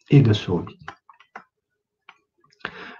et 0.09 0.21
de 0.21 0.33
survie. 0.33 0.79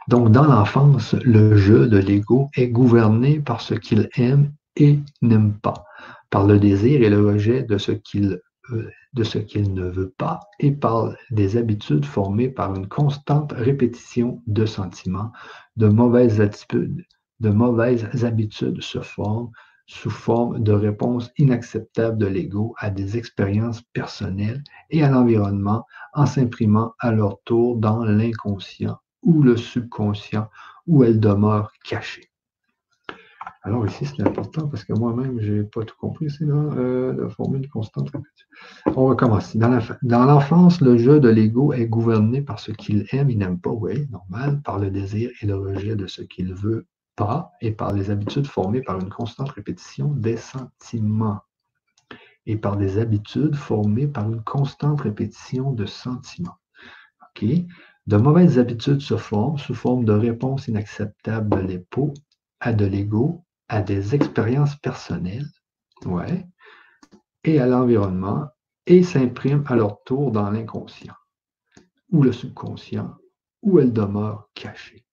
Donc, 0.08 0.32
dans 0.32 0.46
l'enfance, 0.46 1.14
le 1.24 1.56
jeu 1.56 1.88
de 1.88 1.98
l'ego 1.98 2.50
est 2.56 2.70
gouverné 2.70 3.40
par 3.40 3.62
ce 3.62 3.74
qu'il 3.74 4.10
aime 4.16 4.52
et 4.76 5.00
n'aime 5.22 5.54
pas, 5.54 5.86
par 6.30 6.48
le 6.48 6.60
désir 6.60 7.02
et 7.02 7.10
le 7.10 7.26
rejet 7.26 7.64
de 7.64 7.78
ce 7.78 7.92
qu'il 7.92 8.42
euh, 8.72 8.90
de 9.14 9.24
ce 9.24 9.38
qu'il 9.40 9.74
ne 9.74 9.90
veut 9.90 10.14
pas 10.18 10.40
et 10.60 10.72
par 10.72 11.14
des 11.32 11.58
habitudes 11.58 12.06
formées 12.06 12.48
par 12.48 12.74
une 12.74 12.88
constante 12.88 13.52
répétition 13.52 14.42
de 14.48 14.66
sentiments, 14.66 15.34
de 15.76 15.88
mauvaises 15.88 16.40
attitudes, 16.40 17.06
de 17.42 17.50
mauvaises 17.50 18.24
habitudes 18.24 18.82
se 18.82 19.02
forment 19.02 19.52
sous 19.92 20.10
forme 20.10 20.64
de 20.64 20.72
réponses 20.72 21.32
inacceptables 21.38 22.18
de 22.18 22.26
l'ego 22.26 22.74
à 22.78 22.90
des 22.90 23.18
expériences 23.18 23.82
personnelles 23.82 24.64
et 24.90 25.04
à 25.04 25.10
l'environnement 25.10 25.86
en 26.14 26.26
s'imprimant 26.26 26.94
à 26.98 27.12
leur 27.12 27.42
tour 27.44 27.76
dans 27.76 28.06
l'inconscient 28.06 28.98
ou 29.22 29.44
le 29.44 29.58
subconscient 29.58 30.48
où 30.88 31.04
elles 31.04 31.20
demeurent 31.20 31.74
cachées. 31.84 32.32
Alors 33.64 33.86
ici, 33.86 34.06
c'est 34.06 34.26
important 34.26 34.70
parce 34.70 34.86
que 34.86 34.94
moi-même, 34.94 35.42
je 35.42 35.54
n'ai 35.56 35.64
pas 35.64 35.84
tout 35.84 35.98
compris. 36.00 36.30
C'est 36.30 36.46
euh, 36.46 37.14
la 37.22 37.30
formule 37.30 37.70
constante. 37.70 38.12
on 38.96 39.06
recommence. 39.08 39.58
Dans 39.58 40.26
l'enfance, 40.26 40.80
le 40.80 40.98
jeu 40.98 41.20
de 41.20 41.28
l'ego 41.28 41.74
est 41.74 41.86
gouverné 41.86 42.42
par 42.42 42.60
ce 42.60 42.72
qu'il 42.72 43.06
aime, 43.12 43.30
il 43.30 43.40
n'aime 43.40 43.60
pas, 43.60 43.72
oui, 43.72 44.08
normal, 44.10 44.62
par 44.64 44.80
le 44.80 44.90
désir 44.90 45.30
et 45.42 45.46
le 45.46 45.58
rejet 45.58 45.98
de 45.98 46.08
ce 46.08 46.22
qu'il 46.22 46.54
veut 46.54 46.88
et 47.62 47.72
par 47.72 47.94
les 47.94 48.10
habitudes 48.10 48.48
formées 48.48 48.82
par 48.82 49.00
une 49.00 49.10
constante 49.10 49.52
répétition 49.52 50.08
des 50.14 50.38
sentiments 50.38 51.42
et 52.46 52.58
par 52.58 52.78
des 52.78 52.98
habitudes 52.98 53.56
formées 53.56 54.08
par 54.08 54.32
une 54.32 54.42
constante 54.44 55.02
répétition 55.02 55.72
de 55.72 55.86
sentiments. 55.86 56.58
OK? 57.22 57.46
De 58.08 58.18
mauvaises 58.18 58.58
habitudes 58.58 59.02
se 59.02 59.18
forment 59.18 59.58
sous 59.58 59.76
forme 59.76 60.06
de 60.06 60.14
réponses 60.14 60.68
inacceptables 60.68 61.50
de 61.50 61.68
l'épo 61.68 62.14
à 62.60 62.74
de 62.74 62.86
l'ego, 62.86 63.46
à 63.68 63.82
des 63.82 64.16
expériences 64.16 64.76
personnelles, 64.76 65.50
ouais, 66.06 66.48
et 67.44 67.60
à 67.60 67.68
l'environnement, 67.68 68.48
et 68.88 69.04
s'impriment 69.04 69.64
à 69.68 69.76
leur 69.76 70.04
tour 70.04 70.32
dans 70.32 70.50
l'inconscient 70.50 71.16
ou 72.12 72.24
le 72.24 72.34
subconscient, 72.34 73.16
où 73.62 73.80
elles 73.80 73.94
demeurent 73.94 74.50
cachées. 74.54 75.06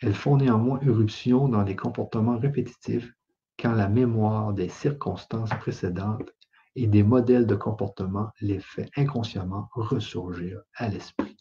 Elles 0.00 0.14
font 0.14 0.36
néanmoins 0.36 0.80
éruption 0.80 1.48
dans 1.48 1.62
les 1.62 1.76
comportements 1.76 2.38
répétitifs 2.38 3.12
quand 3.58 3.72
la 3.72 3.88
mémoire 3.88 4.52
des 4.52 4.68
circonstances 4.68 5.50
précédentes 5.50 6.30
et 6.74 6.86
des 6.86 7.02
modèles 7.02 7.46
de 7.46 7.54
comportement 7.54 8.30
les 8.40 8.60
fait 8.60 8.90
inconsciemment 8.96 9.68
ressurgir 9.72 10.60
à 10.74 10.88
l'esprit. 10.88 11.36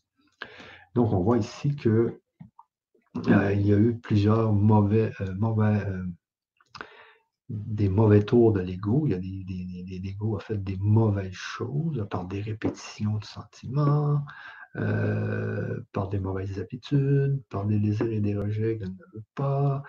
Donc, 0.94 1.12
on 1.12 1.22
voit 1.22 1.38
ici 1.38 1.76
que 1.76 2.22
euh, 3.28 3.54
il 3.54 3.68
y 3.68 3.74
a 3.74 3.78
eu 3.78 3.98
plusieurs 3.98 4.54
mauvais, 4.54 5.12
euh, 5.22 5.34
euh, 5.44 6.06
des 7.50 7.90
mauvais 7.90 8.24
tours 8.24 8.54
de 8.54 8.62
l'ego. 8.62 9.06
Il 9.06 9.12
y 9.12 9.14
a 9.14 9.20
des, 9.20 10.00
l'ego 10.00 10.38
a 10.38 10.40
fait 10.40 10.58
des 10.58 10.78
mauvaises 10.78 11.34
choses 11.34 12.06
par 12.10 12.26
des 12.26 12.42
répétitions 12.42 13.18
de 13.18 13.26
sentiments, 13.26 14.22
par 15.94 16.10
des 16.10 16.20
mauvaises 16.20 16.60
habitudes, 16.60 17.42
par 17.50 17.66
des 17.66 17.80
désirs 17.80 18.12
et 18.12 18.20
des 18.20 18.36
rejets 18.36 18.78
qu'elle 18.78 18.90
ne 18.90 19.14
veut 19.14 19.24
pas. 19.36 19.84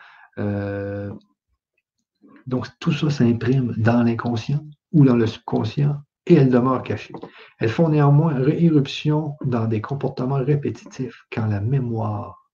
donc, 2.46 2.68
tout 2.78 2.92
ça 2.92 3.10
s'imprime 3.10 3.74
dans 3.76 4.02
l'inconscient 4.02 4.64
ou 4.92 5.04
dans 5.04 5.16
le 5.16 5.26
subconscient 5.26 6.00
et 6.26 6.34
elles 6.34 6.50
demeurent 6.50 6.82
cachées. 6.82 7.14
Elles 7.58 7.70
font 7.70 7.88
néanmoins 7.88 8.42
éruption 8.48 9.36
dans 9.44 9.66
des 9.66 9.80
comportements 9.80 10.42
répétitifs 10.42 11.24
quand 11.30 11.46
la 11.46 11.60
mémoire 11.60 12.50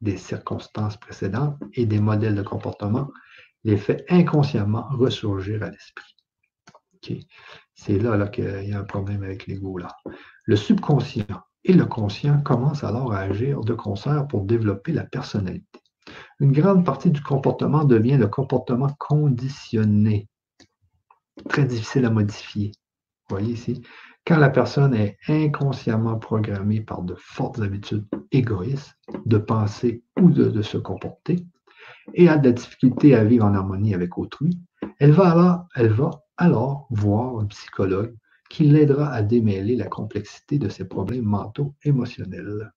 des 0.00 0.16
circonstances 0.16 0.96
précédentes 0.96 1.58
et 1.74 1.86
des 1.86 2.00
modèles 2.00 2.34
de 2.34 2.42
comportement 2.42 3.08
les 3.64 3.76
fait 3.76 4.04
inconsciemment 4.08 4.86
ressurgir 4.90 5.62
à 5.62 5.70
l'esprit. 5.70 6.15
C'est 7.74 7.98
là, 7.98 8.16
là 8.16 8.28
qu'il 8.28 8.68
y 8.68 8.72
a 8.72 8.80
un 8.80 8.84
problème 8.84 9.22
avec 9.22 9.46
l'ego. 9.46 9.78
Le 10.44 10.56
subconscient 10.56 11.24
et 11.64 11.72
le 11.72 11.84
conscient 11.84 12.40
commencent 12.42 12.84
alors 12.84 13.12
à 13.12 13.20
agir 13.20 13.60
de 13.60 13.74
concert 13.74 14.26
pour 14.28 14.44
développer 14.44 14.92
la 14.92 15.04
personnalité. 15.04 15.80
Une 16.38 16.52
grande 16.52 16.84
partie 16.84 17.10
du 17.10 17.22
comportement 17.22 17.84
devient 17.84 18.16
le 18.16 18.28
comportement 18.28 18.90
conditionné, 18.98 20.28
très 21.48 21.64
difficile 21.64 22.04
à 22.04 22.10
modifier. 22.10 22.72
Vous 23.28 23.36
voyez 23.36 23.54
ici, 23.54 23.82
quand 24.26 24.38
la 24.38 24.50
personne 24.50 24.94
est 24.94 25.18
inconsciemment 25.28 26.18
programmée 26.18 26.80
par 26.80 27.02
de 27.02 27.14
fortes 27.18 27.60
habitudes 27.60 28.06
égoïstes 28.32 28.96
de 29.24 29.38
penser 29.38 30.02
ou 30.20 30.30
de, 30.30 30.62
se 30.62 30.78
comporter 30.78 31.44
et 32.14 32.28
a 32.28 32.36
de 32.36 32.48
la 32.48 32.52
difficulté 32.52 33.14
à 33.14 33.24
vivre 33.24 33.44
en 33.44 33.54
harmonie 33.54 33.94
avec 33.94 34.18
autrui, 34.18 34.58
elle 34.98 35.12
va 35.12 35.30
alors, 35.30 35.66
elle 35.74 35.92
va 35.92 36.10
alors 36.36 36.86
voir 36.90 37.38
un 37.38 37.46
psychologue 37.46 38.14
qui 38.48 38.64
l'aidera 38.64 39.12
à 39.12 39.22
démêler 39.22 39.76
la 39.76 39.86
complexité 39.86 40.58
de 40.58 40.68
ses 40.68 40.86
problèmes 40.86 41.24
mentaux 41.24 41.74
émotionnels. 41.82 42.72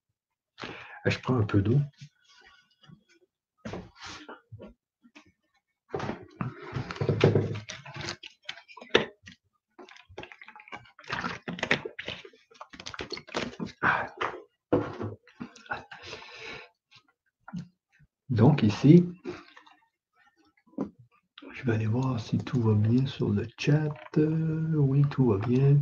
Je 1.05 1.20
prends 1.20 1.36
un 1.36 1.43
peu 1.43 1.62
d'eau. 1.62 1.80
Donc 18.30 18.64
ici, 18.64 19.05
vais 21.70 21.76
aller 21.76 21.86
voir 21.86 22.20
si 22.20 22.39
tout 22.39 22.59
va 22.61 22.74
bien 22.74 23.05
sur 23.05 23.30
le 23.30 23.45
chat. 23.59 23.93
oui, 24.17 25.03
tout 25.11 25.28
va 25.28 25.38
bien. 25.38 25.78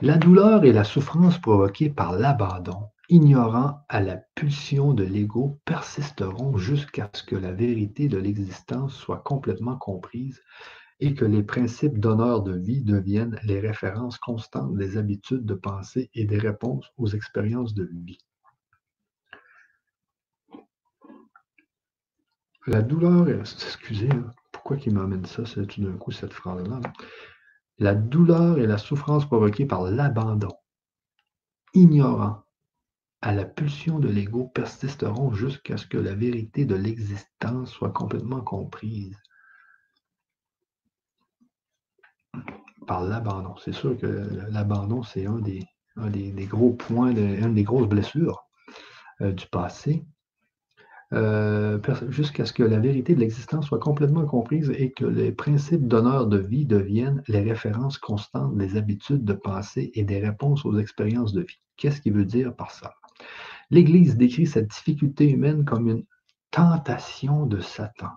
La 0.00 0.18
douleur 0.18 0.64
et 0.64 0.72
la 0.72 0.84
souffrance 0.84 1.40
provoquées 1.40 1.90
par 1.90 2.12
l'abandon, 2.12 2.90
ignorant 3.08 3.80
à 3.88 4.00
la 4.00 4.18
pulsion 4.36 4.94
de 4.94 5.02
l'ego, 5.02 5.58
persisteront 5.64 6.56
jusqu'à 6.58 7.10
ce 7.12 7.24
que 7.24 7.34
la 7.34 7.50
vérité 7.50 8.06
de 8.06 8.18
l'existence 8.18 8.94
soit 8.94 9.22
complètement 9.24 9.76
comprise 9.76 10.40
et 11.00 11.14
que 11.14 11.24
les 11.24 11.42
principes 11.42 11.98
d'honneur 11.98 12.44
de 12.44 12.56
vie 12.56 12.84
deviennent 12.84 13.40
les 13.42 13.58
références 13.58 14.18
constantes 14.18 14.76
des 14.76 14.96
habitudes 14.96 15.44
de 15.44 15.54
pensée 15.54 16.08
et 16.14 16.24
des 16.24 16.38
réponses 16.38 16.86
aux 16.98 17.08
expériences 17.08 17.74
de 17.74 17.90
vie. 18.04 18.18
La 22.66 22.80
douleur, 22.80 23.28
excusez, 23.28 24.10
hein, 24.10 24.30
pourquoi 24.52 24.76
il 24.86 24.94
m'amène 24.94 25.24
ça, 25.24 25.44
c'est 25.44 25.66
tout 25.66 25.82
d'un 25.82 25.96
coup 25.96 26.12
cette 26.12 26.32
phrase-là? 26.32 26.80
La 27.78 27.94
douleur 27.94 28.58
et 28.58 28.66
la 28.66 28.78
souffrance 28.78 29.26
provoquées 29.26 29.66
par 29.66 29.82
l'abandon, 29.82 30.54
ignorant 31.74 32.44
à 33.20 33.32
la 33.32 33.44
pulsion 33.44 33.98
de 33.98 34.08
l'ego, 34.08 34.44
persisteront 34.44 35.32
jusqu'à 35.32 35.76
ce 35.76 35.86
que 35.86 35.98
la 35.98 36.14
vérité 36.14 36.64
de 36.64 36.76
l'existence 36.76 37.70
soit 37.72 37.92
complètement 37.92 38.42
comprise 38.42 39.18
par 42.86 43.02
l'abandon. 43.02 43.56
C'est 43.56 43.72
sûr 43.72 43.96
que 43.98 44.06
l'abandon, 44.50 45.02
c'est 45.02 45.26
un 45.26 45.40
des, 45.40 45.66
gros 46.46 46.72
points, 46.72 47.10
une 47.10 47.54
des 47.54 47.64
grosses 47.64 47.88
blessures 47.88 48.44
euh, 49.20 49.32
du 49.32 49.46
passé. 49.46 50.04
Euh, 51.12 51.78
jusqu'à 52.08 52.46
ce 52.46 52.54
que 52.54 52.62
la 52.62 52.78
vérité 52.78 53.14
de 53.14 53.20
l'existence 53.20 53.66
soit 53.66 53.78
complètement 53.78 54.24
comprise 54.24 54.70
et 54.70 54.92
que 54.92 55.04
les 55.04 55.30
principes 55.30 55.86
d'honneur 55.86 56.26
de 56.26 56.38
vie 56.38 56.64
deviennent 56.64 57.22
les 57.28 57.42
références 57.42 57.98
constantes 57.98 58.56
des 58.56 58.76
habitudes 58.78 59.24
de 59.24 59.34
pensée 59.34 59.90
et 59.94 60.04
des 60.04 60.20
réponses 60.20 60.64
aux 60.64 60.78
expériences 60.78 61.34
de 61.34 61.42
vie. 61.42 61.60
Qu'est-ce 61.76 62.00
qu'il 62.00 62.14
veut 62.14 62.24
dire 62.24 62.56
par 62.56 62.70
ça? 62.70 62.94
L'Église 63.70 64.16
décrit 64.16 64.46
cette 64.46 64.68
difficulté 64.68 65.30
humaine 65.30 65.66
comme 65.66 65.88
une 65.88 66.04
tentation 66.50 67.44
de 67.44 67.60
Satan. 67.60 68.10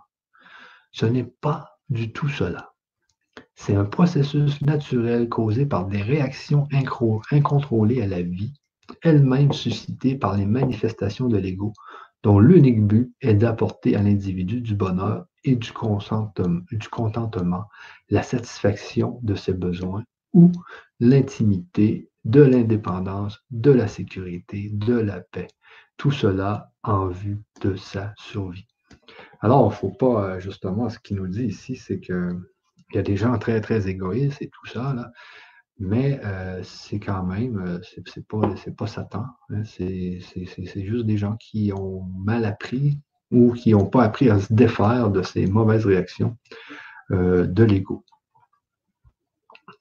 Ce 0.92 1.06
n'est 1.06 1.32
pas 1.42 1.80
du 1.90 2.14
tout 2.14 2.30
cela. 2.30 2.72
C'est 3.56 3.76
un 3.76 3.86
processus 3.86 4.62
naturel 4.62 5.28
causé 5.28 5.66
par 5.66 5.86
des 5.88 6.02
réactions 6.02 6.68
incontrôlées 7.32 8.02
à 8.02 8.08
la 8.08 8.22
vie, 8.22 8.54
elle-même 9.02 9.52
suscitée 9.52 10.16
par 10.16 10.38
les 10.38 10.46
manifestations 10.46 11.28
de 11.28 11.38
l'ego, 11.38 11.74
dont 12.26 12.40
l'unique 12.40 12.82
but 12.82 13.14
est 13.22 13.36
d'apporter 13.36 13.96
à 13.96 14.02
l'individu 14.02 14.60
du 14.60 14.74
bonheur 14.74 15.28
et 15.44 15.56
du 15.56 15.72
contentement, 15.72 17.66
la 18.10 18.24
satisfaction 18.24 19.20
de 19.22 19.36
ses 19.36 19.54
besoins 19.54 20.04
ou 20.34 20.52
l'intimité, 21.00 22.10
de 22.24 22.42
l'indépendance, 22.42 23.44
de 23.52 23.70
la 23.70 23.88
sécurité, 23.88 24.72
de 24.74 24.96
la 24.96 25.20
paix. 25.22 25.50
Tout 25.98 26.10
cela 26.10 26.72
en 26.82 27.10
vue 27.10 27.44
de 27.62 27.76
sa 27.76 28.12
survie. 28.18 28.66
Alors, 29.42 29.62
il 29.68 29.70
ne 29.70 29.76
faut 29.76 29.92
pas, 29.92 30.40
justement, 30.40 30.90
ce 30.90 30.98
qu'il 30.98 31.18
nous 31.18 31.28
dit 31.28 31.46
ici, 31.46 31.76
c'est 31.76 32.00
que 32.00 32.36
il 32.90 32.96
y 32.96 33.00
a 33.00 33.04
des 33.04 33.18
gens 33.18 33.38
très, 33.38 33.62
très 33.62 33.88
égoïstes 33.88 34.42
et 34.42 34.50
tout 34.50 34.66
ça, 34.66 34.96
là. 34.96 35.12
Mais 35.78 36.22
euh, 36.24 36.64
c'est 36.64 37.00
quand 37.00 37.24
même, 37.24 37.58
euh, 37.58 37.80
c'est 38.06 38.26
pas, 38.28 38.56
pas 38.78 38.88
Satan. 38.88 39.26
Hein. 39.50 39.64
c'est 39.66 40.22
juste 40.76 41.06
des 41.06 41.18
gens 41.18 41.36
qui 41.36 41.74
ont 41.74 42.04
mal 42.24 42.46
appris 42.46 43.00
ou 43.32 43.52
qui 43.54 43.72
n'ont 43.72 43.86
pas 43.86 44.04
appris 44.04 44.30
à 44.30 44.40
se 44.40 44.54
défaire 44.54 45.12
de 45.12 45.22
ces 45.22 45.48
mauvaises 45.48 45.86
réactions 45.86 46.38
euh, 47.12 47.46
de 47.46 47.64
l'ego. 47.64 48.06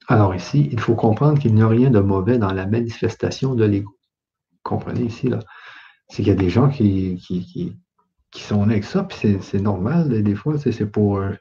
Alors 0.07 0.35
ici, 0.35 0.67
il 0.71 0.79
faut 0.79 0.95
comprendre 0.95 1.39
qu'il 1.39 1.55
n'y 1.55 1.61
a 1.61 1.67
rien 1.67 1.89
de 1.89 1.99
mauvais 1.99 2.37
dans 2.37 2.51
la 2.51 2.67
manifestation 2.67 3.55
de 3.55 3.63
l'ego. 3.63 3.97
Comprenez 4.63 5.03
ici, 5.03 5.29
là. 5.29 5.39
C'est 6.09 6.17
qu'il 6.17 6.27
y 6.27 6.31
a 6.31 6.35
des 6.35 6.49
gens 6.49 6.69
qui, 6.69 7.15
qui, 7.15 7.45
qui 7.45 7.75
sont 8.43 8.63
avec 8.63 8.83
ça, 8.83 9.03
puis 9.03 9.37
c'est 9.41 9.61
normal, 9.61 10.23
des 10.23 10.35
fois, 10.35 10.57
c'est 10.57 10.85
pour 10.85 11.17
euh, 11.17 11.31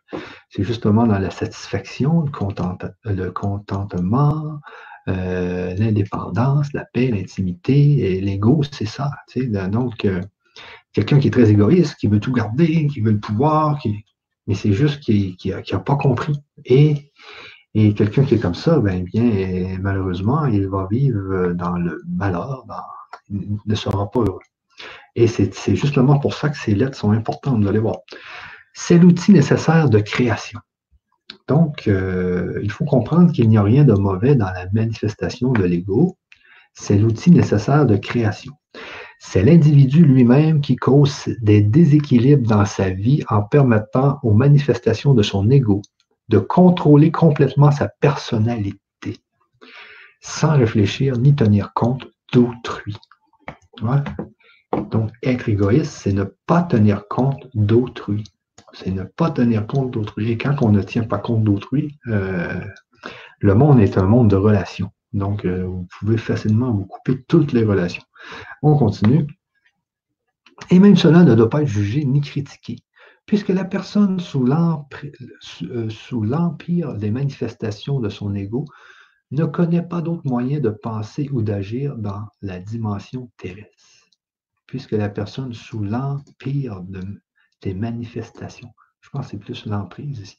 c'est 0.50 0.62
justement 0.62 1.06
dans 1.06 1.18
la 1.18 1.30
satisfaction, 1.30 2.24
le, 2.24 3.30
contentement, 3.30 4.60
euh, 5.08 5.74
l'indépendance, 5.74 6.72
la 6.72 6.84
paix, 6.84 7.08
l'intimité, 7.08 8.20
l'ego, 8.20 8.62
c'est 8.70 8.86
ça. 8.86 9.10
Donc, 9.68 10.04
euh, 10.04 10.20
quelqu'un 10.92 11.18
qui 11.18 11.28
est 11.28 11.32
très 11.32 11.50
égoïste, 11.50 11.96
qui 11.96 12.06
veut 12.06 12.20
tout 12.20 12.32
garder, 12.32 12.86
qui 12.86 13.00
veut 13.00 13.12
le 13.12 13.20
pouvoir, 13.20 13.78
qui 13.78 14.04
mais 14.46 14.54
c'est 14.54 14.74
juste 14.74 15.00
qu'il 15.00 15.36
n'a 15.44 15.78
pas 15.80 15.96
compris. 15.96 16.34
Et, 16.66 17.10
et 17.72 17.94
quelqu'un 17.94 18.24
qui 18.24 18.34
est 18.34 18.38
comme 18.38 18.54
ça, 18.54 18.78
ben 18.78 19.02
bien, 19.02 19.78
malheureusement, 19.80 20.44
il 20.46 20.68
va 20.68 20.86
vivre 20.90 21.54
dans 21.54 21.76
le 21.78 22.02
malheur, 22.06 22.64
il 23.30 23.58
ne 23.64 23.74
sera 23.74 24.10
pas 24.10 24.20
heureux. 24.20 24.40
Et 25.16 25.26
c'est 25.26 25.76
justement 25.76 26.18
pour 26.18 26.34
ça 26.34 26.48
que 26.48 26.56
ces 26.56 26.74
lettres 26.74 26.96
sont 26.96 27.12
importantes, 27.12 27.62
vous 27.62 27.68
allez 27.68 27.78
voir. 27.78 27.98
C'est 28.72 28.98
l'outil 28.98 29.32
nécessaire 29.32 29.88
de 29.88 30.00
création. 30.00 30.58
Donc, 31.46 31.86
euh, 31.86 32.58
il 32.62 32.70
faut 32.70 32.84
comprendre 32.84 33.32
qu'il 33.32 33.48
n'y 33.48 33.56
a 33.56 33.62
rien 33.62 33.84
de 33.84 33.92
mauvais 33.92 34.34
dans 34.34 34.50
la 34.50 34.66
manifestation 34.72 35.52
de 35.52 35.62
l'ego. 35.62 36.16
C'est 36.72 36.98
l'outil 36.98 37.30
nécessaire 37.30 37.86
de 37.86 37.96
création. 37.96 38.52
C'est 39.20 39.42
l'individu 39.42 40.04
lui-même 40.04 40.60
qui 40.60 40.74
cause 40.74 41.28
des 41.40 41.60
déséquilibres 41.60 42.48
dans 42.48 42.64
sa 42.64 42.90
vie 42.90 43.22
en 43.28 43.42
permettant 43.42 44.18
aux 44.22 44.34
manifestations 44.34 45.14
de 45.14 45.22
son 45.22 45.48
ego 45.50 45.80
de 46.28 46.38
contrôler 46.38 47.10
complètement 47.12 47.70
sa 47.70 47.88
personnalité 47.88 48.74
sans 50.20 50.56
réfléchir 50.56 51.18
ni 51.18 51.34
tenir 51.34 51.72
compte 51.74 52.06
d'autrui. 52.32 52.96
Donc, 54.90 55.10
être 55.22 55.48
égoïste, 55.48 55.92
c'est 55.92 56.12
ne 56.12 56.24
pas 56.46 56.62
tenir 56.62 57.08
compte 57.08 57.48
d'autrui. 57.54 58.24
C'est 58.72 58.90
ne 58.90 59.04
pas 59.04 59.30
tenir 59.30 59.66
compte 59.66 59.92
d'autrui. 59.92 60.32
Et 60.32 60.38
quand 60.38 60.62
on 60.62 60.70
ne 60.70 60.82
tient 60.82 61.04
pas 61.04 61.18
compte 61.18 61.44
d'autrui, 61.44 61.98
euh, 62.08 62.60
le 63.40 63.54
monde 63.54 63.80
est 63.80 63.98
un 63.98 64.06
monde 64.06 64.30
de 64.30 64.36
relations. 64.36 64.90
Donc, 65.12 65.44
euh, 65.44 65.64
vous 65.64 65.86
pouvez 65.98 66.16
facilement 66.16 66.72
vous 66.72 66.86
couper 66.86 67.22
toutes 67.28 67.52
les 67.52 67.64
relations. 67.64 68.02
On 68.62 68.76
continue. 68.76 69.26
Et 70.70 70.78
même 70.78 70.96
cela 70.96 71.22
ne 71.22 71.34
doit 71.34 71.50
pas 71.50 71.62
être 71.62 71.68
jugé 71.68 72.04
ni 72.04 72.20
critiqué, 72.20 72.76
puisque 73.26 73.48
la 73.48 73.64
personne 73.64 74.18
sous 74.18 74.46
euh, 74.46 75.90
l'empire 76.22 76.94
des 76.94 77.10
manifestations 77.10 78.00
de 78.00 78.08
son 78.08 78.34
ego 78.34 78.64
ne 79.30 79.44
connaît 79.44 79.82
pas 79.82 80.00
d'autre 80.00 80.22
moyen 80.24 80.60
de 80.60 80.70
penser 80.70 81.28
ou 81.32 81.42
d'agir 81.42 81.96
dans 81.96 82.24
la 82.40 82.58
dimension 82.60 83.30
terrestre, 83.36 84.03
puisque 84.74 84.90
la 84.90 85.08
personne 85.08 85.54
sous 85.54 85.84
l'empire 85.84 86.82
des 87.62 87.74
manifestations, 87.74 88.72
je 89.00 89.08
pense 89.08 89.26
que 89.26 89.30
c'est 89.30 89.38
plus 89.38 89.66
l'emprise 89.66 90.18
ici, 90.18 90.36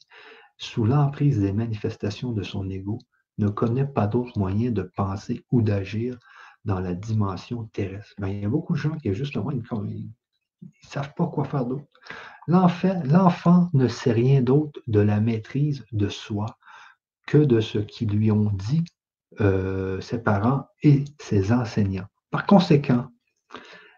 sous 0.58 0.84
l'emprise 0.84 1.40
des 1.40 1.54
manifestations 1.54 2.32
de 2.32 2.42
son 2.42 2.68
ego, 2.68 2.98
ne 3.38 3.48
connaît 3.48 3.86
pas 3.86 4.06
d'autre 4.06 4.38
moyen 4.38 4.70
de 4.70 4.82
penser 4.82 5.42
ou 5.50 5.62
d'agir 5.62 6.18
dans 6.66 6.80
la 6.80 6.92
dimension 6.92 7.64
terrestre. 7.72 8.12
Ben, 8.18 8.28
il 8.28 8.42
y 8.42 8.44
a 8.44 8.50
beaucoup 8.50 8.74
de 8.74 8.78
gens 8.78 8.98
qui, 8.98 9.14
justement, 9.14 9.52
ils 9.52 9.62
ne 9.62 10.68
savent 10.82 11.14
pas 11.16 11.28
quoi 11.28 11.44
faire 11.44 11.64
d'autre. 11.64 11.86
L'enfant 12.46 13.70
ne 13.72 13.88
sait 13.88 14.12
rien 14.12 14.42
d'autre 14.42 14.82
de 14.86 15.00
la 15.00 15.18
maîtrise 15.18 15.86
de 15.92 16.10
soi 16.10 16.58
que 17.26 17.38
de 17.38 17.60
ce 17.60 17.78
qu'ils 17.78 18.10
lui 18.10 18.30
ont 18.30 18.50
dit 18.50 18.84
euh, 19.40 19.98
ses 20.02 20.22
parents 20.22 20.66
et 20.82 21.04
ses 21.22 21.52
enseignants. 21.52 22.08
Par 22.30 22.44
conséquent, 22.44 23.08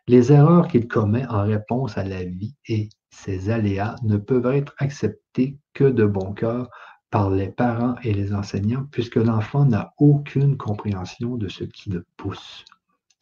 les 0.09 0.33
erreurs 0.33 0.69
qu'il 0.69 0.89
commet 0.89 1.27
en 1.27 1.43
réponse 1.43 1.99
à 1.99 2.05
la 2.05 2.25
vie 2.25 2.55
et 2.67 2.89
ses 3.11 3.51
aléas 3.51 3.95
ne 4.03 4.17
peuvent 4.17 4.47
être 4.47 4.75
acceptées 4.79 5.59
que 5.75 5.85
de 5.85 6.07
bon 6.07 6.33
cœur 6.33 6.71
par 7.11 7.31
les 7.31 7.49
parents 7.49 7.95
et 8.03 8.13
les 8.13 8.35
enseignants, 8.35 8.87
puisque 8.91 9.17
l'enfant 9.17 9.65
n'a 9.65 9.93
aucune 9.99 10.57
compréhension 10.57 11.37
de 11.37 11.49
ce 11.49 11.65
qui 11.65 11.91
le 11.91 12.07
pousse. 12.17 12.65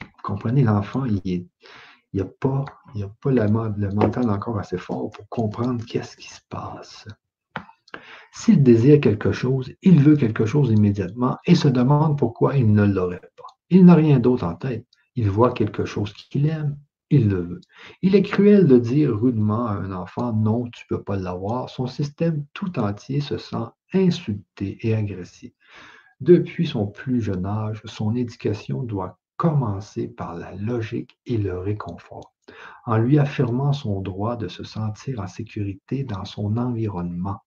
Vous 0.00 0.22
comprenez, 0.22 0.62
l'enfant, 0.62 1.04
il 1.24 1.46
n'a 2.14 2.24
pas, 2.24 2.64
le 2.94 3.94
mental 3.94 4.30
encore 4.30 4.58
assez 4.58 4.78
fort 4.78 5.10
pour 5.10 5.28
comprendre 5.28 5.84
qu'est-ce 5.84 6.16
qui 6.16 6.28
se 6.28 6.40
passe. 6.48 7.06
S'il 8.32 8.62
désire 8.62 9.00
quelque 9.00 9.32
chose, 9.32 9.72
il 9.82 10.02
veut 10.02 10.16
quelque 10.16 10.46
chose 10.46 10.70
immédiatement 10.70 11.36
et 11.46 11.54
se 11.54 11.68
demande 11.68 12.18
pourquoi 12.18 12.56
il 12.56 12.72
ne 12.72 12.84
l'aurait 12.84 13.20
pas. 13.36 13.46
Il 13.70 13.84
n'a 13.86 13.94
rien 13.94 14.18
d'autre 14.18 14.44
en 14.44 14.54
tête. 14.54 14.86
Il 15.16 15.30
voit 15.30 15.52
quelque 15.52 15.84
chose 15.84 16.12
qu'il 16.12 16.46
aime, 16.46 16.78
il 17.10 17.28
le 17.28 17.40
veut. 17.40 17.60
Il 18.02 18.14
est 18.14 18.22
cruel 18.22 18.66
de 18.66 18.78
dire 18.78 19.16
rudement 19.16 19.66
à 19.66 19.72
un 19.72 19.92
enfant 19.92 20.32
non, 20.32 20.68
tu 20.70 20.84
ne 20.90 20.96
peux 20.96 21.02
pas 21.02 21.16
l'avoir. 21.16 21.70
Son 21.70 21.86
système 21.86 22.44
tout 22.52 22.78
entier 22.78 23.20
se 23.20 23.38
sent 23.38 23.66
insulté 23.94 24.78
et 24.82 24.94
agressé. 24.94 25.54
Depuis 26.20 26.66
son 26.66 26.86
plus 26.86 27.20
jeune 27.20 27.46
âge, 27.46 27.80
son 27.84 28.14
éducation 28.14 28.82
doit 28.82 29.18
commencer 29.36 30.08
par 30.08 30.34
la 30.34 30.54
logique 30.54 31.18
et 31.26 31.36
le 31.36 31.58
réconfort, 31.58 32.32
en 32.86 32.96
lui 32.96 33.18
affirmant 33.18 33.72
son 33.72 34.00
droit 34.00 34.36
de 34.36 34.48
se 34.48 34.64
sentir 34.64 35.20
en 35.20 35.26
sécurité 35.26 36.04
dans 36.04 36.24
son 36.24 36.56
environnement. 36.56 37.40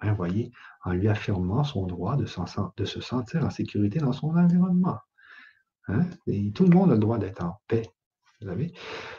Hein, 0.00 0.14
voyez, 0.14 0.50
en 0.84 0.92
lui 0.92 1.08
affirmant 1.08 1.62
son 1.62 1.86
droit 1.86 2.16
de, 2.16 2.24
de, 2.76 2.84
se 2.86 3.00
sentir 3.00 3.44
en 3.44 3.50
sécurité 3.50 3.98
dans 3.98 4.12
son 4.12 4.34
environnement. 4.34 4.98
Hein? 5.88 6.06
tout 6.54 6.64
le 6.64 6.70
monde 6.70 6.90
a 6.90 6.94
le 6.94 7.00
droit 7.00 7.18
d'être 7.18 7.44
en 7.44 7.60
paix. 7.66 7.82
Vous 8.40 8.48
savez? 8.48 8.72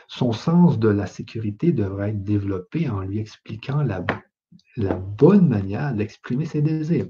Son 0.08 0.32
sens 0.32 0.78
de 0.78 0.88
la 0.88 1.06
sécurité 1.06 1.72
devrait 1.72 2.10
être 2.10 2.24
développé 2.24 2.88
en 2.88 3.00
lui 3.00 3.18
expliquant 3.18 3.82
la 3.82 4.04
la 4.76 4.94
bonne 4.94 5.48
manière 5.48 5.94
d'exprimer 5.94 6.46
ses 6.46 6.62
désirs. 6.62 7.06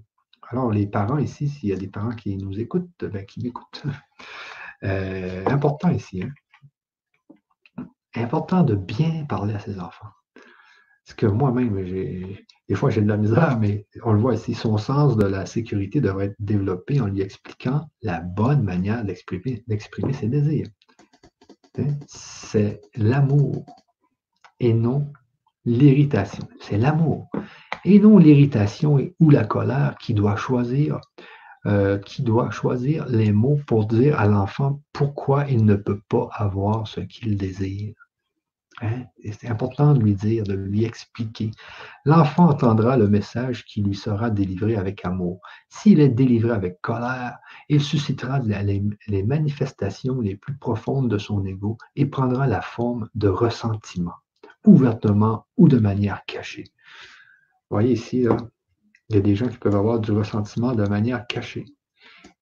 Alors, 0.50 0.70
les 0.70 0.86
parents 0.86 1.18
ici, 1.18 1.48
s'il 1.48 1.68
y 1.68 1.72
a 1.72 1.76
des 1.76 1.88
parents 1.88 2.14
qui 2.14 2.36
nous 2.36 2.58
écoutent, 2.60 3.04
ben, 3.04 3.24
qui 3.24 3.42
m'écoutent, 3.42 3.84
euh, 4.84 5.44
important 5.46 5.90
ici, 5.90 6.22
hein. 6.22 7.86
important 8.14 8.62
de 8.62 8.74
bien 8.74 9.24
parler 9.26 9.54
à 9.54 9.60
ses 9.60 9.78
enfants. 9.78 10.10
Parce 11.04 11.16
que 11.16 11.26
moi-même, 11.26 11.78
des 12.72 12.78
fois 12.78 12.88
j'ai 12.88 13.02
de 13.02 13.08
la 13.08 13.18
misère, 13.18 13.58
mais 13.60 13.86
on 14.02 14.14
le 14.14 14.18
voit 14.18 14.32
ici, 14.32 14.54
son 14.54 14.78
sens 14.78 15.18
de 15.18 15.26
la 15.26 15.44
sécurité 15.44 16.00
devrait 16.00 16.28
être 16.28 16.36
développé 16.38 17.02
en 17.02 17.06
lui 17.06 17.20
expliquant 17.20 17.90
la 18.00 18.20
bonne 18.20 18.62
manière 18.62 19.04
d'exprimer 19.04 20.14
ses 20.14 20.26
désirs. 20.26 20.68
C'est 22.06 22.80
l'amour 22.96 23.66
et 24.58 24.72
non 24.72 25.12
l'irritation. 25.66 26.48
C'est 26.62 26.78
l'amour. 26.78 27.28
Et 27.84 28.00
non 28.00 28.16
l'irritation 28.16 28.98
ou 29.20 29.28
la 29.28 29.44
colère 29.44 29.96
qui 30.00 30.14
doit 30.14 30.36
choisir, 30.36 30.98
euh, 31.66 31.98
qui 31.98 32.22
doit 32.22 32.50
choisir 32.50 33.04
les 33.06 33.32
mots 33.32 33.60
pour 33.66 33.84
dire 33.84 34.18
à 34.18 34.26
l'enfant 34.26 34.80
pourquoi 34.94 35.44
il 35.50 35.66
ne 35.66 35.74
peut 35.74 36.00
pas 36.08 36.30
avoir 36.32 36.88
ce 36.88 37.00
qu'il 37.00 37.36
désire. 37.36 37.92
Hein? 38.82 39.04
C'est 39.32 39.48
important 39.48 39.94
de 39.94 40.00
lui 40.00 40.14
dire, 40.14 40.44
de 40.44 40.54
lui 40.54 40.84
expliquer. 40.84 41.52
L'enfant 42.04 42.48
entendra 42.50 42.96
le 42.96 43.08
message 43.08 43.64
qui 43.64 43.82
lui 43.82 43.94
sera 43.94 44.30
délivré 44.30 44.76
avec 44.76 45.04
amour. 45.04 45.40
S'il 45.68 46.00
est 46.00 46.08
délivré 46.08 46.50
avec 46.50 46.80
colère, 46.80 47.38
il 47.68 47.80
suscitera 47.80 48.40
les, 48.40 49.22
manifestations 49.22 50.20
les 50.20 50.36
plus 50.36 50.56
profondes 50.56 51.08
de 51.08 51.18
son 51.18 51.44
ego 51.44 51.78
et 51.96 52.06
prendra 52.06 52.46
la 52.46 52.60
forme 52.60 53.08
de 53.14 53.28
ressentiment 53.28 54.14
ouvertement 54.64 55.46
ou 55.56 55.68
de 55.68 55.78
manière 55.78 56.24
cachée. 56.26 56.64
Vous 57.68 57.76
voyez 57.76 57.92
ici, 57.92 58.26
il 59.08 59.16
y 59.16 59.18
a 59.18 59.20
des 59.20 59.34
gens 59.34 59.48
qui 59.48 59.56
peuvent 59.56 59.74
avoir 59.74 59.98
du 59.98 60.12
ressentiment 60.12 60.72
de 60.72 60.86
manière 60.86 61.26
cachée. 61.26 61.64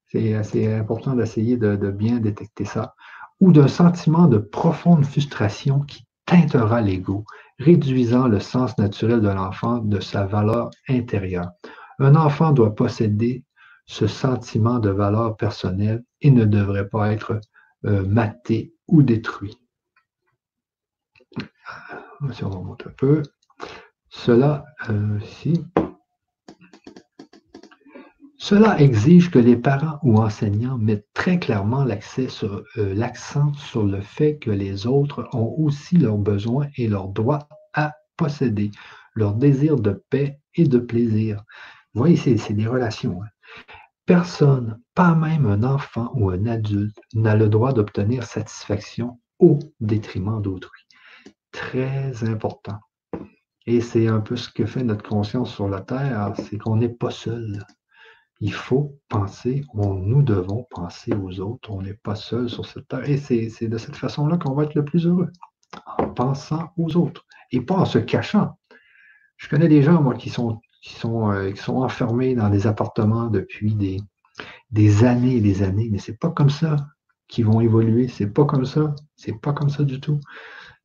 C'est 0.08 0.34
assez 0.34 0.72
important 0.72 1.14
d'essayer 1.14 1.56
de, 1.56 1.76
bien 1.90 2.18
détecter 2.18 2.64
ça. 2.64 2.94
Ou 3.40 3.52
d'un 3.52 3.68
sentiment 3.68 4.26
de 4.26 4.38
profonde 4.38 5.04
frustration 5.04 5.80
qui 5.80 6.04
teintera 6.30 6.80
l'ego, 6.80 7.24
réduisant 7.58 8.28
le 8.28 8.38
sens 8.38 8.78
naturel 8.78 9.20
de 9.20 9.28
l'enfant 9.28 9.78
de 9.78 9.98
sa 9.98 10.26
valeur 10.26 10.70
intérieure. 10.88 11.50
Un 11.98 12.14
enfant 12.14 12.52
doit 12.52 12.76
posséder 12.76 13.44
ce 13.86 14.06
sentiment 14.06 14.78
de 14.78 14.90
valeur 14.90 15.36
personnelle 15.36 16.04
et 16.20 16.30
ne 16.30 16.44
devrait 16.44 16.88
pas 16.88 17.12
être 17.12 17.40
euh, 17.84 18.06
maté 18.06 18.72
ou 18.86 19.02
détruit. 19.02 19.58
Si 22.32 22.44
on 22.44 22.50
remonte 22.50 22.86
un 22.86 22.92
peu, 22.96 23.22
cela, 24.08 24.64
euh, 24.88 25.18
cela 28.50 28.80
exige 28.80 29.30
que 29.30 29.38
les 29.38 29.56
parents 29.56 30.00
ou 30.02 30.16
enseignants 30.16 30.76
mettent 30.76 31.06
très 31.14 31.38
clairement 31.38 31.86
euh, 31.86 32.94
l'accent 32.96 33.52
sur, 33.54 33.84
le 33.84 34.00
fait 34.00 34.38
que 34.38 34.50
les 34.50 34.88
autres 34.88 35.28
ont 35.32 35.54
aussi 35.56 35.96
leurs 35.96 36.18
besoins 36.18 36.66
et 36.76 36.88
leurs 36.88 37.10
droits 37.10 37.48
à 37.74 37.92
posséder, 38.16 38.72
leur 39.14 39.34
désir 39.34 39.76
de 39.76 40.02
paix 40.10 40.40
et 40.56 40.64
de 40.64 40.80
plaisir. 40.80 41.44
Vous 41.94 42.00
voyez, 42.00 42.16
c'est 42.16 42.52
des 42.52 42.66
relations. 42.66 43.22
Hein. 43.22 43.28
Personne, 44.04 44.80
pas 44.96 45.14
même 45.14 45.46
un 45.46 45.62
enfant 45.62 46.10
ou 46.14 46.30
un 46.30 46.44
adulte, 46.46 46.98
n'a 47.14 47.36
le 47.36 47.48
droit 47.48 47.72
d'obtenir 47.72 48.24
satisfaction 48.24 49.20
au 49.38 49.60
détriment 49.78 50.42
d'autrui 50.42 50.82
très 51.52 52.28
important. 52.28 52.80
Et 53.68 53.80
c'est 53.80 54.08
un 54.08 54.18
peu 54.18 54.34
ce 54.34 54.50
que 54.50 54.66
fait 54.66 54.82
notre 54.82 55.08
conscience 55.08 55.54
sur 55.54 55.68
la 55.68 55.82
Terre, 55.82 56.34
c'est 56.36 56.58
qu'on 56.58 56.74
n'est 56.74 56.88
pas 56.88 57.12
seul. 57.12 57.64
Il 58.40 58.54
faut 58.54 58.98
penser, 59.08 59.64
nous 59.74 60.22
devons 60.22 60.66
penser 60.70 61.12
aux 61.12 61.40
autres. 61.40 61.70
On 61.70 61.82
n'est 61.82 61.94
pas 61.94 62.14
seul 62.14 62.48
sur 62.48 62.64
cette 62.66 62.88
terre. 62.88 63.08
Et 63.08 63.18
c'est 63.18 63.68
de 63.68 63.78
cette 63.78 63.96
façon-là 63.96 64.38
qu'on 64.38 64.54
va 64.54 64.64
être 64.64 64.74
le 64.74 64.84
plus 64.84 65.06
heureux, 65.06 65.30
en 65.98 66.08
pensant 66.08 66.70
aux 66.78 66.96
autres 66.96 67.26
et 67.52 67.60
pas 67.60 67.74
en 67.74 67.84
se 67.84 67.98
cachant. 67.98 68.58
Je 69.36 69.48
connais 69.48 69.68
des 69.68 69.82
gens, 69.82 70.02
moi, 70.02 70.14
qui 70.14 70.30
sont, 70.30 70.60
euh, 71.04 71.52
enfermés 71.68 72.34
dans 72.34 72.48
des 72.48 72.66
appartements 72.66 73.26
depuis 73.26 73.74
des, 73.74 75.04
années 75.04 75.36
et 75.36 75.40
des 75.40 75.62
années, 75.62 75.88
mais 75.90 75.98
c'est 75.98 76.18
pas 76.18 76.30
comme 76.30 76.50
ça 76.50 76.76
qu'ils 77.28 77.44
vont 77.44 77.60
évoluer. 77.60 78.08
C'est 78.08 78.26
pas 78.26 78.46
comme 78.46 78.64
ça. 78.64 78.94
C'est 79.16 79.38
pas 79.38 79.52
comme 79.52 79.70
ça 79.70 79.84
du 79.84 80.00
tout. 80.00 80.18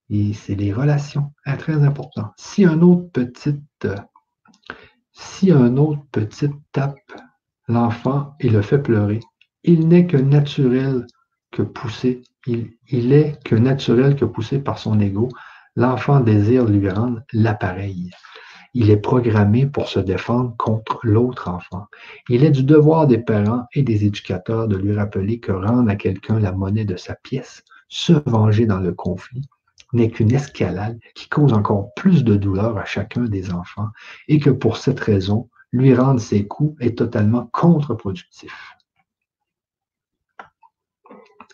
Et 0.10 0.34
c'est 0.34 0.56
les 0.56 0.74
relations. 0.74 1.34
Très 1.58 1.84
important. 1.84 2.32
Si 2.38 2.66
un 2.66 2.82
autre 2.82 3.10
petite, 3.12 3.64
euh, 3.86 3.96
si 5.14 5.52
un 5.52 5.78
autre 5.78 6.02
petit 6.12 6.50
tape 6.74 7.00
l'enfant 7.68 8.36
et 8.40 8.50
le 8.50 8.62
fait 8.62 8.80
pleurer, 8.80 9.20
il 9.64 9.88
n'est 9.88 10.08
que 10.08 10.18
naturel 10.18 11.06
que 11.52 11.62
poussé. 11.64 12.22
Il, 12.46 13.14
est 13.14 13.42
que 13.44 13.56
naturel 13.56 14.16
que 14.16 14.26
poussé 14.26 14.60
par 14.60 14.78
son 14.78 15.00
ego. 15.00 15.30
L'enfant 15.76 16.20
désire 16.20 16.66
lui 16.66 16.90
rendre 16.90 17.22
l'appareil. 17.34 18.12
Il 18.76 18.92
est 18.92 18.98
programmé 18.98 19.66
pour 19.66 19.88
se 19.88 20.00
défendre 20.00 20.56
contre 20.58 21.00
l'autre 21.04 21.50
enfant. 21.50 21.88
Il 22.30 22.44
est 22.44 22.52
du 22.52 22.64
devoir 22.64 23.08
des 23.08 23.18
parents 23.18 23.66
et 23.74 23.82
des 23.82 24.06
éducateurs 24.06 24.68
de 24.68 24.76
lui 24.76 24.96
rappeler 24.96 25.40
que 25.40 25.52
rendre 25.52 25.90
à 25.90 25.96
quelqu'un 25.96 26.40
la 26.40 26.52
monnaie 26.52 26.86
de 26.86 26.98
sa 26.98 27.16
pièce, 27.16 27.64
se 27.88 28.14
venger 28.26 28.66
dans 28.66 28.80
le 28.80 28.94
conflit, 28.94 29.50
n'est 29.94 30.10
qu'une 30.10 30.34
escalade 30.34 31.00
qui 31.16 31.30
cause 31.30 31.54
encore 31.54 31.94
plus 31.96 32.24
de 32.24 32.36
douleur 32.36 32.78
à 32.78 32.86
chacun 32.86 33.24
des 33.24 33.52
enfants 33.52 33.90
et 34.28 34.40
que 34.40 34.50
pour 34.50 34.78
cette 34.78 35.00
raison, 35.00 35.50
lui 35.76 35.94
rendre 35.94 36.22
ses 36.22 36.48
coups 36.48 36.76
est 36.80 36.98
totalement 36.98 37.48
contre-productif. 37.52 38.54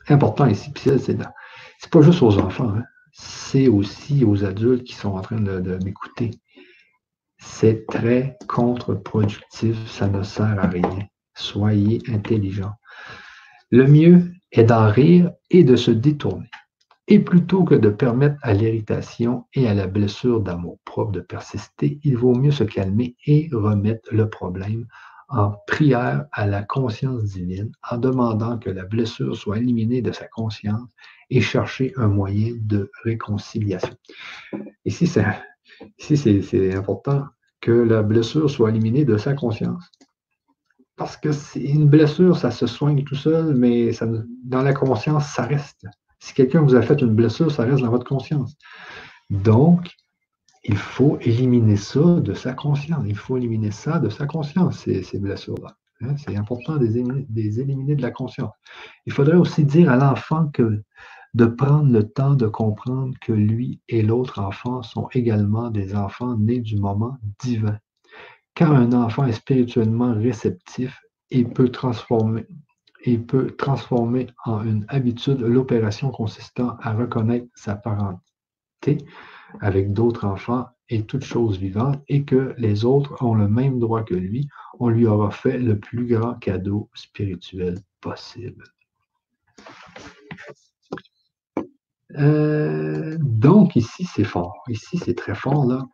Important 0.08 0.46
ici, 0.46 0.72
c'est 0.76 1.00
c'est 1.00 1.90
pas 1.90 2.02
juste 2.02 2.22
aux 2.22 2.38
enfants, 2.38 2.76
hein. 2.78 2.84
c'est 3.12 3.68
aussi 3.68 4.24
aux 4.24 4.46
adultes 4.46 4.84
qui 4.84 4.94
sont 4.94 5.14
en 5.16 5.22
train 5.22 5.40
de 5.40 5.80
m'écouter. 5.84 6.32
C'est 7.40 7.88
très 7.88 8.38
contre-productif, 8.48 9.76
ça 9.90 10.08
ne 10.08 10.22
sert 10.22 10.60
à 10.60 10.68
rien. 10.68 11.08
Soyez 11.34 12.04
intelligents. 12.10 12.76
Le 13.72 13.88
mieux 13.88 14.32
est 14.52 14.66
d'en 14.66 14.88
rire 14.92 15.32
et 15.50 15.64
de 15.64 15.76
se 15.76 15.90
détourner. 15.90 16.50
Et 17.08 17.20
plutôt 17.20 17.64
que 17.64 17.76
de 17.76 17.90
permettre 17.90 18.38
à 18.42 18.54
l'irritation 18.54 19.46
et 19.54 19.68
à 19.68 19.74
la 19.74 19.88
blessure 19.88 20.40
d'amour 20.40 20.80
propre 20.86 21.12
de 21.12 21.20
persister, 21.20 22.00
il 22.04 22.16
vaut 22.16 22.36
mieux 22.36 22.52
se 22.52 22.64
calmer 22.64 23.16
et 23.26 23.50
remettre 23.52 24.14
le 24.14 24.30
problème 24.30 24.86
en 25.28 25.54
prière 25.66 26.26
à 26.34 26.46
la 26.46 26.62
conscience 26.62 27.24
divine, 27.24 27.72
en 27.90 27.98
demandant 27.98 28.60
que 28.60 28.70
la 28.70 28.84
blessure 28.84 29.36
soit 29.36 29.58
éliminée 29.60 30.02
de 30.02 30.12
sa 30.12 30.28
conscience 30.28 30.88
et 31.30 31.40
chercher 31.40 31.94
un 31.96 32.08
moyen 32.08 32.54
de 32.60 32.92
réconciliation. 33.04 33.96
Ici, 34.84 35.08
c'est 35.08 36.76
important 36.76 37.26
que 37.62 37.72
la 37.72 38.04
blessure 38.04 38.50
soit 38.50 38.70
éliminée 38.70 39.06
de 39.06 39.18
sa 39.18 39.34
conscience. 39.34 39.90
Parce 40.98 41.16
que 41.16 41.30
une 41.58 41.88
blessure, 41.88 42.38
ça 42.38 42.52
se 42.52 42.68
soigne 42.68 43.04
tout 43.06 43.16
seul, 43.16 43.56
mais 43.56 43.92
dans 44.44 44.62
la 44.62 44.74
conscience, 44.74 45.28
ça 45.28 45.44
reste. 45.44 45.88
Si 46.22 46.34
quelqu'un 46.34 46.62
vous 46.62 46.76
a 46.76 46.82
fait 46.82 47.02
une 47.02 47.16
blessure, 47.16 47.52
ça 47.52 47.64
reste 47.64 47.82
dans 47.82 47.90
votre 47.90 48.06
conscience. 48.06 48.56
Donc, 49.30 49.96
il 50.64 50.78
faut 50.78 51.18
éliminer 51.20 51.76
ça 51.76 52.20
de 52.20 52.34
sa 52.34 52.54
conscience. 52.54 53.04
Il 53.08 53.18
faut 53.18 53.38
éliminer 53.38 53.72
ça 53.72 54.00
de 54.00 54.10
sa 54.10 54.28
conscience, 54.28 54.80
ces, 54.80 55.20
blessures-là. 55.20 55.76
Hein, 56.02 56.16
c'est 56.18 56.36
important 56.36 56.78
de 56.78 56.86
les 56.86 57.60
éliminer 57.60 57.96
de 57.96 58.02
la 58.02 58.12
conscience. 58.12 58.54
Il 59.06 59.14
faudrait 59.14 59.38
aussi 59.38 59.66
dire 59.66 59.90
à 59.90 59.98
l'enfant 59.98 60.48
que 60.48 60.84
de 61.34 61.46
prendre 61.46 61.92
le 61.92 62.08
temps 62.08 62.36
de 62.36 62.48
comprendre 62.48 63.16
que 63.22 63.32
lui 63.32 63.82
et 63.88 64.02
l'autre 64.02 64.40
enfant 64.40 64.84
sont 64.84 65.08
également 65.14 65.70
des 65.70 65.96
enfants 65.96 66.38
nés 66.38 66.60
du 66.60 66.76
moment 66.76 67.18
divin. 67.40 67.80
Quand 68.56 68.72
un 68.72 68.92
enfant 68.92 69.26
est 69.26 69.34
spirituellement 69.34 70.14
réceptif, 70.14 71.02
il 71.30 71.50
peut 71.50 71.70
transformer, 71.70 72.46
il 73.06 73.26
peut 73.26 73.52
transformer 73.58 74.28
en 74.46 74.64
une 74.64 74.86
habitude 74.88 75.42
l'opération 75.42 76.12
consistant 76.12 76.78
à 76.82 76.94
reconnaître 76.94 77.48
sa 77.56 77.76
parenté 77.76 78.98
avec 79.60 79.94
d'autres 79.94 80.26
enfants 80.26 80.68
et 80.90 81.06
toutes 81.06 81.24
choses 81.24 81.58
vivantes 81.58 82.02
et 82.08 82.24
que 82.24 82.54
les 82.58 82.86
autres 82.86 83.24
ont 83.24 83.34
le 83.34 83.48
même 83.48 83.80
droit 83.80 84.04
que 84.04 84.16
lui, 84.16 84.48
on 84.80 84.90
lui 84.90 85.08
aura 85.08 85.32
fait 85.32 85.58
le 85.58 85.80
plus 85.80 86.06
grand 86.06 86.36
cadeau 86.36 86.90
spirituel 86.94 87.80
possible. 88.02 88.64
Euh, 92.18 93.18
donc, 93.20 93.76
ici, 93.76 94.06
c'est 94.06 94.26
fort. 94.26 94.64
Ici, 94.68 94.98
c'est 94.98 95.16
très 95.16 95.36
fort, 95.36 95.66
là. 95.66 95.88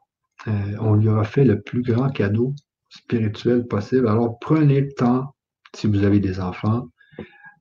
Euh, 0.48 0.78
on 0.80 0.94
lui 0.94 1.10
aura 1.10 1.24
fait 1.26 1.44
le 1.44 1.62
plus 1.62 1.82
grand 1.82 2.10
cadeau 2.10 2.54
spirituel 2.90 3.68
possible. 3.68 4.08
Alors, 4.08 4.40
prenez 4.40 4.82
le 4.82 4.92
temps, 4.94 5.36
si 5.76 5.88
vous 5.88 6.04
avez 6.04 6.20
des 6.20 6.40
enfants, 6.40 6.88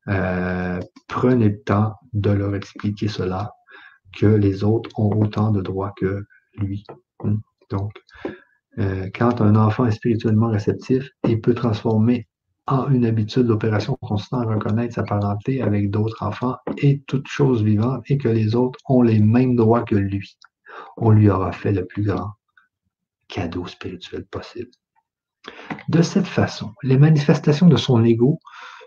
euh, 0.09 0.81
prenez 1.09 1.49
le 1.49 1.63
temps 1.63 1.95
de 2.13 2.31
leur 2.31 2.55
expliquer 2.55 3.09
cela, 3.09 3.53
que 4.17 4.27
les 4.27 4.65
autres 4.65 4.91
ont 4.99 5.11
autant 5.21 5.51
de 5.51 5.61
droits 5.61 5.93
que 5.97 6.25
lui. 6.55 6.85
Hmm. 7.23 7.37
Donc, 7.71 7.93
quand 9.15 9.41
un 9.41 9.57
enfant 9.57 9.87
est 9.87 9.93
spirituellement 9.93 10.49
réceptif, 10.49 11.09
il 11.27 11.41
peut 11.41 11.55
transformer 11.55 12.29
a 12.67 12.87
une 12.91 13.05
habitude 13.05 13.45
d'opération 13.45 13.97
constant 14.03 14.41
à 14.41 14.45
reconnaître 14.45 14.95
sa 14.95 15.05
parenté 15.05 15.63
avec 15.63 15.91
d'autres 15.91 16.23
enfants 16.23 16.57
et 16.79 17.03
toutes 17.07 17.29
choses 17.29 17.63
vivantes 17.63 18.03
et 18.09 18.19
que 18.19 18.29
les 18.29 18.57
autres 18.57 18.79
ont 18.89 19.03
les 19.03 19.21
mêmes 19.21 19.55
droits 19.55 19.85
que 19.85 19.95
lui. 19.95 20.37
On 20.97 21.11
lui 21.11 21.31
aura 21.31 21.53
fait 21.53 21.73
le 21.73 21.87
plus 21.87 22.03
grand 22.03 22.33
cadeau 23.29 23.67
spirituel 23.67 24.27
possible. 24.27 24.71
De 25.89 26.03
cette 26.03 26.27
façon, 26.27 26.73
les 26.83 26.99
manifestations 26.99 27.69
de 27.69 27.77
son 27.77 28.05
ego 28.05 28.41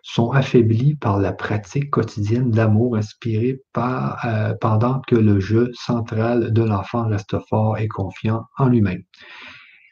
sont 0.03 0.31
affaiblies 0.31 0.95
par 0.95 1.19
la 1.19 1.33
pratique 1.33 1.89
quotidienne 1.89 2.51
d'amour 2.51 2.95
inspirée 2.95 3.61
par, 3.73 4.25
euh, 4.25 4.53
pendant 4.59 5.01
que 5.01 5.15
le 5.15 5.39
jeu 5.39 5.71
central 5.73 6.51
de 6.53 6.63
l'enfant 6.63 7.07
reste 7.07 7.37
fort 7.49 7.77
et 7.77 7.87
confiant 7.87 8.45
en 8.57 8.67
lui-même. 8.67 9.03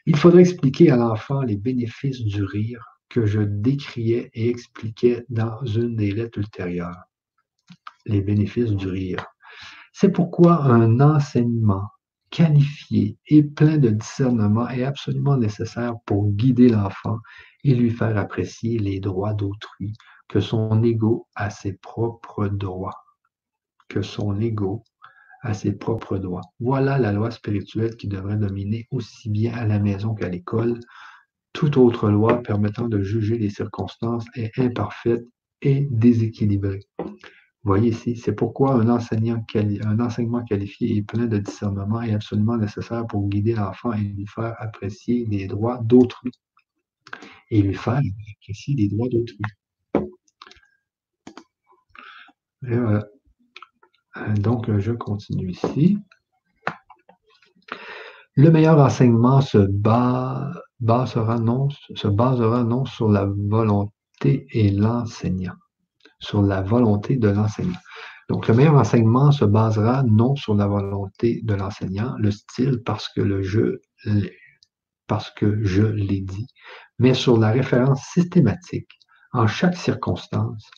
Il 0.06 0.16
faudrait 0.16 0.40
expliquer 0.40 0.90
à 0.90 0.96
l'enfant 0.96 1.42
les 1.42 1.56
bénéfices 1.56 2.22
du 2.22 2.42
rire 2.42 2.82
que 3.08 3.26
je 3.26 3.40
décriais 3.40 4.30
et 4.34 4.48
expliquais 4.48 5.24
dans 5.28 5.64
une 5.64 5.96
des 5.96 6.12
lettres 6.12 6.38
ultérieures. 6.38 7.04
Les 8.06 8.20
bénéfices 8.20 8.72
du 8.72 8.88
rire. 8.88 9.24
C'est 9.92 10.10
pourquoi 10.10 10.62
un 10.64 11.00
enseignement 11.00 11.88
qualifié 12.30 13.18
et 13.26 13.42
plein 13.42 13.78
de 13.78 13.90
discernement 13.90 14.68
est 14.68 14.84
absolument 14.84 15.36
nécessaire 15.36 15.94
pour 16.06 16.30
guider 16.32 16.68
l'enfant 16.68 17.18
et 17.64 17.74
lui 17.74 17.90
faire 17.90 18.16
apprécier 18.16 18.78
les 18.78 19.00
droits 19.00 19.34
d'autrui, 19.34 19.92
que 20.28 20.40
son 20.40 20.82
ego 20.82 21.26
a 21.34 21.50
ses 21.50 21.74
propres 21.74 22.48
droits. 22.48 23.04
Que 23.88 24.02
son 24.02 24.40
ego 24.40 24.84
a 25.42 25.54
ses 25.54 25.72
propres 25.72 26.18
droits. 26.18 26.42
Voilà 26.60 26.98
la 26.98 27.12
loi 27.12 27.30
spirituelle 27.30 27.96
qui 27.96 28.08
devrait 28.08 28.36
dominer 28.36 28.86
aussi 28.90 29.30
bien 29.30 29.54
à 29.54 29.66
la 29.66 29.78
maison 29.78 30.14
qu'à 30.14 30.28
l'école, 30.28 30.78
toute 31.52 31.76
autre 31.76 32.10
loi 32.10 32.42
permettant 32.42 32.88
de 32.88 33.02
juger 33.02 33.38
les 33.38 33.50
circonstances 33.50 34.26
est 34.34 34.56
imparfaite 34.58 35.24
et 35.62 35.88
déséquilibrée. 35.90 36.80
Voyez 37.64 37.90
ici, 37.90 38.16
c'est 38.16 38.32
pourquoi 38.32 38.74
un, 38.74 38.88
enseignement 38.88 40.44
qualifié 40.44 40.96
et 40.96 41.02
plein 41.02 41.26
de 41.26 41.38
discernement 41.38 42.00
est 42.00 42.14
absolument 42.14 42.56
nécessaire 42.56 43.06
pour 43.06 43.28
guider 43.28 43.54
l'enfant 43.54 43.92
et 43.92 44.00
lui 44.00 44.26
faire 44.26 44.54
apprécier 44.58 45.26
les 45.28 45.46
droits 45.46 45.78
d'autrui. 45.82 46.30
Et 47.50 47.62
lui 47.62 47.74
faire 47.74 48.00
apprécier 48.40 48.74
les 48.74 48.88
droits 48.88 49.08
d'autrui. 49.08 49.38
Donc, 54.36 54.78
je 54.78 54.92
continue 54.92 55.50
ici. 55.50 55.98
Le 58.34 58.50
meilleur 58.50 58.78
enseignement 58.78 59.40
se 59.40 59.58
base 59.58 60.58
basera 60.80 61.38
non, 61.38 61.68
se 61.94 62.08
basera 62.08 62.64
non 62.64 62.84
sur 62.84 63.08
la 63.08 63.26
volonté 63.26 64.46
et 64.50 64.70
l'enseignant, 64.70 65.56
sur 66.20 66.42
la 66.42 66.62
volonté 66.62 67.16
de 67.16 67.28
l'enseignant. 67.28 67.78
Donc, 68.28 68.46
le 68.46 68.54
meilleur 68.54 68.74
enseignement 68.74 69.32
se 69.32 69.44
basera 69.44 70.02
non 70.04 70.36
sur 70.36 70.54
la 70.54 70.66
volonté 70.66 71.40
de 71.42 71.54
l'enseignant, 71.54 72.14
le 72.18 72.30
style 72.30 72.82
parce 72.84 73.08
que 73.08 73.22
le 73.22 73.42
jeu, 73.42 73.80
parce 75.08 75.30
que 75.30 75.64
je 75.64 75.82
l'ai 75.82 76.20
dit, 76.20 76.46
mais 76.98 77.14
sur 77.14 77.38
la 77.38 77.50
référence 77.50 78.02
systématique 78.12 78.90
en 79.32 79.46
chaque 79.46 79.76
circonstance 79.76 80.70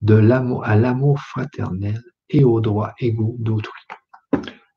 de 0.00 0.14
l'amour 0.14 0.64
à 0.64 0.76
l'amour 0.76 1.18
fraternel 1.20 2.00
et 2.30 2.44
aux 2.44 2.60
droits 2.60 2.94
égaux 3.00 3.36
d'autrui. 3.38 3.80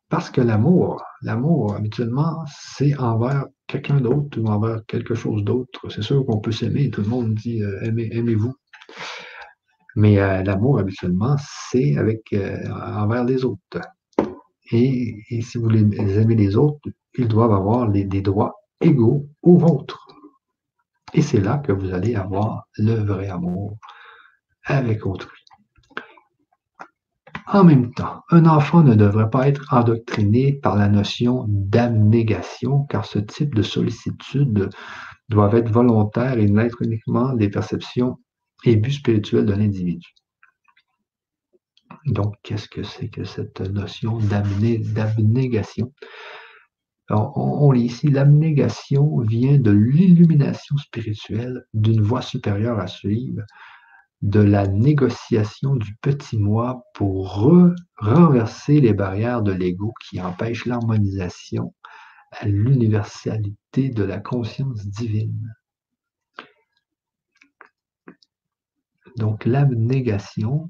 Parce 0.10 0.30
que 0.30 0.42
l'amour, 0.42 1.04
l'amour, 1.22 1.76
habituellement, 1.76 2.46
c'est 2.48 2.98
envers 2.98 3.46
quelqu'un 3.68 4.00
d'autre 4.00 4.40
ou 4.40 4.48
envers 4.48 4.86
quelque 4.86 5.16
chose 5.16 5.44
d'autre. 5.44 5.90
C'est 5.90 6.02
sûr 6.02 6.26
qu'on 6.26 6.40
peut 6.40 6.54
s'aimer, 6.54 6.90
tout 6.90 7.02
le 7.02 7.10
monde 7.10 7.34
dit 7.34 7.62
euh, 7.62 7.82
aimez, 7.84 8.10
aimez-vous. 8.12 8.54
Mais 9.96 10.20
euh, 10.20 10.44
l'amour, 10.44 10.80
habituellement, 10.80 11.36
c'est 11.70 11.98
avec 11.98 12.22
euh, 12.34 12.58
envers 12.72 13.26
les 13.26 13.44
autres. 13.44 13.82
Et, 14.72 15.24
si 15.42 15.58
vous 15.58 15.70
les 15.70 15.82
aimez 16.20 16.36
les 16.36 16.56
autres, 16.56 16.90
ils 17.18 17.28
doivent 17.28 17.54
avoir 17.54 17.90
des 17.90 18.22
droits 18.22 18.54
égaux 18.82 19.28
aux 19.42 19.58
vôtres. 19.58 20.08
Et 21.14 21.22
c'est 21.22 21.40
là 21.40 21.58
que 21.58 21.72
vous 21.72 21.94
allez 21.94 22.16
avoir 22.16 22.68
le 22.78 22.94
vrai 22.94 23.30
amour 23.30 23.78
avec 24.66 25.06
autrui. 25.06 25.38
En 27.50 27.64
même 27.64 27.94
temps, 27.94 28.24
un 28.30 28.46
enfant 28.46 28.84
ne 28.84 28.94
devrait 28.94 29.30
pas 29.30 29.48
être 29.48 29.74
endoctriné 29.74 30.60
par 30.62 30.76
la 30.76 30.90
notion 30.90 31.46
d'abnégation, 31.48 32.84
car 32.90 33.06
ce 33.06 33.20
type 33.20 33.56
de 33.56 33.62
sollicitude 33.62 34.70
doit 35.30 35.54
être 35.54 35.72
volontaire 35.72 36.38
et 36.40 36.50
n'être 36.50 36.82
uniquement 36.82 37.32
des 37.34 37.50
perceptions 37.50 38.20
et 38.66 38.76
buts 38.76 38.92
spirituels 38.92 39.46
de 39.46 39.54
l'individu. 39.54 40.14
Donc, 42.06 42.36
qu'est-ce 42.44 42.68
que 42.68 42.84
c'est 42.84 43.08
que 43.08 43.24
cette 43.24 43.62
notion 43.62 44.18
d'abnégation? 44.20 45.94
On, 47.10 47.72
lit 47.72 47.86
ici, 47.86 48.10
l'abnégation 48.10 49.20
vient 49.20 49.58
de 49.58 49.72
l'illumination 49.72 50.76
spirituelle 50.78 51.66
d'une 51.74 52.02
voie 52.02 52.22
supérieure 52.22 52.80
à 52.80 52.88
suivre, 52.88 53.44
de 54.22 54.42
la 54.42 54.68
négociation 54.68 55.76
du 55.76 55.96
petit 56.02 56.38
moi 56.38 56.84
pour 56.94 57.34
renverser 57.98 58.82
les 58.82 58.94
barrières 58.94 59.42
de 59.42 59.54
l'ego 59.54 59.94
qui 60.10 60.20
empêchent 60.20 60.66
l'harmonisation 60.66 61.74
à 62.32 62.48
l'universalité 62.48 63.90
de 63.90 64.04
la 64.04 64.20
conscience 64.20 64.86
divine. 64.86 65.56
Donc 69.16 69.46
l'abnégation 69.46 70.70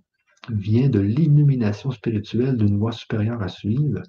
vient 0.50 0.90
de 0.90 1.00
l'illumination 1.00 1.90
spirituelle 1.92 2.58
d'une 2.58 2.78
voie 2.78 2.92
supérieure 2.92 3.42
à 3.42 3.48
suivre, 3.48 4.02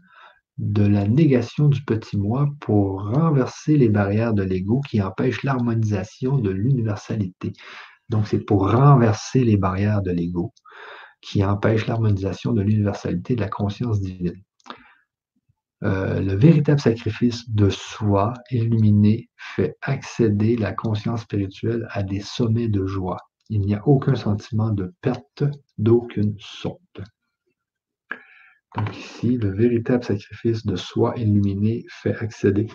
de 0.58 0.84
la 0.84 1.06
négation 1.06 1.68
du 1.68 1.82
petit 1.82 2.16
moi 2.16 2.48
pour 2.60 3.10
renverser 3.12 3.76
les 3.76 3.88
barrières 3.88 4.34
de 4.34 4.42
l'ego 4.42 4.80
qui 4.80 5.00
empêchent 5.00 5.44
l'harmonisation 5.44 6.38
de 6.38 6.50
l'universalité. 6.50 7.52
Donc, 8.08 8.26
c'est 8.26 8.40
pour 8.40 8.70
renverser 8.70 9.44
les 9.44 9.56
barrières 9.56 10.02
de 10.02 10.10
l'ego 10.10 10.52
qui 11.20 11.44
empêchent 11.44 11.86
l'harmonisation 11.86 12.52
de 12.52 12.62
l'universalité 12.62 13.34
de 13.36 13.40
la 13.40 13.48
conscience 13.48 14.00
divine. 14.00 14.42
Euh, 15.84 16.20
le 16.20 16.34
véritable 16.34 16.80
sacrifice 16.80 17.48
de 17.50 17.70
soi 17.70 18.34
illuminé 18.50 19.28
fait 19.36 19.76
accéder 19.80 20.56
la 20.56 20.72
conscience 20.72 21.22
spirituelle 21.22 21.86
à 21.90 22.02
des 22.02 22.20
sommets 22.20 22.68
de 22.68 22.84
joie. 22.84 23.18
Il 23.48 23.60
n'y 23.60 23.74
a 23.74 23.86
aucun 23.86 24.16
sentiment 24.16 24.70
de 24.70 24.92
perte 25.00 25.44
d'aucune 25.78 26.34
sorte. 26.38 27.00
Donc 28.76 28.96
ici, 28.96 29.38
le 29.38 29.50
véritable 29.54 30.04
sacrifice 30.04 30.64
de 30.66 30.76
soi 30.76 31.14
illuminé 31.16 31.84
fait 31.88 32.16
accéder 32.16 32.66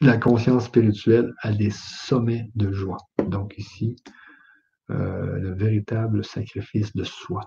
la 0.00 0.16
conscience 0.16 0.66
spirituelle 0.66 1.32
à 1.42 1.52
des 1.52 1.70
sommets 1.70 2.50
de 2.54 2.70
joie. 2.72 2.98
Donc 3.26 3.56
ici, 3.58 3.96
euh, 4.90 5.38
le 5.38 5.54
véritable 5.54 6.24
sacrifice 6.24 6.96
de 6.96 7.04
soi. 7.04 7.42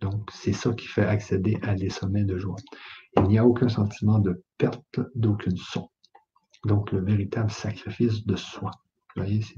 Donc, 0.00 0.30
c'est 0.32 0.54
ça 0.54 0.72
qui 0.72 0.86
fait 0.86 1.04
accéder 1.04 1.58
à 1.62 1.74
des 1.74 1.90
sommets 1.90 2.24
de 2.24 2.38
joie. 2.38 2.56
Il 3.18 3.24
n'y 3.24 3.38
a 3.38 3.46
aucun 3.46 3.68
sentiment 3.68 4.18
de 4.18 4.42
perte 4.56 5.00
d'aucune 5.14 5.56
sorte. 5.56 5.92
Donc, 6.64 6.92
le 6.92 7.00
véritable 7.00 7.50
sacrifice 7.50 8.24
de 8.24 8.36
soi. 8.36 8.70
Vous 9.14 9.22
voyez 9.22 9.38
ici? 9.38 9.56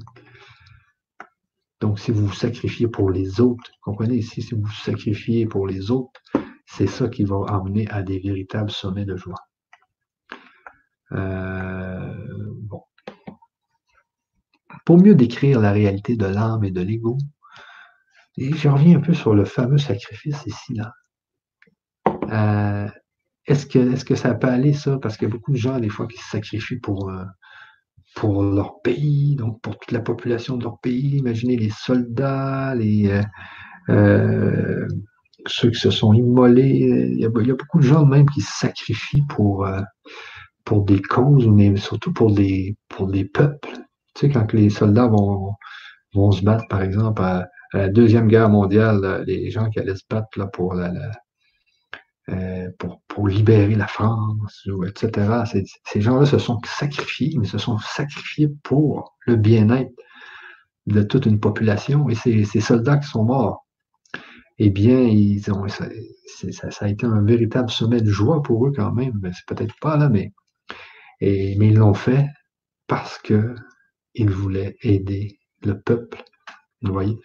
Donc, 1.81 2.01
si 2.01 2.11
vous 2.11 2.33
sacrifiez 2.33 2.89
pour 2.89 3.11
les 3.11 3.41
autres, 3.41 3.71
comprenez 3.83 4.17
ici, 4.17 4.43
si 4.43 4.55
vous 4.57 4.69
sacrifiez 4.71 5.47
pour 5.47 5.69
les 5.69 5.93
autres, 5.93 6.21
c'est 6.79 6.87
ça 6.87 7.09
qui 7.09 7.25
va 7.25 7.45
amener 7.49 7.89
à 7.89 8.05
des 8.05 8.21
véritables 8.21 8.71
sommets 8.71 9.05
de 9.05 9.17
joie. 9.17 9.49
Euh. 11.11 12.15
Pour 14.85 14.99
mieux 14.99 15.17
décrire 15.17 15.61
la 15.61 15.73
réalité 15.73 16.17
de 16.17 16.27
l'âme 16.27 16.63
et 16.63 16.71
de 16.71 16.81
l'ego, 16.81 17.19
je 18.39 18.69
reviens 18.69 18.99
un 18.99 19.01
peu 19.01 19.13
sur 19.13 19.35
le 19.35 19.45
fameux 19.45 19.79
sacrifice 19.79 20.47
ici, 20.47 20.75
là. 20.75 20.93
Euh, 22.31 22.89
est-ce 23.47 23.67
que, 23.67 23.79
est 23.79 24.05
que 24.05 24.15
ça 24.15 24.35
peut 24.35 24.47
aller, 24.47 24.73
ça? 24.73 24.99
Parce 24.99 25.17
qu'il 25.17 25.27
y 25.27 25.31
a 25.31 25.35
beaucoup 25.35 25.51
de 25.51 25.57
gens, 25.57 25.81
des 25.81 25.89
fois, 25.89 26.07
qui 26.07 26.19
se 26.19 26.31
sacrifient 26.31 26.79
pour, 26.79 27.11
euh, 27.11 27.25
pour 28.15 28.45
leur 28.45 28.81
pays, 28.83 29.35
donc 29.35 29.61
pour 29.63 29.79
toute 29.79 29.91
la 29.91 30.01
population 30.01 30.57
de 30.57 30.63
leur 30.63 30.79
pays. 30.79 31.17
Imaginez 31.17 31.57
les 31.57 31.71
soldats, 31.71 32.75
les, 32.77 33.21
ceux 35.47 35.71
qui 35.71 35.79
se 35.79 35.91
sont 35.91 36.13
immolés. 36.13 37.13
Il 37.13 37.21
y, 37.21 37.25
a, 37.25 37.29
beaucoup 37.29 37.79
de 37.79 37.85
gens 37.85 38.05
même 38.05 38.29
qui 38.31 38.41
se 38.41 38.53
sacrifient 38.59 39.25
pour, 39.29 39.69
pour 40.65 40.85
des 40.85 41.01
causes, 41.01 41.47
mais 41.49 41.77
surtout 41.77 42.13
pour 42.13 42.33
des, 42.33 42.77
pour 42.89 43.09
des 43.09 43.25
peuples. 43.25 43.71
Tu 44.15 44.27
sais, 44.27 44.29
quand 44.31 44.53
les 44.53 44.71
soldats 44.71 45.07
vont, 45.07 45.53
vont 46.15 46.33
se 46.33 46.43
battre, 46.43 46.67
par 46.69 46.83
exemple, 46.83 47.23
à, 47.23 47.49
la 47.73 47.89
Deuxième 47.89 48.29
Guerre 48.29 48.49
mondiale, 48.49 49.25
les 49.27 49.51
gens 49.51 49.69
qui 49.69 49.79
allaient 49.79 49.95
se 49.95 50.05
battre 50.09 50.39
là, 50.39 50.47
pour, 50.47 50.75
la, 50.75 50.91
euh, 52.31 52.69
pour, 52.79 53.03
pour, 53.09 53.29
libérer 53.29 53.75
la 53.75 53.87
France, 53.87 54.67
etc., 54.87 55.43
ces, 55.85 56.01
gens-là 56.01 56.27
se 56.27 56.39
sont 56.39 56.59
sacrifiés, 56.65 57.35
mais 57.39 57.47
se 57.47 57.59
sont 57.59 57.79
sacrifiés 57.79 58.49
pour 58.63 59.17
le 59.27 59.37
bien-être 59.37 59.93
de 60.87 61.03
toute 61.03 61.27
une 61.27 61.41
population. 61.41 62.09
Et 62.09 62.15
ces, 62.15 62.45
ces 62.45 62.61
soldats 62.61 62.97
qui 62.97 63.09
sont 63.09 63.25
morts, 63.25 63.67
eh 64.59 64.71
bien, 64.71 65.01
ils 65.01 65.51
ont, 65.53 65.67
ça, 65.69 65.89
a 66.81 66.89
été 66.89 67.07
un 67.07 67.23
véritable 67.23 67.71
sommet 67.71 68.01
de 68.01 68.11
joie 68.11 68.43
pour 68.43 68.67
eux 68.67 68.73
quand 68.75 68.93
même. 68.93 69.21
C'est 69.33 69.47
peut-être 69.47 69.75
pas 69.81 69.97
là, 69.97 70.09
mais, 70.09 70.33
mais 71.21 71.69
ils 71.69 71.77
l'ont 71.77 71.95
fait 71.95 72.27
parce 72.87 73.19
que 73.19 73.55
il 74.15 74.31
voulait 74.31 74.77
aider 74.83 75.39
le 75.63 75.81
peuple. 75.81 76.25
Vous 76.83 76.93
voyez? 76.93 77.17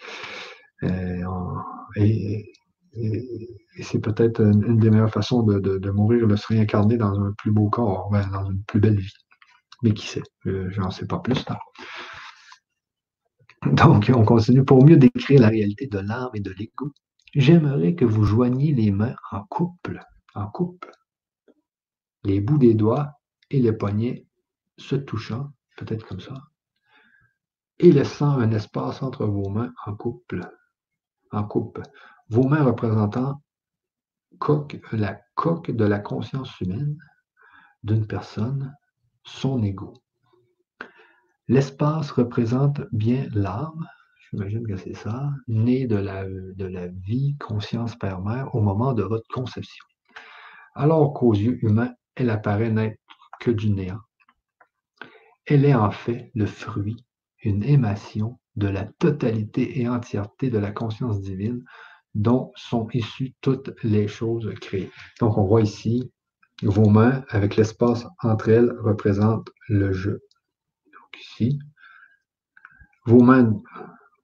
Euh, 0.83 1.23
et, 1.95 2.53
c'est 3.81 3.99
peut-être 3.99 4.41
une, 4.41 4.77
des 4.77 4.91
meilleures 4.91 5.11
façons 5.11 5.41
de, 5.41 5.89
mourir, 5.89 6.27
de 6.27 6.35
se 6.35 6.47
réincarner 6.47 6.97
dans 6.97 7.19
un 7.19 7.33
plus 7.33 7.51
beau 7.51 7.69
corps, 7.69 8.09
ben, 8.11 8.27
dans 8.31 8.49
une 8.51 8.63
plus 8.63 8.79
belle 8.79 8.99
vie. 8.99 9.13
Mais 9.81 9.93
qui 9.93 10.07
sait? 10.07 10.21
Euh, 10.45 10.69
j'en 10.69 10.91
sais 10.91 11.07
pas 11.07 11.19
plus. 11.19 11.43
Donc, 13.65 14.11
on 14.13 14.23
continue. 14.23 14.63
Pour 14.63 14.85
mieux 14.85 14.97
décrire 14.97 15.41
la 15.41 15.49
réalité 15.49 15.87
de 15.87 15.99
l'âme 15.99 16.29
et 16.35 16.39
de 16.39 16.51
l'ego, 16.51 16.91
j'aimerais 17.33 17.95
que 17.95 18.05
vous 18.05 18.23
joigniez 18.23 18.73
les 18.73 18.91
mains 18.91 19.15
en 19.31 19.43
couple, 19.43 19.99
en 20.35 20.47
couple, 20.47 20.91
les 22.23 22.39
bouts 22.39 22.57
des 22.57 22.73
doigts 22.73 23.19
et 23.49 23.59
les 23.59 23.73
poignets 23.73 24.27
se 24.77 24.95
touchant, 24.95 25.51
peut-être 25.77 26.07
comme 26.07 26.19
ça, 26.19 26.35
et 27.79 27.91
laissant 27.91 28.39
un 28.39 28.51
espace 28.51 29.01
entre 29.01 29.25
vos 29.25 29.49
mains 29.49 29.73
en 29.85 29.95
couple. 29.95 30.41
En 31.31 31.43
coupe. 31.43 31.81
Vos 32.29 32.47
mains 32.47 32.63
représentant 32.63 33.41
la 34.91 35.19
coque 35.35 35.71
de 35.71 35.85
la 35.85 35.99
conscience 35.99 36.59
humaine 36.61 36.97
d'une 37.83 38.07
personne, 38.07 38.75
son 39.23 39.63
ego. 39.63 39.93
L'espace 41.47 42.11
représente 42.11 42.81
bien 42.91 43.27
l'âme, 43.33 43.87
j'imagine 44.33 44.65
que 44.65 44.77
c'est 44.77 44.95
ça, 44.95 45.31
née 45.47 45.85
de 45.85 45.95
la, 45.95 46.25
de 46.25 46.65
la 46.65 46.87
vie, 46.87 47.35
conscience 47.37 47.95
père-mère 47.95 48.53
au 48.55 48.61
moment 48.61 48.93
de 48.93 49.03
votre 49.03 49.27
conception. 49.27 49.85
Alors 50.73 51.13
qu'aux 51.13 51.33
yeux 51.33 51.63
humains, 51.63 51.93
elle 52.15 52.31
apparaît 52.31 52.71
n'être 52.71 52.97
que 53.39 53.51
du 53.51 53.69
néant. 53.69 54.01
Elle 55.45 55.65
est 55.65 55.75
en 55.75 55.91
fait 55.91 56.31
le 56.33 56.47
fruit 56.47 57.05
une 57.43 57.63
émation 57.63 58.39
de 58.55 58.67
la 58.67 58.85
totalité 58.85 59.81
et 59.81 59.87
entièreté 59.87 60.49
de 60.49 60.57
la 60.57 60.71
conscience 60.71 61.21
divine 61.21 61.63
dont 62.15 62.51
sont 62.55 62.87
issues 62.93 63.33
toutes 63.41 63.71
les 63.83 64.07
choses 64.07 64.51
créées. 64.61 64.91
Donc, 65.19 65.37
on 65.37 65.45
voit 65.45 65.61
ici, 65.61 66.11
vos 66.61 66.89
mains 66.89 67.23
avec 67.29 67.55
l'espace 67.55 68.07
entre 68.21 68.49
elles 68.49 68.71
représentent 68.79 69.49
le 69.67 69.91
jeu. 69.91 70.21
Donc 70.85 71.21
ici, 71.21 71.59
vos 73.05 73.21
mains, 73.21 73.61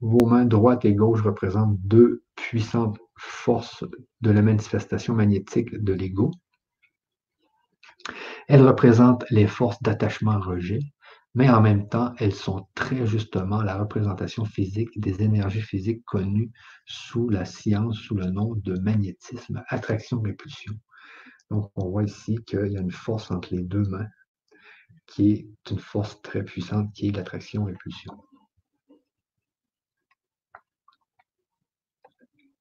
vos 0.01 0.25
mains 0.25 0.45
droite 0.45 0.85
et 0.85 0.93
gauche 0.93 1.21
représentent 1.21 1.77
deux 1.79 2.23
puissantes 2.35 2.99
forces 3.17 3.83
de 4.21 4.31
la 4.31 4.41
manifestation 4.41 5.13
magnétique 5.13 5.75
de 5.75 5.93
l'ego. 5.93 6.31
Elles 8.47 8.65
représentent 8.65 9.25
les 9.29 9.47
forces 9.47 9.81
d'attachement-rejet 9.83 10.79
mais 11.35 11.49
en 11.49 11.61
même 11.61 11.87
temps, 11.87 12.13
elles 12.17 12.33
sont 12.33 12.67
très 12.73 13.05
justement 13.05 13.61
la 13.61 13.77
représentation 13.77 14.45
physique 14.45 14.99
des 14.99 15.21
énergies 15.21 15.61
physiques 15.61 16.03
connues 16.05 16.51
sous 16.85 17.29
la 17.29 17.45
science, 17.45 17.97
sous 17.97 18.15
le 18.15 18.25
nom 18.25 18.55
de 18.55 18.79
magnétisme, 18.79 19.63
attraction-répulsion. 19.67 20.73
Donc, 21.51 21.71
on 21.75 21.89
voit 21.89 22.03
ici 22.03 22.39
qu'il 22.45 22.71
y 22.71 22.77
a 22.77 22.81
une 22.81 22.91
force 22.91 23.29
entre 23.31 23.53
les 23.53 23.63
deux 23.63 23.83
mains 23.83 24.07
qui 25.05 25.31
est 25.31 25.71
une 25.71 25.79
force 25.79 26.21
très 26.21 26.43
puissante 26.43 26.91
qui 26.93 27.07
est 27.09 27.11
l'attraction-répulsion. 27.11 28.13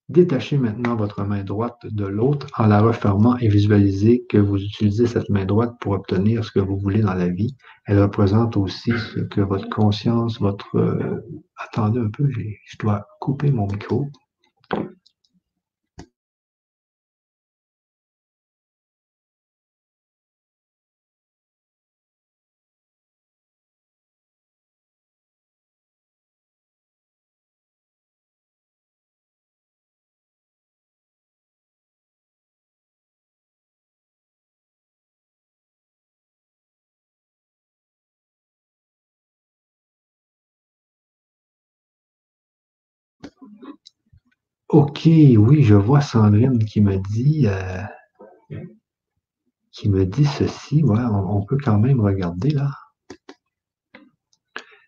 Détachez 0.08 0.56
maintenant 0.56 0.96
votre 0.96 1.22
main 1.24 1.44
droite 1.44 1.84
de 1.84 2.06
l'autre 2.06 2.46
en 2.56 2.66
la 2.66 2.80
refermant 2.80 3.36
et 3.36 3.48
visualisez 3.48 4.24
que 4.26 4.38
vous 4.38 4.56
utilisez 4.56 5.06
cette 5.06 5.28
main 5.28 5.44
droite 5.44 5.74
pour 5.80 5.92
obtenir 5.92 6.44
ce 6.44 6.50
que 6.50 6.60
vous 6.60 6.78
voulez 6.78 7.02
dans 7.02 7.12
la 7.12 7.28
vie. 7.28 7.54
Elle 7.84 8.00
représente 8.00 8.56
aussi 8.56 8.92
ce 8.92 9.20
que 9.20 9.42
votre 9.42 9.68
conscience, 9.68 10.40
votre... 10.40 10.76
Euh, 10.76 11.20
attendez 11.58 12.00
un 12.00 12.08
peu, 12.08 12.26
je 12.30 12.78
dois 12.78 13.06
couper 13.20 13.50
mon 13.50 13.66
micro. 13.66 14.06
OK, 44.78 45.06
oui, 45.06 45.64
je 45.64 45.74
vois 45.74 46.00
Sandrine 46.00 46.64
qui 46.64 46.80
me 46.80 46.98
dit, 46.98 47.48
euh, 47.48 47.82
qui 49.72 49.88
me 49.88 50.06
dit 50.06 50.24
ceci. 50.24 50.84
On, 50.86 51.44
peut 51.44 51.58
quand 51.60 51.80
même 51.80 52.00
regarder 52.00 52.50
là. 52.50 52.70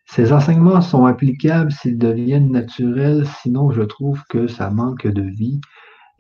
Ces 0.07 0.33
enseignements 0.33 0.81
sont 0.81 1.07
applicables 1.07 1.73
s'ils 1.73 1.99
deviennent 1.99 2.53
naturels, 2.53 3.27
sinon 3.43 3.73
je 3.73 3.83
trouve 3.83 4.23
que 4.29 4.47
ça 4.47 4.71
manque 4.71 5.09
de 5.09 5.23
vie 5.23 5.61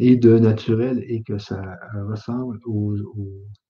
et 0.00 0.16
de 0.16 0.36
naturel 0.40 1.04
et 1.06 1.22
que 1.22 1.38
ça 1.38 1.62
ressemble 2.08 2.58
au, 2.64 2.96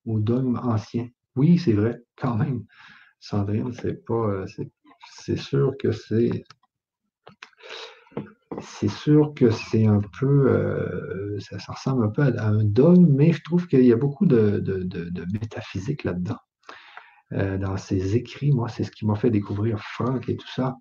au, 0.07 0.19
dogme 0.19 0.59
ancien. 0.63 1.09
Oui, 1.37 1.59
c'est 1.59 1.75
vrai, 1.75 2.01
quand 2.17 2.37
même. 2.37 2.65
Sandrine, 3.19 3.75
c'est 3.75 4.03
pas. 4.07 4.15
Euh, 4.15 4.47
c'est 5.19 5.37
sûr 5.39 5.75
que 5.79 5.93
c'est 5.93 6.43
c'est 8.59 8.89
sûr 8.89 9.33
que 9.35 9.51
c'est 9.51 9.87
un 9.87 10.01
peu, 10.19 10.51
euh, 10.51 11.39
ça, 11.39 11.73
ressemble 11.73 12.05
un 12.05 12.09
peu 12.09 12.23
à, 12.23 12.47
un 12.47 12.65
dogme, 12.65 13.07
mais 13.09 13.33
je 13.33 13.43
trouve 13.43 13.67
qu'il 13.67 13.85
y 13.85 13.93
a 13.93 13.97
beaucoup 13.97 14.27
de, 14.27 14.63
métaphysique 15.33 16.05
là-dedans. 16.05 16.39
Euh, 17.33 17.59
dans 17.59 17.77
ses 17.77 18.17
écrits, 18.17 18.51
moi, 18.51 18.69
c'est 18.69 18.83
ce 18.83 18.91
qui 18.91 19.07
m'a 19.07 19.15
fait 19.15 19.31
découvrir 19.31 19.81
Franck 19.81 20.29
et 20.29 20.37
tout 20.37 20.51
ça. 20.53 20.77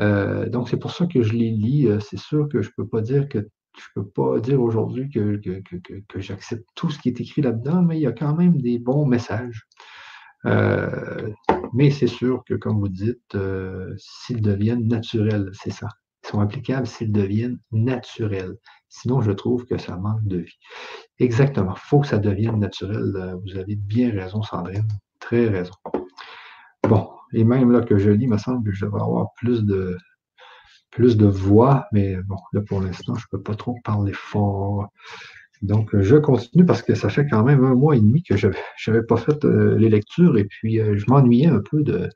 Euh, 0.00 0.48
donc, 0.48 0.68
c'est 0.68 0.76
pour 0.76 0.90
ça 0.90 1.06
que 1.06 1.22
je 1.22 1.34
les 1.34 1.50
lis. 1.50 1.88
C'est 2.00 2.18
sûr 2.18 2.48
que 2.48 2.62
je 2.62 2.68
ne 2.70 2.72
peux 2.76 2.88
pas 2.88 3.00
dire 3.00 3.28
que 3.28 3.48
je 3.76 3.84
peux 3.94 4.06
pas 4.06 4.40
dire 4.40 4.60
aujourd'hui 4.60 5.08
que, 5.10 5.40
que, 6.08 6.20
j'accepte 6.20 6.64
tout 6.76 6.90
ce 6.90 6.98
qui 6.98 7.08
est 7.08 7.20
écrit 7.20 7.42
là-dedans, 7.42 7.82
mais 7.82 7.98
il 7.98 8.02
y 8.02 8.06
a 8.06 8.12
quand 8.12 8.34
même 8.34 8.60
des 8.60 8.78
bons 8.78 9.06
messages. 9.06 9.66
mais 10.44 11.90
c'est 11.90 12.08
sûr 12.08 12.42
que, 12.44 12.54
comme 12.54 12.80
vous 12.80 12.88
dites, 12.88 13.36
s'ils 13.96 14.42
deviennent 14.42 14.88
naturels, 14.88 15.50
c'est 15.54 15.72
ça 15.72 15.88
sont 16.26 16.40
applicables 16.40 16.86
s'ils 16.86 17.12
deviennent 17.12 17.58
naturels. 17.72 18.56
Sinon, 18.88 19.20
je 19.20 19.32
trouve 19.32 19.64
que 19.66 19.78
ça 19.78 19.96
manque 19.96 20.24
de 20.24 20.38
vie. 20.38 20.58
Exactement. 21.18 21.74
Il 21.76 21.88
faut 21.88 22.00
que 22.00 22.06
ça 22.06 22.18
devienne 22.18 22.58
naturel. 22.58 23.12
Euh, 23.16 23.36
vous 23.44 23.58
avez 23.58 23.76
bien 23.76 24.10
raison, 24.10 24.42
Sandrine. 24.42 24.88
Très 25.20 25.48
raison. 25.48 25.74
Bon, 26.88 27.10
et 27.32 27.44
même 27.44 27.72
là 27.72 27.80
que 27.80 27.98
je 27.98 28.10
lis, 28.10 28.24
il 28.24 28.30
me 28.30 28.38
semble 28.38 28.64
que 28.64 28.74
je 28.74 28.84
devrais 28.84 29.02
avoir 29.02 29.28
plus 29.36 29.64
de, 29.64 29.96
plus 30.90 31.16
de 31.16 31.26
voix, 31.26 31.86
mais 31.92 32.16
bon, 32.22 32.36
là 32.52 32.60
pour 32.60 32.80
l'instant, 32.80 33.14
je 33.14 33.24
ne 33.32 33.36
peux 33.36 33.42
pas 33.42 33.54
trop 33.54 33.76
parler 33.84 34.12
fort. 34.12 34.88
Donc, 35.62 35.98
je 35.98 36.16
continue 36.16 36.66
parce 36.66 36.82
que 36.82 36.94
ça 36.94 37.08
fait 37.08 37.26
quand 37.26 37.42
même 37.42 37.64
un 37.64 37.74
mois 37.74 37.96
et 37.96 38.00
demi 38.00 38.22
que 38.22 38.36
je 38.36 38.48
n'avais 38.86 39.02
pas 39.02 39.16
fait 39.16 39.44
euh, 39.44 39.76
les 39.78 39.88
lectures 39.88 40.36
et 40.36 40.44
puis 40.44 40.78
euh, 40.78 40.96
je 40.96 41.06
m'ennuyais 41.08 41.46
un 41.46 41.60
peu 41.60 41.82
de, 41.82 42.10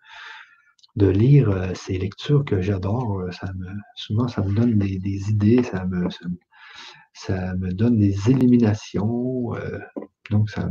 de 0.99 1.09
lire 1.09 1.49
euh, 1.51 1.73
ces 1.75 1.97
lectures 1.97 2.45
que 2.45 2.61
j'adore. 2.61 3.21
Euh, 3.21 3.31
ça 3.31 3.51
me, 3.57 3.67
souvent, 3.95 4.29
ça 4.29 4.43
me 4.43 4.53
donne 4.53 4.77
des, 4.79 5.31
idées, 5.31 5.63
ça 5.63 5.87
me, 5.87 7.73
donne 7.73 7.99
des 7.99 8.31
éliminations. 8.31 9.55
Euh, 9.55 9.79
donc, 10.31 10.51
ça 10.51 10.69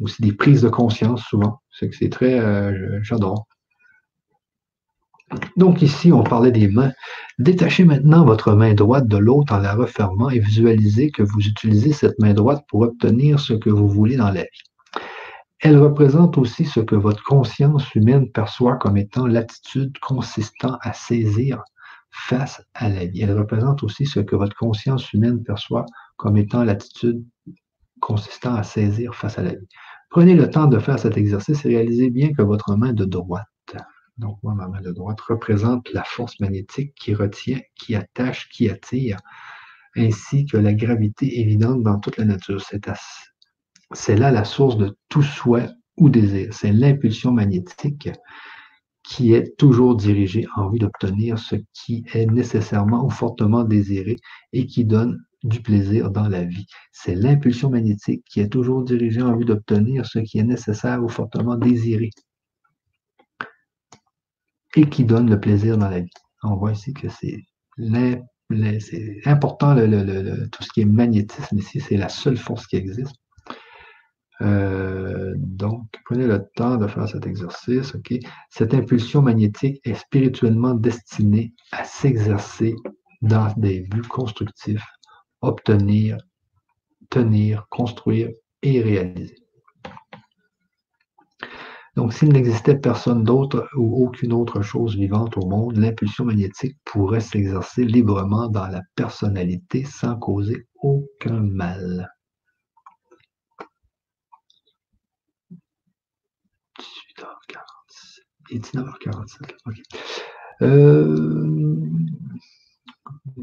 aussi 0.00 0.22
des 0.22 0.32
prises 0.32 0.62
de 0.62 0.68
conscience 0.68 1.22
souvent. 1.22 1.60
C'est 1.70 1.88
que 1.88 1.96
c'est 1.96 2.10
très, 2.10 2.40
j'adore. 3.02 3.46
Donc 5.56 5.82
ici, 5.82 6.10
on 6.12 6.24
parlait 6.24 6.50
des 6.50 6.68
mains. 6.68 6.92
Détachez 7.38 7.84
maintenant 7.84 8.24
votre 8.24 8.54
main 8.54 8.72
droite 8.72 9.06
de 9.06 9.18
l'autre 9.18 9.52
en 9.54 9.58
la 9.58 9.74
refermant 9.74 10.30
et 10.30 10.38
visualisez 10.38 11.10
que 11.10 11.22
vous 11.22 11.40
utilisez 11.40 11.92
cette 11.92 12.18
main 12.18 12.32
droite 12.32 12.64
pour 12.68 12.80
obtenir 12.80 13.38
ce 13.38 13.52
que 13.52 13.68
vous 13.68 13.88
voulez 13.88 14.16
dans 14.16 14.30
la 14.30 14.42
vie. 14.42 14.67
Elle 15.60 15.78
représente 15.78 16.38
aussi 16.38 16.64
ce 16.64 16.80
que 16.80 16.94
votre 16.94 17.22
conscience 17.24 17.94
humaine 17.94 18.30
perçoit 18.30 18.76
comme 18.76 18.96
étant 18.96 19.26
l'attitude 19.26 19.98
consistant 19.98 20.78
à 20.82 20.92
saisir 20.92 21.62
face 22.10 22.62
à 22.74 22.88
la 22.88 23.06
vie. 23.06 23.22
Elle 23.22 23.36
représente 23.36 23.82
aussi 23.82 24.06
ce 24.06 24.20
que 24.20 24.36
votre 24.36 24.56
conscience 24.56 25.12
humaine 25.12 25.42
perçoit 25.42 25.84
comme 26.16 26.36
étant 26.36 26.62
l'attitude 26.62 27.24
consistant 28.00 28.54
à 28.54 28.62
saisir 28.62 29.14
face 29.14 29.38
à 29.38 29.42
la 29.42 29.50
vie. 29.50 29.68
Prenez 30.10 30.34
le 30.34 30.48
temps 30.48 30.66
de 30.66 30.78
faire 30.78 30.98
cet 30.98 31.16
exercice 31.16 31.64
et 31.64 31.68
réalisez 31.68 32.10
bien 32.10 32.32
que 32.32 32.42
votre 32.42 32.76
main 32.76 32.92
de 32.92 33.04
droite, 33.04 33.46
donc 34.18 34.38
moi, 34.42 34.54
ma 34.54 34.66
main 34.68 34.80
de 34.80 34.92
droite, 34.92 35.20
représente 35.20 35.92
la 35.92 36.02
force 36.02 36.38
magnétique 36.40 36.92
qui 36.96 37.14
retient, 37.14 37.60
qui 37.76 37.94
attache, 37.94 38.48
qui 38.50 38.68
attire, 38.68 39.18
ainsi 39.96 40.44
que 40.44 40.56
la 40.56 40.74
gravité 40.74 41.40
évidente 41.40 41.82
dans 41.82 42.00
toute 42.00 42.16
la 42.16 42.24
nature. 42.24 42.60
C'est 42.60 42.88
c'est 43.92 44.16
là 44.16 44.30
la 44.30 44.44
source 44.44 44.76
de 44.76 44.96
tout 45.08 45.22
souhait 45.22 45.68
ou 45.96 46.08
désir. 46.10 46.52
C'est 46.52 46.72
l'impulsion 46.72 47.32
magnétique 47.32 48.10
qui 49.02 49.32
est 49.32 49.56
toujours 49.56 49.96
dirigée 49.96 50.46
en 50.56 50.68
vue 50.68 50.78
d'obtenir 50.78 51.38
ce 51.38 51.56
qui 51.72 52.04
est 52.12 52.26
nécessairement 52.26 53.04
ou 53.04 53.10
fortement 53.10 53.64
désiré 53.64 54.16
et 54.52 54.66
qui 54.66 54.84
donne 54.84 55.18
du 55.42 55.62
plaisir 55.62 56.10
dans 56.10 56.28
la 56.28 56.44
vie. 56.44 56.66
C'est 56.92 57.14
l'impulsion 57.14 57.70
magnétique 57.70 58.22
qui 58.28 58.40
est 58.40 58.48
toujours 58.48 58.82
dirigée 58.84 59.22
en 59.22 59.36
vue 59.36 59.44
d'obtenir 59.44 60.04
ce 60.04 60.18
qui 60.18 60.38
est 60.38 60.44
nécessaire 60.44 61.02
ou 61.02 61.08
fortement 61.08 61.56
désiré 61.56 62.10
et 64.76 64.88
qui 64.88 65.04
donne 65.04 65.30
le 65.30 65.40
plaisir 65.40 65.78
dans 65.78 65.88
la 65.88 66.00
vie. 66.00 66.10
On 66.42 66.56
voit 66.56 66.72
ici 66.72 66.92
que 66.92 67.08
c'est 67.08 67.44
important, 69.24 69.74
tout 69.74 70.62
ce 70.62 70.68
qui 70.74 70.82
est 70.82 70.84
magnétisme 70.84 71.58
ici, 71.58 71.80
c'est 71.80 71.96
la 71.96 72.08
seule 72.08 72.36
force 72.36 72.66
qui 72.66 72.76
existe. 72.76 73.16
Euh, 74.40 75.34
donc, 75.36 75.86
prenez 76.04 76.26
le 76.26 76.46
temps 76.54 76.76
de 76.76 76.86
faire 76.86 77.08
cet 77.08 77.26
exercice. 77.26 77.96
Cette 78.50 78.74
impulsion 78.74 79.22
magnétique 79.22 79.80
est 79.84 79.94
spirituellement 79.94 80.74
destinée 80.74 81.52
à 81.72 81.84
s'exercer 81.84 82.74
dans 83.22 83.52
des 83.56 83.80
buts 83.80 84.02
constructifs, 84.02 84.86
obtenir, 85.40 86.18
tenir, 87.10 87.66
construire 87.70 88.30
et 88.62 88.80
réaliser. 88.80 89.36
Donc, 91.96 92.12
s'il 92.12 92.28
n'existait 92.28 92.76
personne 92.76 93.24
d'autre 93.24 93.68
ou 93.76 94.04
aucune 94.06 94.32
autre 94.32 94.62
chose 94.62 94.94
vivante 94.96 95.36
au 95.36 95.44
monde, 95.46 95.76
l'impulsion 95.78 96.24
magnétique 96.24 96.76
pourrait 96.84 97.18
s'exercer 97.18 97.82
librement 97.82 98.48
dans 98.48 98.68
la 98.68 98.82
personnalité 98.94 99.82
sans 99.82 100.16
causer 100.16 100.68
aucun 100.80 101.40
mal. 101.40 102.08
19h47. 108.56 109.52
Euh, 110.62 111.76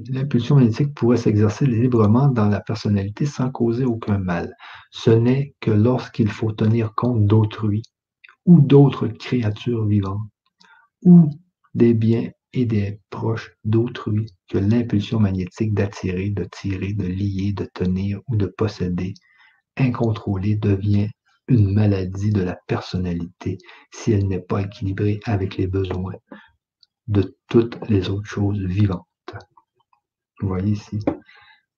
l'impulsion 0.10 0.56
magnétique 0.56 0.94
pourrait 0.94 1.18
s'exercer 1.18 1.66
librement 1.66 2.28
dans 2.28 2.50
la 2.50 2.60
personnalité 2.60 3.26
sans 3.26 3.50
causer 3.52 3.86
aucun 3.86 4.18
mal. 4.18 4.56
Ce 4.92 5.12
n'est 5.12 5.56
que 5.60 5.72
lorsqu'il 5.72 6.30
faut 6.30 6.52
tenir 6.52 6.94
compte 6.96 7.26
d'autrui 7.26 7.84
ou 8.46 8.62
d'autres 8.62 9.08
créatures 9.08 9.86
vivantes 9.86 10.28
ou 11.04 11.30
des 11.74 11.94
biens 11.94 12.30
et 12.54 12.66
des 12.66 13.00
proches 13.10 13.52
d'autrui 13.64 14.28
que 14.48 14.58
l'impulsion 14.58 15.20
magnétique 15.20 15.74
d'attirer, 15.74 16.30
de 16.30 16.46
tirer, 16.46 16.94
de 16.94 17.06
lier, 17.06 17.54
de 17.54 17.68
tenir 17.74 18.20
ou 18.28 18.38
de 18.38 18.46
posséder 18.46 19.14
incontrôlée 19.78 20.56
devient 20.56 21.10
une 21.48 21.74
maladie 21.74 22.32
de 22.32 22.42
la 22.42 22.58
personnalité 22.68 23.58
si 23.92 24.12
elle 24.12 24.28
n'est 24.28 24.40
pas 24.42 24.62
équilibrée 24.62 25.20
avec 25.26 25.58
les 25.58 25.68
besoins 25.68 26.16
de 27.08 27.38
toutes 27.50 27.78
les 27.88 28.10
autres 28.10 28.28
choses 28.28 28.60
vivantes. 28.60 29.06
Vous 30.40 30.48
voyez 30.48 30.72
ici, 30.72 31.00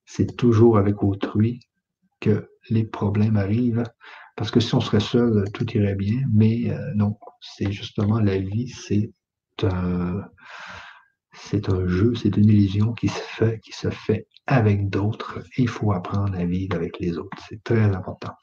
c'est 0.06 0.38
toujours 0.38 0.78
avec 0.78 1.04
autrui 1.04 1.60
que 2.20 2.50
les 2.70 2.86
problèmes 2.86 3.38
arrivent, 3.38 3.84
parce 4.36 4.52
que 4.52 4.60
si 4.60 4.74
on 4.74 4.82
serait 4.82 5.00
seul, 5.00 5.44
tout 5.54 5.70
irait 5.74 5.96
bien, 5.96 6.22
mais 6.34 6.72
euh, 6.72 6.94
non, 6.96 7.18
c'est 7.42 7.72
justement 7.72 8.20
la 8.20 8.38
vie, 8.38 8.70
c'est 8.70 9.12
un, 9.64 10.24
C'est 11.40 11.70
un 11.70 11.88
jeu, 11.88 12.14
c'est 12.16 12.36
une 12.36 12.50
illusion 12.50 12.94
qui 12.94 13.08
se 13.08 13.20
fait, 13.20 13.60
qui 13.60 13.72
se 13.72 13.90
fait 13.90 14.28
avec 14.48 14.90
d'autres. 14.90 15.40
Il 15.58 15.68
faut 15.68 15.92
apprendre 15.92 16.38
à 16.38 16.46
vivre 16.46 16.76
avec 16.76 17.00
les 17.00 17.18
autres. 17.18 17.38
C'est 17.48 17.64
très 17.64 17.96
important. 17.96 18.34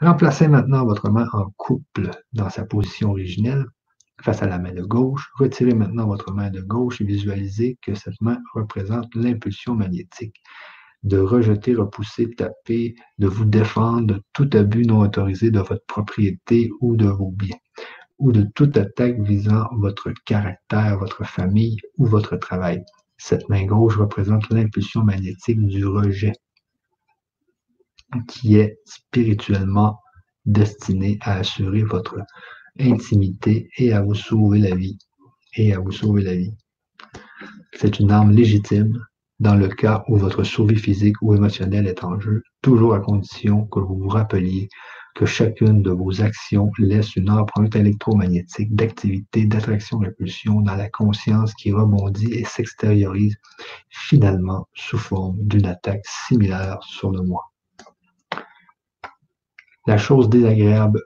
Remplacez 0.00 0.48
maintenant 0.48 0.84
votre 0.84 1.10
main 1.10 1.26
en 1.32 1.50
couple 1.56 2.10
dans 2.32 2.50
sa 2.50 2.64
position 2.64 3.10
originelle 3.10 3.64
face 4.20 4.42
à 4.42 4.46
la 4.46 4.58
main 4.58 4.72
de 4.72 4.82
gauche. 4.82 5.30
Retirez 5.38 5.74
maintenant 5.74 6.06
votre 6.06 6.32
main 6.32 6.50
de 6.50 6.60
gauche 6.60 7.00
et 7.00 7.04
visualisez 7.04 7.78
que 7.82 7.94
cette 7.94 8.20
main 8.20 8.38
représente 8.54 9.14
l'impulsion 9.14 9.74
magnétique 9.74 10.42
de 11.02 11.18
rejeter, 11.18 11.74
repousser, 11.74 12.30
taper, 12.30 12.94
de 13.18 13.26
vous 13.26 13.44
défendre 13.44 14.14
de 14.14 14.22
tout 14.32 14.48
abus 14.52 14.84
non 14.84 15.00
autorisé 15.00 15.50
de 15.50 15.58
votre 15.58 15.84
propriété 15.86 16.70
ou 16.80 16.96
de 16.96 17.06
vos 17.06 17.30
biens, 17.30 17.56
ou 18.22 18.30
de 18.30 18.44
toute 18.54 18.76
attaque 18.76 19.18
visant 19.20 19.66
votre 19.72 20.12
caractère, 20.24 20.96
votre 20.96 21.24
famille 21.26 21.76
ou 21.98 22.06
votre 22.06 22.36
travail. 22.36 22.80
Cette 23.18 23.48
main 23.48 23.64
gauche 23.66 23.96
représente 23.96 24.48
l'impulsion 24.50 25.02
magnétique 25.02 25.60
du 25.66 25.84
rejet, 25.84 26.32
qui 28.28 28.58
est 28.58 28.78
spirituellement 28.84 29.98
destinée 30.44 31.18
à 31.20 31.38
assurer 31.38 31.82
votre 31.82 32.18
intimité 32.78 33.68
et 33.76 33.92
à 33.92 34.02
vous 34.02 34.14
sauver 34.14 34.60
la 34.60 34.76
vie. 34.76 34.98
Et 35.56 35.74
à 35.74 35.80
vous 35.80 35.92
sauver 35.92 36.22
la 36.22 36.36
vie. 36.36 36.54
C'est 37.74 37.98
une 37.98 38.12
arme 38.12 38.30
légitime 38.30 39.04
dans 39.40 39.56
le 39.56 39.68
cas 39.68 40.04
où 40.06 40.16
votre 40.16 40.44
survie 40.44 40.78
physique 40.78 41.16
ou 41.22 41.34
émotionnelle 41.34 41.88
est 41.88 42.04
en 42.04 42.20
jeu, 42.20 42.44
toujours 42.62 42.94
à 42.94 43.00
condition 43.00 43.66
que 43.66 43.80
vous 43.80 43.98
vous 43.98 44.08
rappeliez 44.08 44.68
que 45.14 45.26
chacune 45.26 45.82
de 45.82 45.90
vos 45.90 46.22
actions 46.22 46.70
laisse 46.78 47.16
une 47.16 47.30
empreinte 47.30 47.76
électromagnétique 47.76 48.74
d'activité, 48.74 49.44
d'attraction-répulsion 49.44 50.60
dans 50.60 50.74
la 50.74 50.88
conscience 50.88 51.54
qui 51.54 51.72
rebondit 51.72 52.32
et 52.32 52.44
s'extériorise 52.44 53.36
finalement 53.90 54.68
sous 54.74 54.98
forme 54.98 55.36
d'une 55.38 55.66
attaque 55.66 56.04
similaire 56.06 56.78
sur 56.82 57.10
le 57.10 57.22
moi. 57.22 57.50
La 59.86 59.98
chose 59.98 60.28
désagréable, 60.28 61.02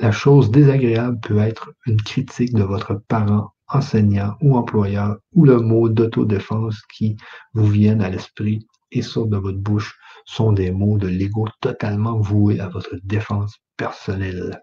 la 0.00 0.10
chose 0.10 0.50
désagréable 0.50 1.20
peut 1.20 1.38
être 1.38 1.72
une 1.86 2.00
critique 2.00 2.54
de 2.54 2.64
votre 2.64 2.94
parent 2.94 3.52
enseignant 3.68 4.34
ou 4.40 4.56
employeur 4.56 5.16
ou 5.34 5.44
le 5.44 5.60
mot 5.60 5.88
d'autodéfense 5.88 6.82
qui 6.92 7.16
vous 7.54 7.66
viennent 7.66 8.02
à 8.02 8.10
l'esprit 8.10 8.66
et 8.90 9.02
sortent 9.02 9.30
de 9.30 9.36
votre 9.36 9.58
bouche 9.58 9.98
sont 10.24 10.52
des 10.52 10.70
mots 10.70 10.98
de 10.98 11.08
l'ego 11.08 11.46
totalement 11.60 12.18
voués 12.18 12.60
à 12.60 12.68
votre 12.68 12.96
défense 13.04 13.56
personnelle, 13.76 14.60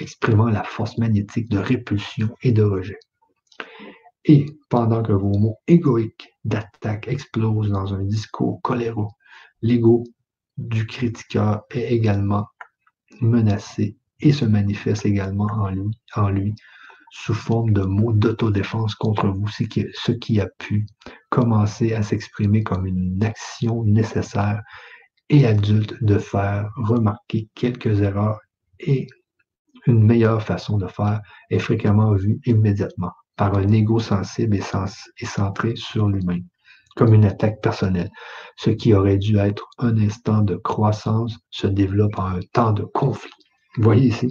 exprimant 0.00 0.48
la 0.48 0.64
force 0.64 0.98
magnétique 0.98 1.48
de 1.48 1.58
répulsion 1.58 2.34
et 2.42 2.52
de 2.52 2.62
rejet. 2.62 2.98
Et 4.24 4.46
pendant 4.68 5.02
que 5.02 5.12
vos 5.12 5.36
mots 5.38 5.58
égoïques 5.66 6.28
d'attaque 6.44 7.08
explosent 7.08 7.70
dans 7.70 7.94
un 7.94 8.04
discours 8.04 8.60
coléreux, 8.62 9.08
l'ego 9.62 10.04
du 10.56 10.86
critiqueur 10.86 11.62
est 11.70 11.92
également 11.92 12.46
menacé 13.20 13.96
et 14.20 14.32
se 14.32 14.44
manifeste 14.44 15.04
également 15.04 15.48
en 16.14 16.28
lui, 16.30 16.54
sous 17.10 17.34
forme 17.34 17.72
de 17.72 17.82
mots 17.82 18.12
d'autodéfense 18.12 18.94
contre 18.94 19.28
vous, 19.28 19.48
ce 19.48 20.12
qui 20.12 20.40
a 20.40 20.48
pu 20.58 20.86
commencer 21.30 21.92
à 21.92 22.02
s'exprimer 22.02 22.62
comme 22.62 22.86
une 22.86 23.22
action 23.22 23.84
nécessaire 23.84 24.62
et 25.28 25.46
adulte 25.46 25.94
de 26.02 26.18
faire 26.18 26.70
remarquer 26.76 27.48
quelques 27.54 28.00
erreurs 28.00 28.40
et 28.80 29.06
une 29.86 30.04
meilleure 30.04 30.42
façon 30.42 30.78
de 30.78 30.86
faire 30.86 31.20
est 31.50 31.58
fréquemment 31.58 32.14
vue 32.14 32.40
immédiatement 32.46 33.12
par 33.36 33.56
un 33.56 33.68
ego 33.72 33.98
sensible 33.98 34.56
et, 34.56 35.26
centré 35.26 35.74
sur 35.76 36.08
lui-même, 36.08 36.44
comme 36.96 37.14
une 37.14 37.24
attaque 37.24 37.60
personnelle. 37.60 38.10
Ce 38.56 38.70
qui 38.70 38.94
aurait 38.94 39.18
dû 39.18 39.38
être 39.38 39.66
un 39.78 39.96
instant 39.98 40.42
de 40.42 40.56
croissance 40.56 41.38
se 41.50 41.66
développe 41.66 42.18
en 42.18 42.26
un 42.26 42.40
temps 42.52 42.72
de 42.72 42.84
conflit. 42.84 43.30
Vous 43.76 43.84
voyez 43.84 44.08
ici, 44.08 44.30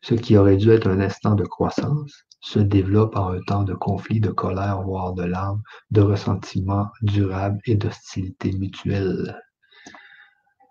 ce 0.00 0.14
qui 0.14 0.36
aurait 0.36 0.56
dû 0.56 0.70
être 0.70 0.88
un 0.88 1.00
instant 1.00 1.34
de 1.34 1.44
croissance 1.44 2.24
se 2.42 2.58
développe 2.58 3.16
en 3.16 3.30
un 3.30 3.40
temps 3.40 3.62
de 3.62 3.72
conflit, 3.72 4.20
de 4.20 4.30
colère, 4.30 4.82
voire 4.82 5.14
de 5.14 5.22
larmes, 5.22 5.62
de 5.90 6.00
ressentiment 6.02 6.88
durable 7.00 7.60
et 7.66 7.76
d'hostilité 7.76 8.52
mutuelle. 8.52 9.40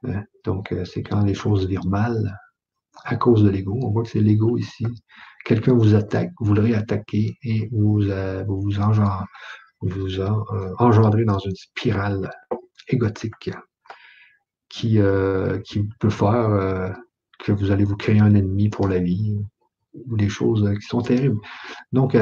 Hein? 0.03 0.23
Donc, 0.43 0.73
euh, 0.73 0.83
c'est 0.85 1.01
quand 1.01 1.23
les 1.23 1.33
choses 1.33 1.65
virent 1.67 1.87
mal 1.87 2.37
à 3.05 3.15
cause 3.15 3.43
de 3.43 3.49
l'ego. 3.49 3.79
On 3.81 3.91
voit 3.91 4.03
que 4.03 4.09
c'est 4.09 4.19
l'ego 4.19 4.57
ici. 4.57 4.85
Quelqu'un 5.45 5.73
vous 5.73 5.95
attaque, 5.95 6.31
vous 6.39 6.47
voudrez 6.47 6.75
attaquer 6.75 7.37
et 7.41 7.69
vous 7.71 8.01
euh, 8.01 8.43
vous, 8.45 8.69
euh, 10.19 10.75
engendrez 10.77 11.23
dans 11.23 11.39
une 11.39 11.55
spirale 11.55 12.29
égotique 12.89 13.49
qui 14.67 14.99
peut 15.99 16.09
faire 16.09 16.95
que 17.39 17.51
vous 17.51 17.71
allez 17.71 17.83
vous 17.83 17.97
créer 17.97 18.19
un 18.19 18.35
ennemi 18.35 18.69
pour 18.69 18.87
la 18.87 18.99
vie 18.99 19.37
ou 19.93 20.17
des 20.17 20.29
choses 20.29 20.69
qui 20.79 20.87
sont 20.87 21.01
terribles. 21.01 21.39
Donc, 21.91 22.17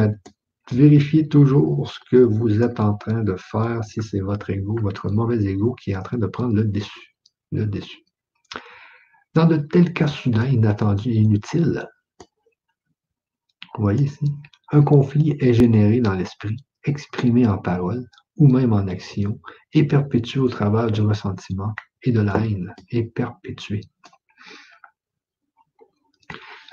vérifiez 0.71 1.27
toujours 1.27 1.91
ce 1.91 1.99
que 2.11 2.17
vous 2.17 2.61
êtes 2.61 2.79
en 2.79 2.95
train 2.95 3.23
de 3.23 3.35
faire, 3.35 3.83
si 3.83 4.01
c'est 4.01 4.21
votre 4.21 4.49
ego, 4.49 4.77
votre 4.81 5.09
mauvais 5.09 5.43
ego 5.43 5.73
qui 5.73 5.91
est 5.91 5.95
en 5.95 6.03
train 6.03 6.17
de 6.17 6.27
prendre 6.27 6.53
le 6.53 6.65
dessus. 6.65 7.15
Le 7.51 7.65
dessus. 7.65 8.03
Dans 9.33 9.47
de 9.47 9.57
tels 9.57 9.93
cas 9.93 10.07
soudains, 10.07 10.47
inattendus 10.47 11.09
et 11.09 11.15
inutiles, 11.15 11.87
vous 13.75 13.83
voyez 13.83 14.05
ici, 14.05 14.25
un 14.71 14.81
conflit 14.81 15.35
est 15.39 15.53
généré 15.53 16.01
dans 16.01 16.13
l'esprit, 16.13 16.57
exprimé 16.83 17.47
en 17.47 17.57
parole 17.57 18.05
ou 18.37 18.47
même 18.47 18.73
en 18.73 18.87
action, 18.87 19.39
et 19.73 19.85
perpétué 19.85 20.39
au 20.39 20.49
travers 20.49 20.91
du 20.91 21.01
ressentiment 21.01 21.73
et 22.03 22.11
de 22.11 22.21
la 22.21 22.37
haine, 22.37 22.73
et 22.89 23.03
perpétué. 23.03 23.81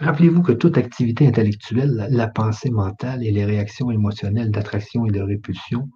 Rappelez-vous 0.01 0.43
que 0.43 0.53
toute 0.53 0.77
activité 0.77 1.27
intellectuelle, 1.27 2.07
la 2.11 2.29
pensée 2.29 2.71
mentale 2.71 3.25
et 3.25 3.31
les 3.31 3.47
réactions 3.47 3.91
émotionnelles 3.91 4.51
d'attraction 4.51 5.07
et 5.07 5.11
de 5.11 5.23
répulsion 5.23 5.89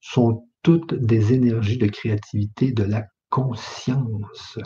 sont 0.00 0.48
toutes 0.62 0.94
des 0.94 1.32
énergies 1.32 1.78
de 1.78 1.86
créativité 1.86 2.72
de 2.72 2.82
la 2.82 3.04
conscience. 3.30 4.58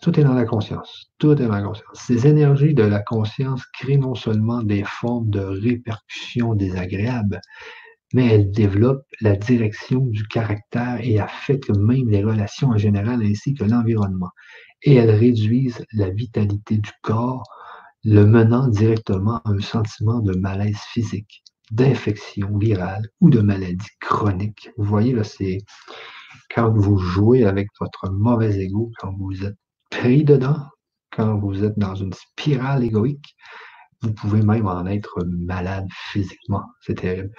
tout 0.00 0.18
est 0.18 0.24
dans 0.24 0.34
la 0.34 0.46
conscience. 0.46 1.10
Tout 1.18 1.32
est 1.32 1.46
dans 1.46 1.52
la 1.52 1.62
conscience. 1.62 1.88
Ces 1.92 2.26
énergies 2.26 2.72
de 2.72 2.82
la 2.82 3.00
conscience 3.00 3.62
créent 3.74 3.98
non 3.98 4.14
seulement 4.14 4.62
des 4.62 4.84
formes 4.84 5.28
de 5.28 5.40
répercussions 5.40 6.54
désagréables, 6.54 7.42
mais 8.14 8.26
elles 8.26 8.50
développent 8.50 9.06
la 9.20 9.36
direction 9.36 10.00
du 10.06 10.26
caractère 10.26 10.98
et 11.02 11.20
affectent 11.20 11.76
même 11.76 12.08
les 12.08 12.24
relations 12.24 12.68
en 12.68 12.78
général 12.78 13.22
ainsi 13.22 13.52
que 13.52 13.64
l'environnement 13.64 14.30
et 14.82 14.94
elles 14.94 15.10
réduisent 15.10 15.84
la 15.92 16.10
vitalité 16.10 16.78
du 16.78 16.90
corps, 17.02 17.44
le 18.04 18.24
menant 18.24 18.68
directement 18.68 19.36
à 19.44 19.50
un 19.50 19.60
sentiment 19.60 20.20
de 20.20 20.34
malaise 20.36 20.80
physique, 20.92 21.42
d'infection 21.70 22.56
virale 22.58 23.08
ou 23.20 23.30
de 23.30 23.40
maladie 23.40 23.86
chronique. 24.00 24.70
Vous 24.76 24.84
voyez, 24.84 25.12
là, 25.12 25.24
c'est 25.24 25.58
quand 26.54 26.72
vous 26.72 26.98
jouez 26.98 27.44
avec 27.44 27.68
votre 27.78 28.10
mauvais 28.10 28.58
ego, 28.58 28.90
quand 28.98 29.14
vous 29.18 29.44
êtes 29.44 29.56
pris 29.90 30.24
dedans, 30.24 30.66
quand 31.10 31.36
vous 31.38 31.64
êtes 31.64 31.78
dans 31.78 31.94
une 31.94 32.12
spirale 32.12 32.84
égoïque, 32.84 33.36
vous 34.02 34.14
pouvez 34.14 34.42
même 34.42 34.66
en 34.66 34.86
être 34.86 35.22
malade 35.26 35.86
physiquement. 36.10 36.64
C'est 36.80 36.94
terrible. 36.94 37.32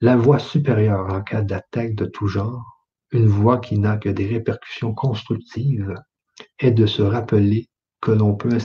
La 0.00 0.16
voix 0.16 0.38
supérieure 0.38 1.12
en 1.12 1.22
cas 1.22 1.42
d'attaque 1.42 1.94
de 1.94 2.04
tout 2.04 2.28
genre, 2.28 2.62
une 3.12 3.26
voix 3.26 3.58
qui 3.58 3.78
n'a 3.78 3.96
que 3.96 4.08
des 4.08 4.26
répercussions 4.26 4.94
constructives, 4.94 5.94
est 6.58 6.72
de 6.72 6.86
se 6.86 7.02
rappeler 7.02 7.68
que 8.00 8.12
l'on 8.12 8.34
peut 8.34 8.56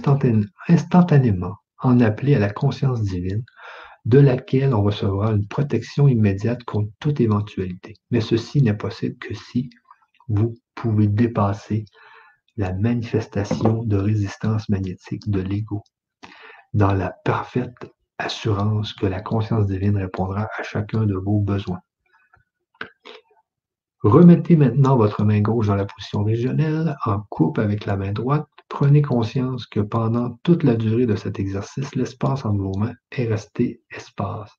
instantanément 0.67 1.55
en 1.79 1.99
appeler 1.99 2.35
à 2.35 2.39
la 2.39 2.51
conscience 2.51 3.01
divine, 3.01 3.43
de 4.05 4.19
laquelle 4.19 4.73
on 4.73 4.83
recevra 4.83 5.31
une 5.31 5.47
protection 5.47 6.07
immédiate 6.07 6.63
contre 6.63 6.89
toute 6.99 7.19
éventualité. 7.19 7.95
Mais 8.09 8.21
ceci 8.21 8.61
n'est 8.61 8.77
possible 8.77 9.17
que 9.17 9.33
si 9.33 9.69
vous 10.27 10.55
pouvez 10.75 11.07
dépasser 11.07 11.85
la 12.57 12.73
manifestation 12.73 13.83
de 13.83 13.97
résistance 13.97 14.69
magnétique 14.69 15.29
de 15.29 15.41
l'ego, 15.41 15.83
dans 16.73 16.93
la 16.93 17.11
parfaite 17.25 17.91
assurance 18.17 18.93
que 18.93 19.05
la 19.05 19.21
conscience 19.21 19.67
divine 19.67 19.97
répondra 19.97 20.47
à 20.57 20.63
chacun 20.63 21.05
de 21.05 21.15
vos 21.15 21.39
besoins. 21.39 21.79
Remettez 24.03 24.55
maintenant 24.55 24.97
votre 24.97 25.23
main 25.23 25.41
gauche 25.41 25.67
dans 25.67 25.75
la 25.75 25.85
position 25.85 26.21
originelle, 26.21 26.97
en 27.05 27.19
coupe 27.29 27.59
avec 27.59 27.85
la 27.85 27.97
main 27.97 28.11
droite. 28.11 28.47
Prenez 28.67 29.03
conscience 29.03 29.67
que 29.67 29.79
pendant 29.79 30.39
toute 30.41 30.63
la 30.63 30.75
durée 30.75 31.05
de 31.05 31.15
cet 31.15 31.39
exercice, 31.39 31.93
l'espace 31.93 32.43
entre 32.43 32.63
vos 32.63 32.77
mains 32.79 32.95
est 33.11 33.27
resté 33.27 33.83
espace. 33.91 34.51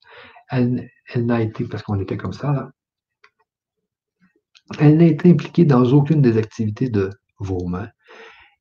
Elle, 0.49 0.89
n'a 1.17 1.41
été, 1.41 1.65
parce 1.65 1.83
qu'on 1.83 1.99
était 1.99 2.17
comme 2.17 2.33
ça, 2.33 2.53
là, 2.53 2.71
elle 4.79 4.99
n'a 4.99 5.07
été 5.07 5.31
impliquée 5.31 5.65
dans 5.65 5.85
aucune 5.87 6.23
des 6.23 6.39
activités 6.39 6.89
de 6.89 7.11
vos 7.41 7.67
mains. 7.67 7.89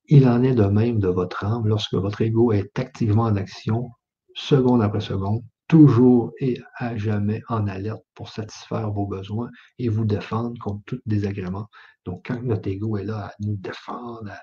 Il 0.08 0.28
en 0.28 0.42
est 0.42 0.56
de 0.56 0.66
même 0.66 1.00
de 1.00 1.10
votre 1.10 1.46
âme 1.46 1.68
lorsque 1.68 1.94
votre 1.94 2.22
ego 2.22 2.54
est 2.54 2.80
activement 2.80 3.24
en 3.24 3.36
action, 3.36 3.92
seconde 4.34 4.82
après 4.82 5.02
seconde, 5.02 5.44
toujours 5.72 6.34
et 6.42 6.60
à 6.76 6.98
jamais 6.98 7.42
en 7.48 7.66
alerte 7.66 8.04
pour 8.14 8.28
satisfaire 8.28 8.92
vos 8.92 9.08
besoins 9.08 9.50
et 9.80 9.88
vous 9.88 10.04
défendre 10.04 10.60
contre 10.60 10.82
tout 10.86 11.00
désagrément. 11.06 11.70
Donc, 12.04 12.26
quand 12.28 12.44
notre 12.44 12.68
ego 12.68 12.98
est 12.98 13.06
là 13.06 13.28
à 13.28 13.34
nous 13.40 13.56
défendre, 13.56 14.34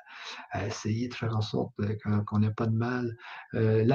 à, 0.52 0.66
essayer 0.66 1.06
de 1.06 1.12
faire 1.12 1.36
en 1.36 1.42
sorte 1.42 1.74
euh, 1.80 2.22
qu'on 2.26 2.38
n'ait 2.38 2.54
pas 2.54 2.66
de 2.66 2.74
mal, 2.74 3.14
euh, 3.52 3.86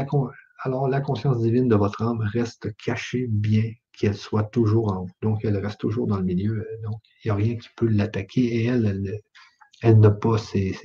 alors 0.64 0.88
la 0.88 1.02
conscience 1.02 1.40
divine 1.40 1.68
de 1.68 1.76
votre 1.76 2.04
âme 2.04 2.22
reste 2.22 2.72
cachée 2.78 3.26
bien 3.28 3.64
qu'elle 3.94 4.16
soit 4.16 4.44
toujours 4.44 4.94
en 4.94 5.06
vous. 5.06 5.12
Donc, 5.24 5.44
elle 5.44 5.58
reste 5.58 5.80
toujours 5.80 6.06
dans 6.06 6.18
le 6.18 6.26
milieu. 6.26 6.60
Euh, 6.60 6.82
donc, 6.84 7.02
il 7.24 7.30
n'y 7.30 7.32
a 7.32 7.36
rien 7.36 7.58
qui 7.58 7.70
peut 7.76 7.88
l'attaquer 7.88 8.42
et 8.42 8.66
elle, 8.66 8.86
elle, 8.86 9.20
elle 9.82 10.00
n'a 10.00 10.12
pas 10.12 10.38
ces, 10.38 10.78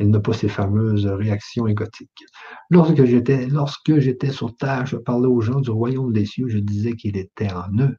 elle 0.00 0.08
n'a 0.08 0.18
pas 0.18 0.32
ces 0.32 0.48
fameuses 0.48 1.04
réactions 1.04 1.66
égotiques. 1.66 2.24
Lorsque 2.70 3.04
j'étais, 3.04 3.46
lorsque 3.48 3.98
j'étais 3.98 4.32
sur 4.32 4.56
terre, 4.56 4.86
je 4.86 4.96
parlais 4.96 5.26
aux 5.26 5.42
gens 5.42 5.60
du 5.60 5.68
royaume 5.68 6.10
des 6.10 6.24
cieux, 6.24 6.48
je 6.48 6.56
disais 6.56 6.94
qu'il 6.94 7.18
était 7.18 7.52
en 7.52 7.68
eux. 7.78 7.96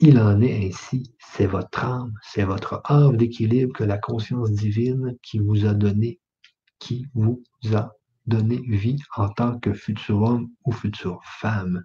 Il 0.00 0.18
en 0.18 0.40
est 0.40 0.66
ainsi. 0.66 1.14
C'est 1.20 1.46
votre 1.46 1.84
âme, 1.84 2.12
c'est 2.20 2.42
votre 2.42 2.80
âme 2.86 3.16
d'équilibre 3.16 3.72
que 3.72 3.84
la 3.84 3.96
conscience 3.96 4.50
divine 4.50 5.16
qui 5.22 5.38
vous 5.38 5.64
a 5.66 5.72
donné, 5.72 6.18
qui 6.80 7.06
vous 7.14 7.44
a 7.72 7.92
donné 8.26 8.60
vie 8.66 8.98
en 9.14 9.28
tant 9.28 9.56
que 9.60 9.72
futur 9.72 10.20
homme 10.20 10.48
ou 10.64 10.72
future 10.72 11.20
femme. 11.38 11.84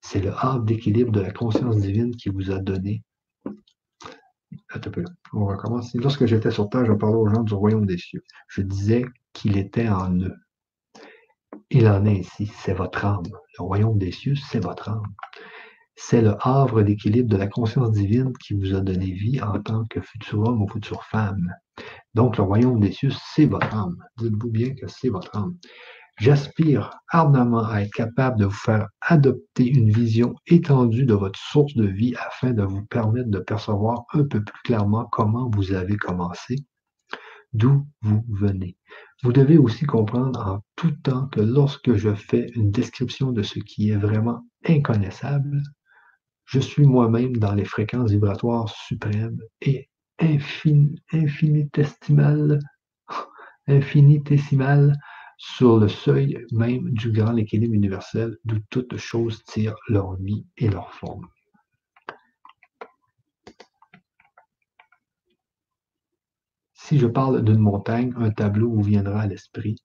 C'est 0.00 0.20
le 0.20 0.32
havre 0.32 0.62
d'équilibre 0.62 1.10
de 1.10 1.20
la 1.20 1.32
conscience 1.32 1.78
divine 1.78 2.14
qui 2.14 2.28
vous 2.28 2.52
a 2.52 2.60
donné 2.60 3.02
on 5.32 5.46
recommence. 5.46 5.94
Lorsque 5.94 6.26
j'étais 6.26 6.50
sur 6.50 6.68
terre, 6.68 6.84
je 6.84 6.92
parlais 6.92 7.16
aux 7.16 7.28
gens 7.28 7.42
du 7.42 7.54
royaume 7.54 7.86
des 7.86 7.98
cieux. 7.98 8.22
Je 8.48 8.62
disais 8.62 9.04
qu'il 9.32 9.56
était 9.56 9.88
en 9.88 10.14
eux. 10.18 10.36
Il 11.70 11.86
en 11.88 12.04
est 12.04 12.16
ici. 12.16 12.50
C'est 12.56 12.72
votre 12.72 13.04
âme. 13.04 13.22
Le 13.58 13.64
royaume 13.64 13.98
des 13.98 14.12
cieux, 14.12 14.34
c'est 14.34 14.62
votre 14.62 14.88
âme. 14.88 15.14
C'est 15.94 16.22
le 16.22 16.34
havre 16.40 16.82
d'équilibre 16.82 17.28
de 17.28 17.36
la 17.36 17.46
conscience 17.46 17.92
divine 17.92 18.32
qui 18.38 18.54
vous 18.54 18.74
a 18.74 18.80
donné 18.80 19.12
vie 19.12 19.40
en 19.42 19.60
tant 19.60 19.84
que 19.84 20.00
futur 20.00 20.40
homme 20.40 20.62
ou 20.62 20.68
future 20.68 21.04
femme. 21.04 21.54
Donc, 22.14 22.38
le 22.38 22.42
royaume 22.42 22.80
des 22.80 22.92
cieux, 22.92 23.12
c'est 23.34 23.44
votre 23.44 23.74
âme. 23.74 23.96
Dites-vous 24.18 24.50
bien 24.50 24.74
que 24.74 24.88
c'est 24.88 25.10
votre 25.10 25.36
âme. 25.36 25.56
J'aspire 26.20 27.00
ardemment 27.08 27.64
à 27.64 27.80
être 27.80 27.94
capable 27.94 28.40
de 28.40 28.44
vous 28.44 28.50
faire 28.50 28.88
adopter 29.00 29.66
une 29.66 29.90
vision 29.90 30.34
étendue 30.46 31.06
de 31.06 31.14
votre 31.14 31.38
source 31.38 31.74
de 31.74 31.86
vie 31.86 32.14
afin 32.16 32.50
de 32.50 32.62
vous 32.62 32.84
permettre 32.84 33.30
de 33.30 33.38
percevoir 33.38 34.04
un 34.12 34.24
peu 34.24 34.44
plus 34.44 34.60
clairement 34.64 35.06
comment 35.10 35.50
vous 35.54 35.72
avez 35.72 35.96
commencé, 35.96 36.56
d'où 37.54 37.86
vous 38.02 38.22
venez. 38.28 38.76
Vous 39.22 39.32
devez 39.32 39.56
aussi 39.56 39.86
comprendre 39.86 40.46
en 40.46 40.60
tout 40.76 40.90
temps 40.90 41.26
que 41.28 41.40
lorsque 41.40 41.94
je 41.94 42.14
fais 42.14 42.50
une 42.54 42.70
description 42.70 43.32
de 43.32 43.42
ce 43.42 43.58
qui 43.58 43.88
est 43.88 43.96
vraiment 43.96 44.42
inconnaissable, 44.68 45.62
je 46.44 46.60
suis 46.60 46.84
moi-même 46.84 47.38
dans 47.38 47.54
les 47.54 47.64
fréquences 47.64 48.10
vibratoires 48.10 48.68
suprêmes 48.68 49.40
et 49.62 49.88
infinitésimales, 50.18 52.58
infinitésimales 53.66 54.92
sur 55.42 55.78
le 55.78 55.88
seuil 55.88 56.44
même 56.52 56.90
du 56.90 57.10
grand 57.12 57.34
équilibre 57.34 57.72
universel 57.72 58.36
d'où 58.44 58.58
toutes 58.68 58.98
choses 58.98 59.42
tirent 59.44 59.74
leur 59.88 60.16
vie 60.16 60.44
et 60.58 60.68
leur 60.68 60.92
forme. 60.92 61.26
Si 66.74 66.98
je 66.98 67.06
parle 67.06 67.42
d'une 67.42 67.58
montagne, 67.58 68.12
un 68.18 68.30
tableau 68.30 68.70
vous 68.70 68.82
viendra 68.82 69.22
à 69.22 69.26
l'esprit, 69.26 69.76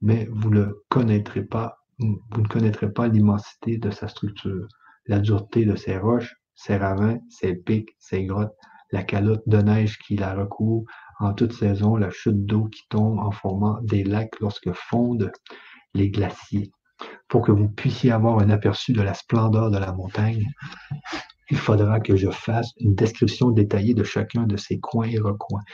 mais 0.00 0.26
vous 0.32 0.50
ne 0.50 0.66
connaîtrez 0.88 1.44
pas, 1.44 1.78
vous 2.00 2.40
ne 2.40 2.48
connaîtrez 2.48 2.92
pas 2.92 3.06
l'immensité 3.06 3.78
de 3.78 3.90
sa 3.92 4.08
structure, 4.08 4.66
la 5.06 5.20
dureté 5.20 5.64
de 5.64 5.76
ses 5.76 5.96
roches, 5.96 6.34
ses 6.56 6.76
ravins, 6.76 7.20
ses 7.28 7.54
pics, 7.54 7.94
ses 8.00 8.24
grottes, 8.24 8.56
la 8.94 9.02
calotte 9.02 9.42
de 9.46 9.58
neige 9.58 9.98
qui 9.98 10.16
la 10.16 10.34
recouvre, 10.34 10.84
en 11.18 11.34
toute 11.34 11.52
saison 11.52 11.96
la 11.96 12.10
chute 12.10 12.46
d'eau 12.46 12.66
qui 12.66 12.82
tombe 12.88 13.18
en 13.18 13.32
formant 13.32 13.80
des 13.82 14.04
lacs 14.04 14.38
lorsque 14.40 14.72
fondent 14.72 15.32
les 15.94 16.10
glaciers. 16.10 16.70
Pour 17.26 17.42
que 17.42 17.50
vous 17.50 17.68
puissiez 17.68 18.12
avoir 18.12 18.38
un 18.38 18.50
aperçu 18.50 18.92
de 18.92 19.02
la 19.02 19.14
splendeur 19.14 19.72
de 19.72 19.78
la 19.78 19.92
montagne, 19.92 20.46
il 21.50 21.56
faudra 21.56 21.98
que 21.98 22.14
je 22.14 22.30
fasse 22.30 22.70
une 22.78 22.94
description 22.94 23.50
détaillée 23.50 23.94
de 23.94 24.04
chacun 24.04 24.44
de 24.44 24.56
ces 24.56 24.78
coins 24.78 25.08
et 25.08 25.18
recoins. 25.18 25.64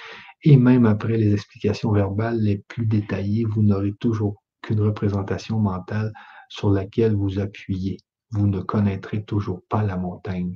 Et 0.42 0.56
même 0.56 0.86
après 0.86 1.18
les 1.18 1.34
explications 1.34 1.92
verbales 1.92 2.40
les 2.40 2.64
plus 2.68 2.86
détaillées, 2.86 3.44
vous 3.44 3.62
n'aurez 3.62 3.92
toujours 4.00 4.42
qu'une 4.62 4.80
représentation 4.80 5.58
mentale 5.58 6.10
sur 6.48 6.70
laquelle 6.70 7.14
vous 7.14 7.38
appuyez. 7.38 7.98
Vous 8.30 8.46
ne 8.46 8.60
connaîtrez 8.60 9.24
toujours 9.24 9.60
pas 9.68 9.82
la 9.82 9.98
montagne. 9.98 10.54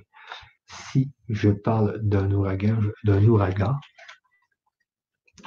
Si 0.93 1.11
je 1.29 1.51
parle 1.51 2.01
d'un 2.03 2.31
ouragan, 2.31 2.81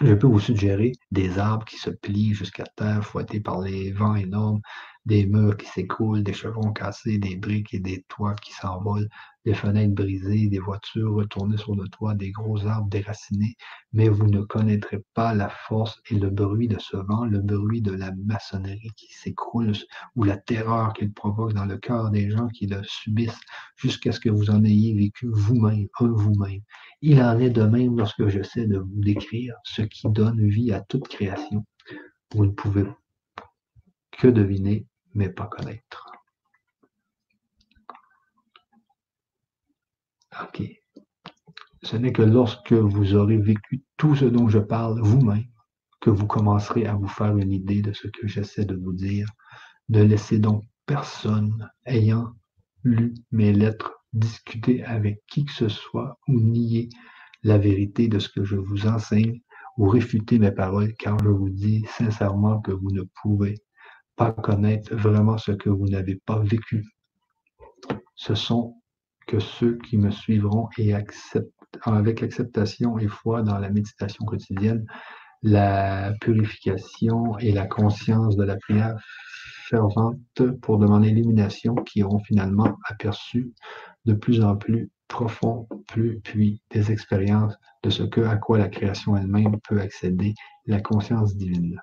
je 0.01 0.13
peux 0.13 0.27
vous 0.27 0.39
suggérer 0.39 0.91
des 1.11 1.39
arbres 1.39 1.65
qui 1.65 1.77
se 1.77 1.89
plient 1.89 2.33
jusqu'à 2.33 2.65
terre, 2.75 3.05
fouettés 3.05 3.39
par 3.39 3.61
les 3.61 3.91
vents 3.91 4.15
énormes, 4.15 4.61
des 5.07 5.25
murs 5.25 5.55
qui 5.55 5.65
s'écroulent, 5.67 6.21
des 6.21 6.33
chevrons 6.33 6.73
cassés, 6.73 7.17
des 7.17 7.37
briques 7.37 7.73
et 7.73 7.79
des 7.79 8.03
toits 8.09 8.35
qui 8.35 8.51
s'envolent, 8.51 9.07
des 9.45 9.53
fenêtres 9.53 9.95
brisées, 9.95 10.47
des 10.47 10.59
voitures 10.59 11.13
retournées 11.13 11.55
sur 11.55 11.75
le 11.75 11.87
toit, 11.87 12.13
des 12.13 12.31
gros 12.31 12.67
arbres 12.67 12.89
déracinés, 12.89 13.55
mais 13.93 14.09
vous 14.09 14.27
ne 14.27 14.41
connaîtrez 14.41 15.01
pas 15.13 15.33
la 15.33 15.47
force 15.47 16.01
et 16.09 16.15
le 16.15 16.29
bruit 16.29 16.67
de 16.67 16.77
ce 16.77 16.97
vent, 16.97 17.23
le 17.23 17.39
bruit 17.39 17.81
de 17.81 17.93
la 17.93 18.11
maçonnerie 18.25 18.91
qui 18.97 19.07
s'écroule 19.13 19.71
ou 20.17 20.25
la 20.25 20.35
terreur 20.35 20.91
qu'il 20.91 21.13
provoque 21.13 21.53
dans 21.53 21.65
le 21.65 21.77
cœur 21.77 22.11
des 22.11 22.29
gens 22.29 22.49
qui 22.49 22.67
le 22.67 22.83
subissent 22.83 23.39
jusqu'à 23.77 24.11
ce 24.11 24.19
que 24.19 24.29
vous 24.29 24.49
en 24.49 24.65
ayez 24.65 24.93
vécu 24.93 25.29
vous-même, 25.31 25.87
un 26.01 26.07
vous-même. 26.07 26.61
Il 27.01 27.21
en 27.21 27.39
est 27.39 27.49
de 27.49 27.63
même 27.63 27.97
lorsque 27.97 28.27
j'essaie 28.27 28.67
de 28.67 28.79
vous 28.79 28.99
décrire 28.99 29.55
ce 29.63 29.83
qui 29.83 30.09
donne 30.09 30.45
vie 30.49 30.73
à 30.73 30.81
toute 30.81 31.07
création. 31.07 31.65
Vous 32.35 32.45
ne 32.45 32.51
pouvez 32.51 32.83
que 34.11 34.27
deviner 34.27 34.85
mais 35.17 35.29
pas 35.29 35.47
connaître. 35.47 36.11
OK. 40.41 40.61
Ce 41.81 41.97
n'est 41.97 42.13
que 42.13 42.21
lorsque 42.21 42.73
vous 42.73 43.15
aurez 43.15 43.37
vécu 43.37 43.83
tout 43.97 44.15
ce 44.15 44.25
dont 44.25 44.47
je 44.47 44.59
parle 44.59 45.01
vous-même 45.01 45.45
que 45.99 46.11
vous 46.11 46.27
commencerez 46.27 46.85
à 46.85 46.93
vous 46.93 47.07
faire 47.07 47.35
une 47.35 47.51
idée 47.51 47.81
de 47.81 47.93
ce 47.93 48.07
que 48.07 48.27
j'essaie 48.27 48.65
de 48.65 48.75
vous 48.75 48.93
dire. 48.93 49.27
Ne 49.89 50.03
laissez 50.03 50.37
donc 50.37 50.63
personne 50.85 51.67
ayant 51.85 52.33
lu 52.83 53.15
mes 53.31 53.53
lettres 53.53 53.93
discuter 54.13 54.83
avec 54.83 55.23
qui 55.27 55.45
que 55.45 55.51
ce 55.51 55.67
soit 55.67 56.19
ou 56.27 56.39
nier 56.39 56.89
la 57.41 57.57
vérité 57.57 58.07
de 58.07 58.19
ce 58.19 58.29
que 58.29 58.43
je 58.43 58.55
vous 58.55 58.85
enseigne 58.85 59.41
ou 59.77 59.89
réfuter 59.89 60.37
mes 60.37 60.51
paroles 60.51 60.93
car 60.95 61.17
je 61.23 61.29
vous 61.29 61.49
dis 61.49 61.85
sincèrement 61.97 62.61
que 62.61 62.71
vous 62.71 62.91
ne 62.91 63.03
pouvez 63.21 63.55
pas 64.17 64.31
connaître 64.31 64.93
vraiment 64.95 65.37
ce 65.37 65.51
que 65.51 65.69
vous 65.69 65.87
n'avez 65.87 66.15
pas 66.25 66.39
vécu. 66.39 66.83
Ce 68.15 68.35
sont 68.35 68.75
que 69.27 69.39
ceux 69.39 69.77
qui 69.77 69.97
me 69.97 70.09
suivront 70.09 70.69
et 70.77 70.93
acceptent, 70.93 71.53
avec 71.83 72.23
acceptation 72.23 72.97
et 72.97 73.07
foi 73.07 73.43
dans 73.43 73.59
la 73.59 73.69
méditation 73.69 74.25
quotidienne, 74.25 74.85
la 75.43 76.13
purification 76.19 77.37
et 77.37 77.51
la 77.51 77.67
conscience 77.67 78.35
de 78.35 78.43
la 78.43 78.55
prière 78.55 78.95
fervente 79.69 80.17
pour 80.61 80.79
demander 80.79 81.09
l'illumination 81.11 81.75
qui 81.75 82.01
auront 82.01 82.19
finalement 82.19 82.77
aperçu 82.85 83.53
de 84.05 84.13
plus 84.13 84.43
en 84.43 84.55
plus 84.55 84.89
profond, 85.07 85.67
plus 85.87 86.19
puis 86.21 86.61
des 86.71 86.91
expériences 86.91 87.55
de 87.83 87.89
ce 87.89 88.03
que 88.03 88.21
à 88.21 88.37
quoi 88.37 88.57
la 88.57 88.69
création 88.69 89.15
elle-même 89.15 89.59
peut 89.67 89.79
accéder, 89.79 90.33
la 90.65 90.81
conscience 90.81 91.35
divine. 91.35 91.79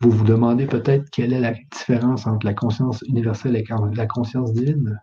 Vous 0.00 0.10
vous 0.10 0.24
demandez 0.24 0.66
peut-être 0.66 1.10
quelle 1.10 1.32
est 1.32 1.40
la 1.40 1.54
différence 1.72 2.26
entre 2.26 2.46
la 2.46 2.54
conscience 2.54 3.02
universelle 3.02 3.56
et 3.56 3.64
la 3.94 4.06
conscience 4.06 4.52
divine. 4.52 5.00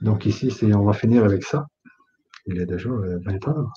Donc 0.00 0.24
ici, 0.24 0.50
on 0.62 0.84
va 0.84 0.92
finir 0.94 1.24
avec 1.24 1.44
ça. 1.44 1.66
Il 2.46 2.58
est 2.60 2.66
déjà 2.66 2.88
20 2.88 2.94
euh, 2.94 3.50
heures. 3.50 3.72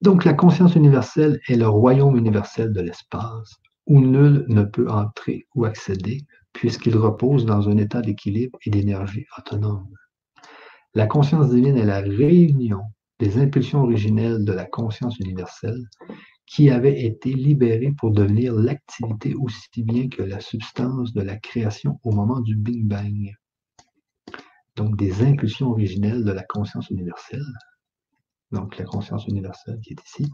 Donc 0.00 0.24
la 0.24 0.32
conscience 0.32 0.74
universelle 0.74 1.40
est 1.48 1.56
le 1.56 1.68
royaume 1.68 2.16
universel 2.16 2.72
de 2.72 2.80
l'espace 2.80 3.56
où 3.86 4.00
nul 4.00 4.44
ne 4.48 4.62
peut 4.62 4.88
entrer 4.88 5.46
ou 5.54 5.64
accéder 5.64 6.20
puisqu'il 6.52 6.96
repose 6.96 7.44
dans 7.44 7.68
un 7.68 7.76
état 7.76 8.00
d'équilibre 8.00 8.58
et 8.64 8.70
d'énergie 8.70 9.26
autonome. 9.36 9.88
La 10.94 11.06
conscience 11.06 11.50
divine 11.50 11.76
est 11.76 11.84
la 11.84 12.00
réunion 12.00 12.82
des 13.18 13.38
impulsions 13.38 13.82
originelles 13.82 14.44
de 14.44 14.52
la 14.52 14.64
conscience 14.64 15.18
universelle 15.18 15.84
qui 16.48 16.70
avait 16.70 17.04
été 17.04 17.34
libéré 17.34 17.92
pour 17.92 18.10
devenir 18.10 18.54
l'activité 18.54 19.34
aussi 19.34 19.82
bien 19.82 20.08
que 20.08 20.22
la 20.22 20.40
substance 20.40 21.12
de 21.12 21.20
la 21.20 21.36
création 21.36 22.00
au 22.04 22.12
moment 22.12 22.40
du 22.40 22.56
Big 22.56 22.86
Bang. 22.86 23.34
Donc 24.74 24.96
des 24.96 25.22
impulsions 25.22 25.70
originelles 25.70 26.24
de 26.24 26.32
la 26.32 26.44
conscience 26.44 26.88
universelle, 26.90 27.44
donc 28.50 28.78
la 28.78 28.84
conscience 28.84 29.26
universelle 29.26 29.78
qui 29.82 29.92
est 29.92 30.02
ici, 30.04 30.32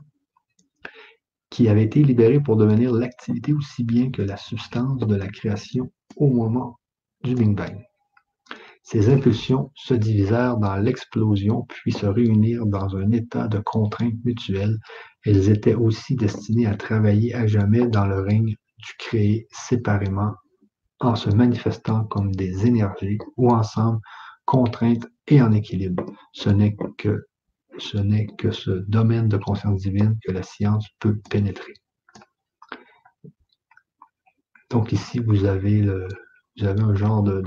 qui 1.50 1.68
avait 1.68 1.84
été 1.84 2.02
libéré 2.02 2.40
pour 2.40 2.56
devenir 2.56 2.92
l'activité 2.92 3.52
aussi 3.52 3.82
bien 3.82 4.10
que 4.10 4.22
la 4.22 4.36
substance 4.36 4.98
de 4.98 5.16
la 5.16 5.28
création 5.28 5.92
au 6.16 6.28
moment 6.28 6.78
du 7.24 7.34
Big 7.34 7.56
Bang. 7.56 7.84
Ces 8.82 9.08
impulsions 9.08 9.72
se 9.74 9.94
divisèrent 9.94 10.58
dans 10.58 10.76
l'explosion 10.76 11.62
puis 11.68 11.90
se 11.90 12.06
réunirent 12.06 12.66
dans 12.66 12.96
un 12.96 13.10
état 13.12 13.48
de 13.48 13.58
contrainte 13.58 14.22
mutuelle. 14.24 14.78
Elles 15.24 15.48
étaient 15.50 15.74
aussi 15.74 16.16
destinées 16.16 16.66
à 16.66 16.76
travailler 16.76 17.34
à 17.34 17.46
jamais 17.46 17.86
dans 17.86 18.06
le 18.06 18.20
règne 18.20 18.56
du 18.78 18.92
créé 18.98 19.46
séparément 19.50 20.34
en 21.00 21.16
se 21.16 21.30
manifestant 21.30 22.04
comme 22.04 22.34
des 22.34 22.66
énergies 22.66 23.18
ou 23.36 23.50
ensemble, 23.50 24.00
contraintes 24.44 25.06
et 25.26 25.40
en 25.40 25.52
équilibre. 25.52 26.04
Ce 26.32 26.50
n'est 26.50 26.76
que 26.76 28.50
ce 28.52 28.70
domaine 28.70 29.28
de 29.28 29.36
conscience 29.36 29.80
divine 29.80 30.16
que 30.24 30.32
la 30.32 30.42
science 30.42 30.86
peut 31.00 31.18
pénétrer. 31.30 31.74
Donc 34.70 34.92
ici, 34.92 35.20
vous 35.20 35.44
avez, 35.44 35.88
un 36.60 36.94
genre 36.94 37.22
de, 37.22 37.42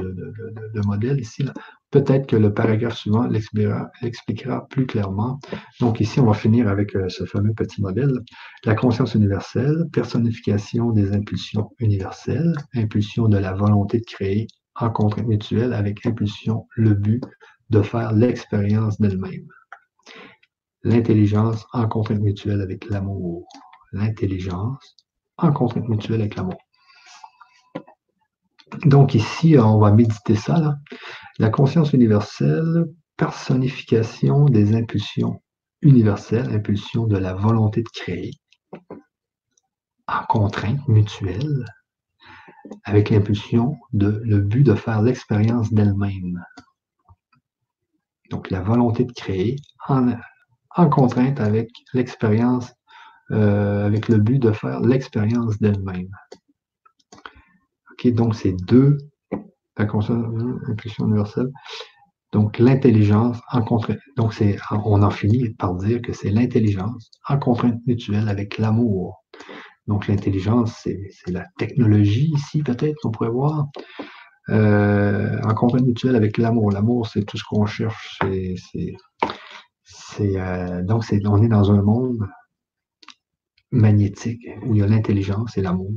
modèle 0.86 1.20
ici. 1.20 1.46
Peut-être 1.90 2.28
que 2.28 2.36
le 2.36 2.54
paragraphe 2.54 2.98
suivant 2.98 3.28
l'expliquera 3.28 4.68
plus 4.68 4.86
clairement. 4.86 5.40
Donc 5.80 6.02
ici, 6.02 6.20
on 6.20 6.26
va 6.26 6.34
finir 6.34 6.68
avec 6.68 6.96
euh, 6.96 7.08
ce 7.08 7.24
fameux 7.24 7.54
petit 7.54 7.82
modèle. 7.82 8.12
La 8.66 8.76
conscience 8.76 9.16
universelle, 9.16 9.86
personnification 9.94 10.92
des 10.92 11.14
impulsions 11.14 11.72
universelles, 11.80 12.54
impulsion 12.76 13.30
de 13.30 13.38
la 13.38 13.54
volonté 13.54 14.00
de 14.00 14.06
créer 14.06 14.48
en 14.76 14.90
contrainte 14.90 15.28
mutuelle 15.28 15.74
avec 15.74 16.06
impulsion, 16.06 16.68
le 16.76 16.94
but 16.94 17.24
de 17.70 17.82
faire 17.82 18.12
l'expérience 18.12 19.00
d'elle-même. 19.00 19.48
L'intelligence 20.84 21.66
en 21.72 21.88
contrainte 21.88 22.20
mutuelle 22.20 22.62
avec 22.62 22.90
l'amour. 22.90 23.48
L'intelligence 23.94 24.98
en 25.38 25.54
contrainte 25.54 25.88
mutuelle 25.88 26.22
avec 26.22 26.36
l'amour. 26.36 26.67
Donc 28.86 29.16
ici, 29.16 29.58
on 29.58 29.80
va 29.80 29.92
méditer 29.92 30.36
ça. 30.36 30.76
La 31.40 31.50
conscience 31.50 31.94
universelle, 31.94 32.86
personnification 33.16 34.46
des 34.46 34.76
impulsions 34.76 35.42
universelles, 35.82 36.54
impulsion 36.54 37.06
de 37.06 37.18
la 37.18 37.34
volonté 37.34 37.82
de 37.82 37.90
créer, 37.90 38.32
en 40.08 40.26
contrainte 40.28 40.88
mutuelle, 40.88 41.66
avec 42.84 43.10
l'impulsion 43.10 43.78
de 43.94 44.22
le 44.24 44.40
but 44.42 44.64
de 44.64 44.76
faire 44.76 45.02
l'expérience 45.02 45.72
d'elle-même. 45.72 46.44
Donc 48.30 48.50
la 48.52 48.62
volonté 48.62 49.06
de 49.06 49.12
créer 49.14 49.56
en, 49.88 50.14
en 50.76 50.90
contrainte 50.90 51.40
avec 51.40 51.70
l'expérience, 51.94 52.74
euh, 53.32 53.86
avec 53.86 54.10
le 54.10 54.18
but 54.18 54.40
de 54.40 54.52
faire 54.52 54.82
l'expérience 54.82 55.58
d'elle-même. 55.60 56.10
Donc 58.06 58.36
c'est 58.36 58.54
deux, 58.68 58.98
la 59.78 59.86
conscience, 59.86 60.26
impulsion 60.68 61.06
universelle. 61.08 61.52
Donc 62.34 62.60
l'intelligence 62.60 63.40
en 63.52 63.62
contrainte, 63.62 64.00
donc 64.18 64.34
c'est, 64.34 64.58
on 64.72 65.02
en 65.02 65.10
finit 65.10 65.50
par 65.52 65.76
dire 65.76 66.02
que 66.02 66.14
c'est 66.14 66.30
l'intelligence 66.30 67.10
en 67.28 67.38
contrainte 67.40 67.80
mutuelle 67.88 68.28
avec 68.28 68.58
l'amour. 68.58 69.24
Donc 69.88 70.08
l'intelligence, 70.08 70.80
c'est, 70.84 71.00
la 71.28 71.46
technologie 71.58 72.32
ici 72.36 72.64
peut-être 72.64 72.96
qu'on 73.02 73.12
pourrait 73.12 73.30
voir. 73.30 73.68
Euh, 74.50 75.42
en 75.44 75.54
contrainte 75.54 75.86
mutuelle 75.86 76.16
avec 76.16 76.38
l'amour. 76.38 76.72
L'amour, 76.72 77.08
c'est 77.08 77.26
tout 77.26 77.38
ce 77.38 77.44
qu'on 77.44 77.66
cherche. 77.66 78.18
C'est, 79.84 80.38
euh, 80.38 80.84
donc, 80.84 81.04
on 81.26 81.42
est 81.42 81.48
dans 81.50 81.72
un 81.72 81.82
monde 81.82 82.26
magnétique 83.72 84.48
où 84.64 84.74
il 84.74 84.80
y 84.80 84.84
a 84.84 84.88
l'intelligence 84.88 85.58
et 85.58 85.62
l'amour. 85.62 85.92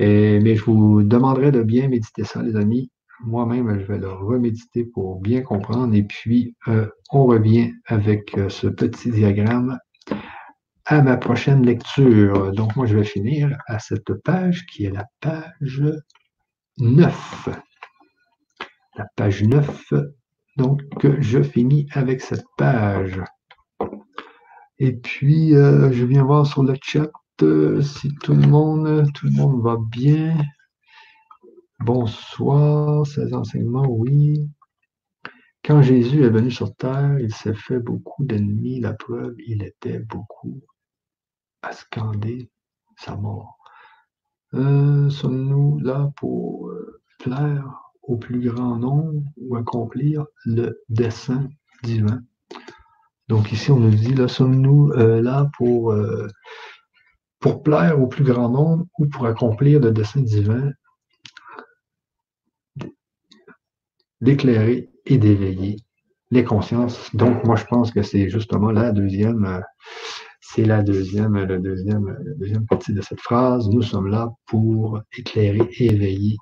Mais 0.00 0.56
je 0.56 0.64
vous 0.64 1.02
demanderai 1.02 1.52
de 1.52 1.62
bien 1.62 1.88
méditer 1.88 2.24
ça, 2.24 2.42
les 2.42 2.56
amis. 2.56 2.90
Moi-même, 3.24 3.78
je 3.80 3.84
vais 3.84 3.98
le 3.98 4.10
reméditer 4.10 4.84
pour 4.84 5.20
bien 5.20 5.42
comprendre. 5.42 5.94
Et 5.94 6.02
puis, 6.02 6.56
euh, 6.68 6.86
on 7.12 7.26
revient 7.26 7.72
avec 7.86 8.36
euh, 8.38 8.48
ce 8.48 8.66
petit 8.66 9.10
diagramme 9.10 9.78
à 10.86 11.02
ma 11.02 11.16
prochaine 11.18 11.64
lecture. 11.64 12.52
Donc, 12.52 12.76
moi, 12.76 12.86
je 12.86 12.96
vais 12.96 13.04
finir 13.04 13.56
à 13.66 13.78
cette 13.78 14.12
page 14.24 14.64
qui 14.66 14.84
est 14.84 14.90
la 14.90 15.04
page 15.20 15.84
9. 16.78 17.48
La 18.96 19.06
page 19.16 19.42
9 19.42 19.92
donc, 20.56 20.82
je 21.20 21.42
finis 21.42 21.86
avec 21.92 22.20
cette 22.20 22.44
page. 22.58 23.22
Et 24.78 24.92
puis, 24.92 25.54
euh, 25.54 25.90
je 25.92 26.04
viens 26.04 26.24
voir 26.24 26.46
sur 26.46 26.62
le 26.62 26.74
chat 26.82 27.00
euh, 27.02 27.08
si 27.82 28.14
tout 28.22 28.34
le 28.34 28.46
monde, 28.46 29.10
tout 29.14 29.26
le 29.26 29.32
monde 29.32 29.62
va 29.62 29.76
bien. 29.78 30.36
Bonsoir, 31.80 33.06
ces 33.06 33.32
enseignements, 33.32 33.86
oui. 33.88 34.48
Quand 35.64 35.82
Jésus 35.82 36.24
est 36.24 36.30
venu 36.30 36.50
sur 36.50 36.74
terre, 36.74 37.18
il 37.18 37.34
s'est 37.34 37.54
fait 37.54 37.78
beaucoup 37.78 38.24
d'ennemis. 38.24 38.80
La 38.80 38.92
preuve, 38.92 39.34
il 39.46 39.62
était 39.62 40.00
beaucoup 40.00 40.60
à 41.62 41.72
scander 41.72 42.50
sa 42.96 43.16
mort. 43.16 43.58
Euh, 44.54 45.08
sommes-nous 45.08 45.78
là 45.80 46.12
pour 46.16 46.70
plaire 47.18 47.92
au 48.02 48.16
plus 48.16 48.50
grand 48.50 48.76
nombre 48.76 49.22
ou 49.36 49.56
accomplir 49.56 50.26
le 50.44 50.82
dessein 50.88 51.48
divin? 51.82 52.20
Donc 53.28 53.52
ici, 53.52 53.70
on 53.70 53.78
nous 53.78 53.94
dit, 53.94 54.14
là, 54.14 54.26
sommes-nous 54.26 54.90
euh, 54.90 55.22
là 55.22 55.48
pour, 55.56 55.92
euh, 55.92 56.26
pour 57.40 57.62
plaire 57.62 58.00
au 58.00 58.06
plus 58.06 58.24
grand 58.24 58.50
nombre 58.50 58.84
ou 58.98 59.06
pour 59.08 59.26
accomplir 59.26 59.80
le 59.80 59.90
dessein 59.90 60.20
divin 60.20 60.70
d'éclairer 64.20 64.90
et 65.06 65.18
d'éveiller 65.18 65.76
les 66.30 66.44
consciences. 66.44 67.14
Donc, 67.14 67.44
moi, 67.44 67.56
je 67.56 67.64
pense 67.64 67.90
que 67.90 68.02
c'est 68.02 68.28
justement 68.28 68.70
la 68.70 68.92
deuxième, 68.92 69.44
euh, 69.46 69.60
c'est 70.40 70.64
la 70.64 70.82
deuxième, 70.82 71.46
deuxième, 71.46 72.06
la 72.08 72.34
deuxième 72.34 72.66
partie 72.66 72.92
de 72.92 73.00
cette 73.00 73.20
phrase. 73.20 73.68
Nous 73.70 73.82
sommes 73.82 74.08
là 74.08 74.28
pour 74.46 75.00
éclairer 75.16 75.62
et 75.78 75.86
éveiller 75.86 76.36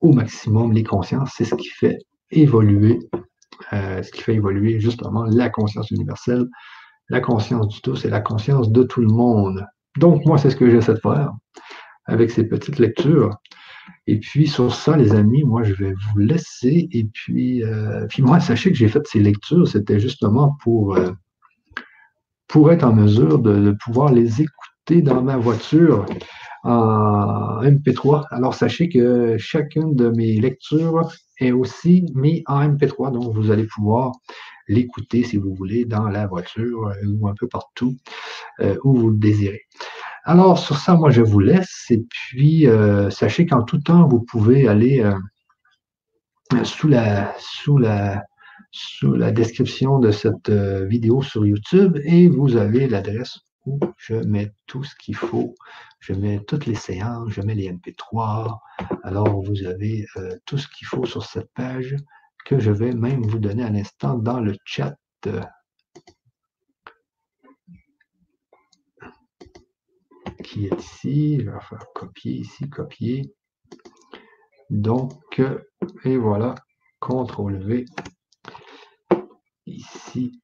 au 0.00 0.12
maximum 0.12 0.72
les 0.72 0.84
consciences. 0.84 1.32
C'est 1.36 1.44
ce 1.44 1.54
qui 1.56 1.68
fait 1.68 1.98
évoluer, 2.30 3.00
euh, 3.72 4.02
ce 4.02 4.10
qui 4.12 4.22
fait 4.22 4.34
évoluer 4.34 4.80
justement 4.80 5.24
la 5.24 5.50
conscience 5.50 5.90
universelle, 5.90 6.46
la 7.08 7.20
conscience 7.20 7.68
du 7.68 7.80
tout, 7.82 7.96
c'est 7.96 8.10
la 8.10 8.20
conscience 8.20 8.70
de 8.70 8.82
tout 8.82 9.00
le 9.00 9.08
monde. 9.08 9.66
Donc, 9.98 10.24
moi, 10.26 10.38
c'est 10.38 10.50
ce 10.50 10.56
que 10.56 10.68
j'essaie 10.70 10.94
de 10.94 11.00
faire 11.00 11.32
avec 12.06 12.30
ces 12.30 12.44
petites 12.44 12.78
lectures. 12.78 13.36
Et 14.06 14.18
puis, 14.18 14.46
sur 14.46 14.74
ça, 14.74 14.96
les 14.96 15.12
amis, 15.14 15.44
moi, 15.44 15.62
je 15.62 15.74
vais 15.74 15.92
vous 15.92 16.18
laisser. 16.18 16.88
Et 16.92 17.04
puis, 17.04 17.62
euh, 17.64 18.06
puis 18.08 18.22
moi, 18.22 18.40
sachez 18.40 18.70
que 18.70 18.76
j'ai 18.76 18.88
fait 18.88 19.06
ces 19.06 19.20
lectures, 19.20 19.66
c'était 19.66 20.00
justement 20.00 20.56
pour, 20.62 20.96
euh, 20.96 21.10
pour 22.48 22.70
être 22.72 22.84
en 22.84 22.92
mesure 22.92 23.38
de 23.38 23.74
pouvoir 23.84 24.12
les 24.12 24.42
écouter 24.42 25.02
dans 25.02 25.22
ma 25.22 25.36
voiture 25.36 26.04
en 26.64 27.62
MP3. 27.62 28.24
Alors 28.30 28.54
sachez 28.54 28.88
que 28.88 29.36
chacune 29.38 29.94
de 29.94 30.08
mes 30.08 30.40
lectures 30.40 31.08
est 31.38 31.52
aussi 31.52 32.06
mise 32.14 32.42
en 32.46 32.68
MP3, 32.68 33.12
donc 33.12 33.34
vous 33.34 33.50
allez 33.50 33.66
pouvoir 33.66 34.12
l'écouter 34.68 35.24
si 35.24 35.36
vous 35.36 35.54
voulez 35.54 35.84
dans 35.84 36.08
la 36.08 36.26
voiture 36.26 36.88
euh, 36.88 37.06
ou 37.06 37.28
un 37.28 37.34
peu 37.34 37.48
partout 37.48 37.96
euh, 38.60 38.76
où 38.84 38.94
vous 38.94 39.10
le 39.10 39.18
désirez. 39.18 39.62
Alors 40.24 40.58
sur 40.58 40.78
ça, 40.78 40.94
moi 40.94 41.10
je 41.10 41.20
vous 41.20 41.40
laisse 41.40 41.86
et 41.90 42.02
puis 42.08 42.66
euh, 42.66 43.10
sachez 43.10 43.46
qu'en 43.46 43.62
tout 43.62 43.78
temps, 43.78 44.08
vous 44.08 44.20
pouvez 44.22 44.68
aller 44.68 45.04
sous 46.62 46.88
la 46.88 47.34
description 49.32 49.98
de 49.98 50.10
cette 50.10 50.50
vidéo 50.50 51.20
sur 51.20 51.44
YouTube 51.44 51.98
et 52.04 52.28
vous 52.28 52.56
avez 52.56 52.88
l'adresse 52.88 53.40
où 53.66 53.78
je 53.98 54.14
mets 54.14 54.52
tout 54.66 54.84
ce 54.84 54.94
qu'il 54.96 55.16
faut. 55.16 55.54
Je 56.00 56.12
mets 56.12 56.40
toutes 56.46 56.66
les 56.66 56.74
séances, 56.74 57.30
je 57.30 57.40
mets 57.40 57.54
les 57.54 57.70
MP3. 57.70 58.58
Alors, 59.02 59.42
vous 59.42 59.64
avez 59.64 60.06
tout 60.44 60.58
ce 60.58 60.68
qu'il 60.68 60.86
faut 60.86 61.06
sur 61.06 61.24
cette 61.24 61.50
page 61.54 61.96
que 62.44 62.58
je 62.58 62.70
vais 62.70 62.92
même 62.92 63.22
vous 63.22 63.38
donner 63.38 63.64
à 63.64 63.70
l'instant 63.70 64.18
dans 64.18 64.40
le 64.40 64.54
chat. 64.64 64.96
Qui 70.42 70.66
est 70.66 70.78
ici? 70.78 71.40
Je 71.40 71.50
vais 71.50 71.60
faire 71.60 71.86
copier 71.94 72.32
ici, 72.32 72.68
copier. 72.68 73.34
Donc, 74.70 75.40
et 76.04 76.16
voilà, 76.16 76.54
CTRL 77.00 77.66
V. 77.66 77.84
Ici, 79.66 80.42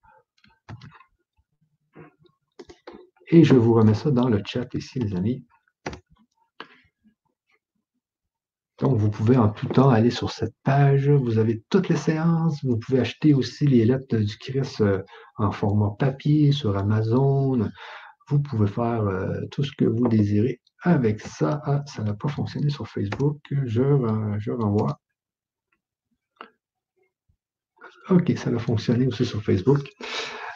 Et 3.32 3.44
je 3.44 3.54
vous 3.54 3.74
remets 3.74 3.94
ça 3.94 4.10
dans 4.10 4.28
le 4.28 4.42
chat 4.44 4.66
ici, 4.74 4.98
les 4.98 5.14
amis. 5.14 5.46
Donc, 8.80 8.96
vous 8.96 9.10
pouvez 9.10 9.36
en 9.36 9.50
tout 9.50 9.66
temps 9.66 9.90
aller 9.90 10.10
sur 10.10 10.30
cette 10.30 10.54
page. 10.64 11.10
Vous 11.10 11.38
avez 11.38 11.62
toutes 11.68 11.90
les 11.90 11.96
séances. 11.96 12.64
Vous 12.64 12.78
pouvez 12.78 13.00
acheter 13.00 13.34
aussi 13.34 13.66
les 13.66 13.84
lettres 13.84 14.16
du 14.16 14.38
Christ 14.38 14.80
euh, 14.80 15.02
en 15.36 15.52
format 15.52 15.90
papier 15.98 16.52
sur 16.52 16.76
Amazon. 16.78 17.70
vous 18.28 18.40
pouvez 18.40 18.66
faire 18.66 19.02
euh, 19.02 19.44
tout 19.50 19.62
ce 19.64 19.72
que 19.76 19.84
vous 19.84 20.08
désirez 20.08 20.60
avec 20.82 21.20
ça. 21.20 21.60
Ah, 21.64 21.82
ça 21.86 22.02
n'a 22.02 22.14
pas 22.14 22.28
fonctionné 22.28 22.70
sur 22.70 22.88
Facebook. 22.88 23.38
Je, 23.50 23.82
je 24.38 24.50
renvoie. 24.50 24.98
OK, 28.08 28.32
ça 28.36 28.50
va 28.50 28.58
fonctionner 28.58 29.06
aussi 29.06 29.26
sur 29.26 29.42
Facebook. 29.42 29.90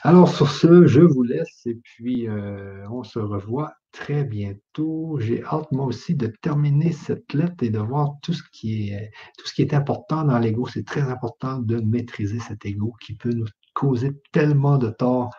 Alors, 0.06 0.28
sur 0.28 0.50
ce, 0.50 0.86
je 0.86 1.00
vous 1.00 1.22
laisse 1.22 1.64
et 1.64 1.76
puis 1.76 2.28
euh, 2.28 2.86
on 2.90 3.04
se 3.04 3.18
revoit 3.18 3.72
très 3.90 4.22
bientôt. 4.22 5.18
J'ai 5.18 5.42
hâte, 5.44 5.72
moi 5.72 5.86
aussi, 5.86 6.14
de 6.14 6.26
terminer 6.26 6.92
cette 6.92 7.32
lettre 7.32 7.62
et 7.62 7.70
de 7.70 7.78
voir 7.78 8.12
tout 8.22 8.34
ce 8.34 8.42
qui 8.52 8.90
est, 8.90 9.10
tout 9.38 9.46
ce 9.46 9.54
qui 9.54 9.62
est 9.62 9.72
important 9.72 10.24
dans 10.24 10.38
l'ego. 10.38 10.66
C'est 10.66 10.84
très 10.84 11.00
important 11.00 11.58
de 11.58 11.80
maîtriser 11.80 12.38
cet 12.38 12.66
ego 12.66 12.92
qui 13.00 13.14
peut 13.14 13.32
nous 13.32 13.46
causer 13.72 14.10
tellement 14.30 14.76
de 14.76 14.90
tort. 14.90 15.30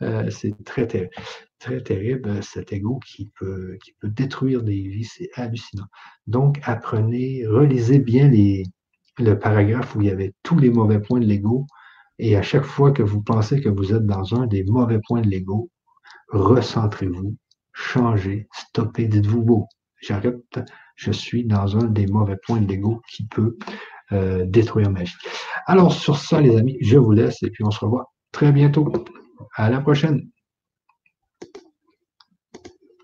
Euh, 0.00 0.30
c'est 0.30 0.54
très, 0.64 0.86
très 1.58 1.82
terrible, 1.82 2.42
cet 2.42 2.72
ego 2.72 3.00
qui 3.00 3.30
peut, 3.38 3.76
qui 3.84 3.92
peut 4.00 4.08
détruire 4.08 4.62
des 4.62 4.88
vies. 4.88 5.04
C'est 5.04 5.28
hallucinant. 5.34 5.88
Donc, 6.26 6.60
apprenez, 6.62 7.46
relisez 7.46 7.98
bien 7.98 8.28
les, 8.28 8.62
le 9.18 9.38
paragraphe 9.38 9.94
où 9.96 10.00
il 10.00 10.06
y 10.06 10.10
avait 10.10 10.32
tous 10.42 10.58
les 10.58 10.70
mauvais 10.70 10.98
points 10.98 11.20
de 11.20 11.26
l'ego 11.26 11.66
et 12.18 12.36
à 12.36 12.42
chaque 12.42 12.64
fois 12.64 12.92
que 12.92 13.02
vous 13.02 13.22
pensez 13.22 13.60
que 13.60 13.68
vous 13.68 13.92
êtes 13.92 14.06
dans 14.06 14.34
un 14.34 14.46
des 14.46 14.64
mauvais 14.64 15.00
points 15.06 15.20
de 15.20 15.28
l'ego, 15.28 15.70
recentrez-vous, 16.28 17.36
changez, 17.72 18.48
stoppez, 18.52 19.06
dites-vous 19.06 19.42
beau. 19.42 19.66
J'arrête, 20.00 20.60
je 20.96 21.12
suis 21.12 21.44
dans 21.44 21.76
un 21.76 21.84
des 21.84 22.06
mauvais 22.06 22.36
points 22.44 22.60
de 22.60 22.68
l'ego 22.68 23.00
qui 23.10 23.26
peut 23.26 23.56
euh, 24.12 24.44
détruire 24.46 24.90
ma 24.90 25.02
vie. 25.02 25.14
Alors 25.66 25.92
sur 25.92 26.18
ça, 26.18 26.40
les 26.40 26.56
amis, 26.56 26.76
je 26.80 26.98
vous 26.98 27.12
laisse 27.12 27.42
et 27.42 27.50
puis 27.50 27.64
on 27.64 27.70
se 27.70 27.80
revoit 27.80 28.12
très 28.32 28.52
bientôt. 28.52 28.92
À 29.54 29.70
la 29.70 29.80
prochaine. 29.80 30.28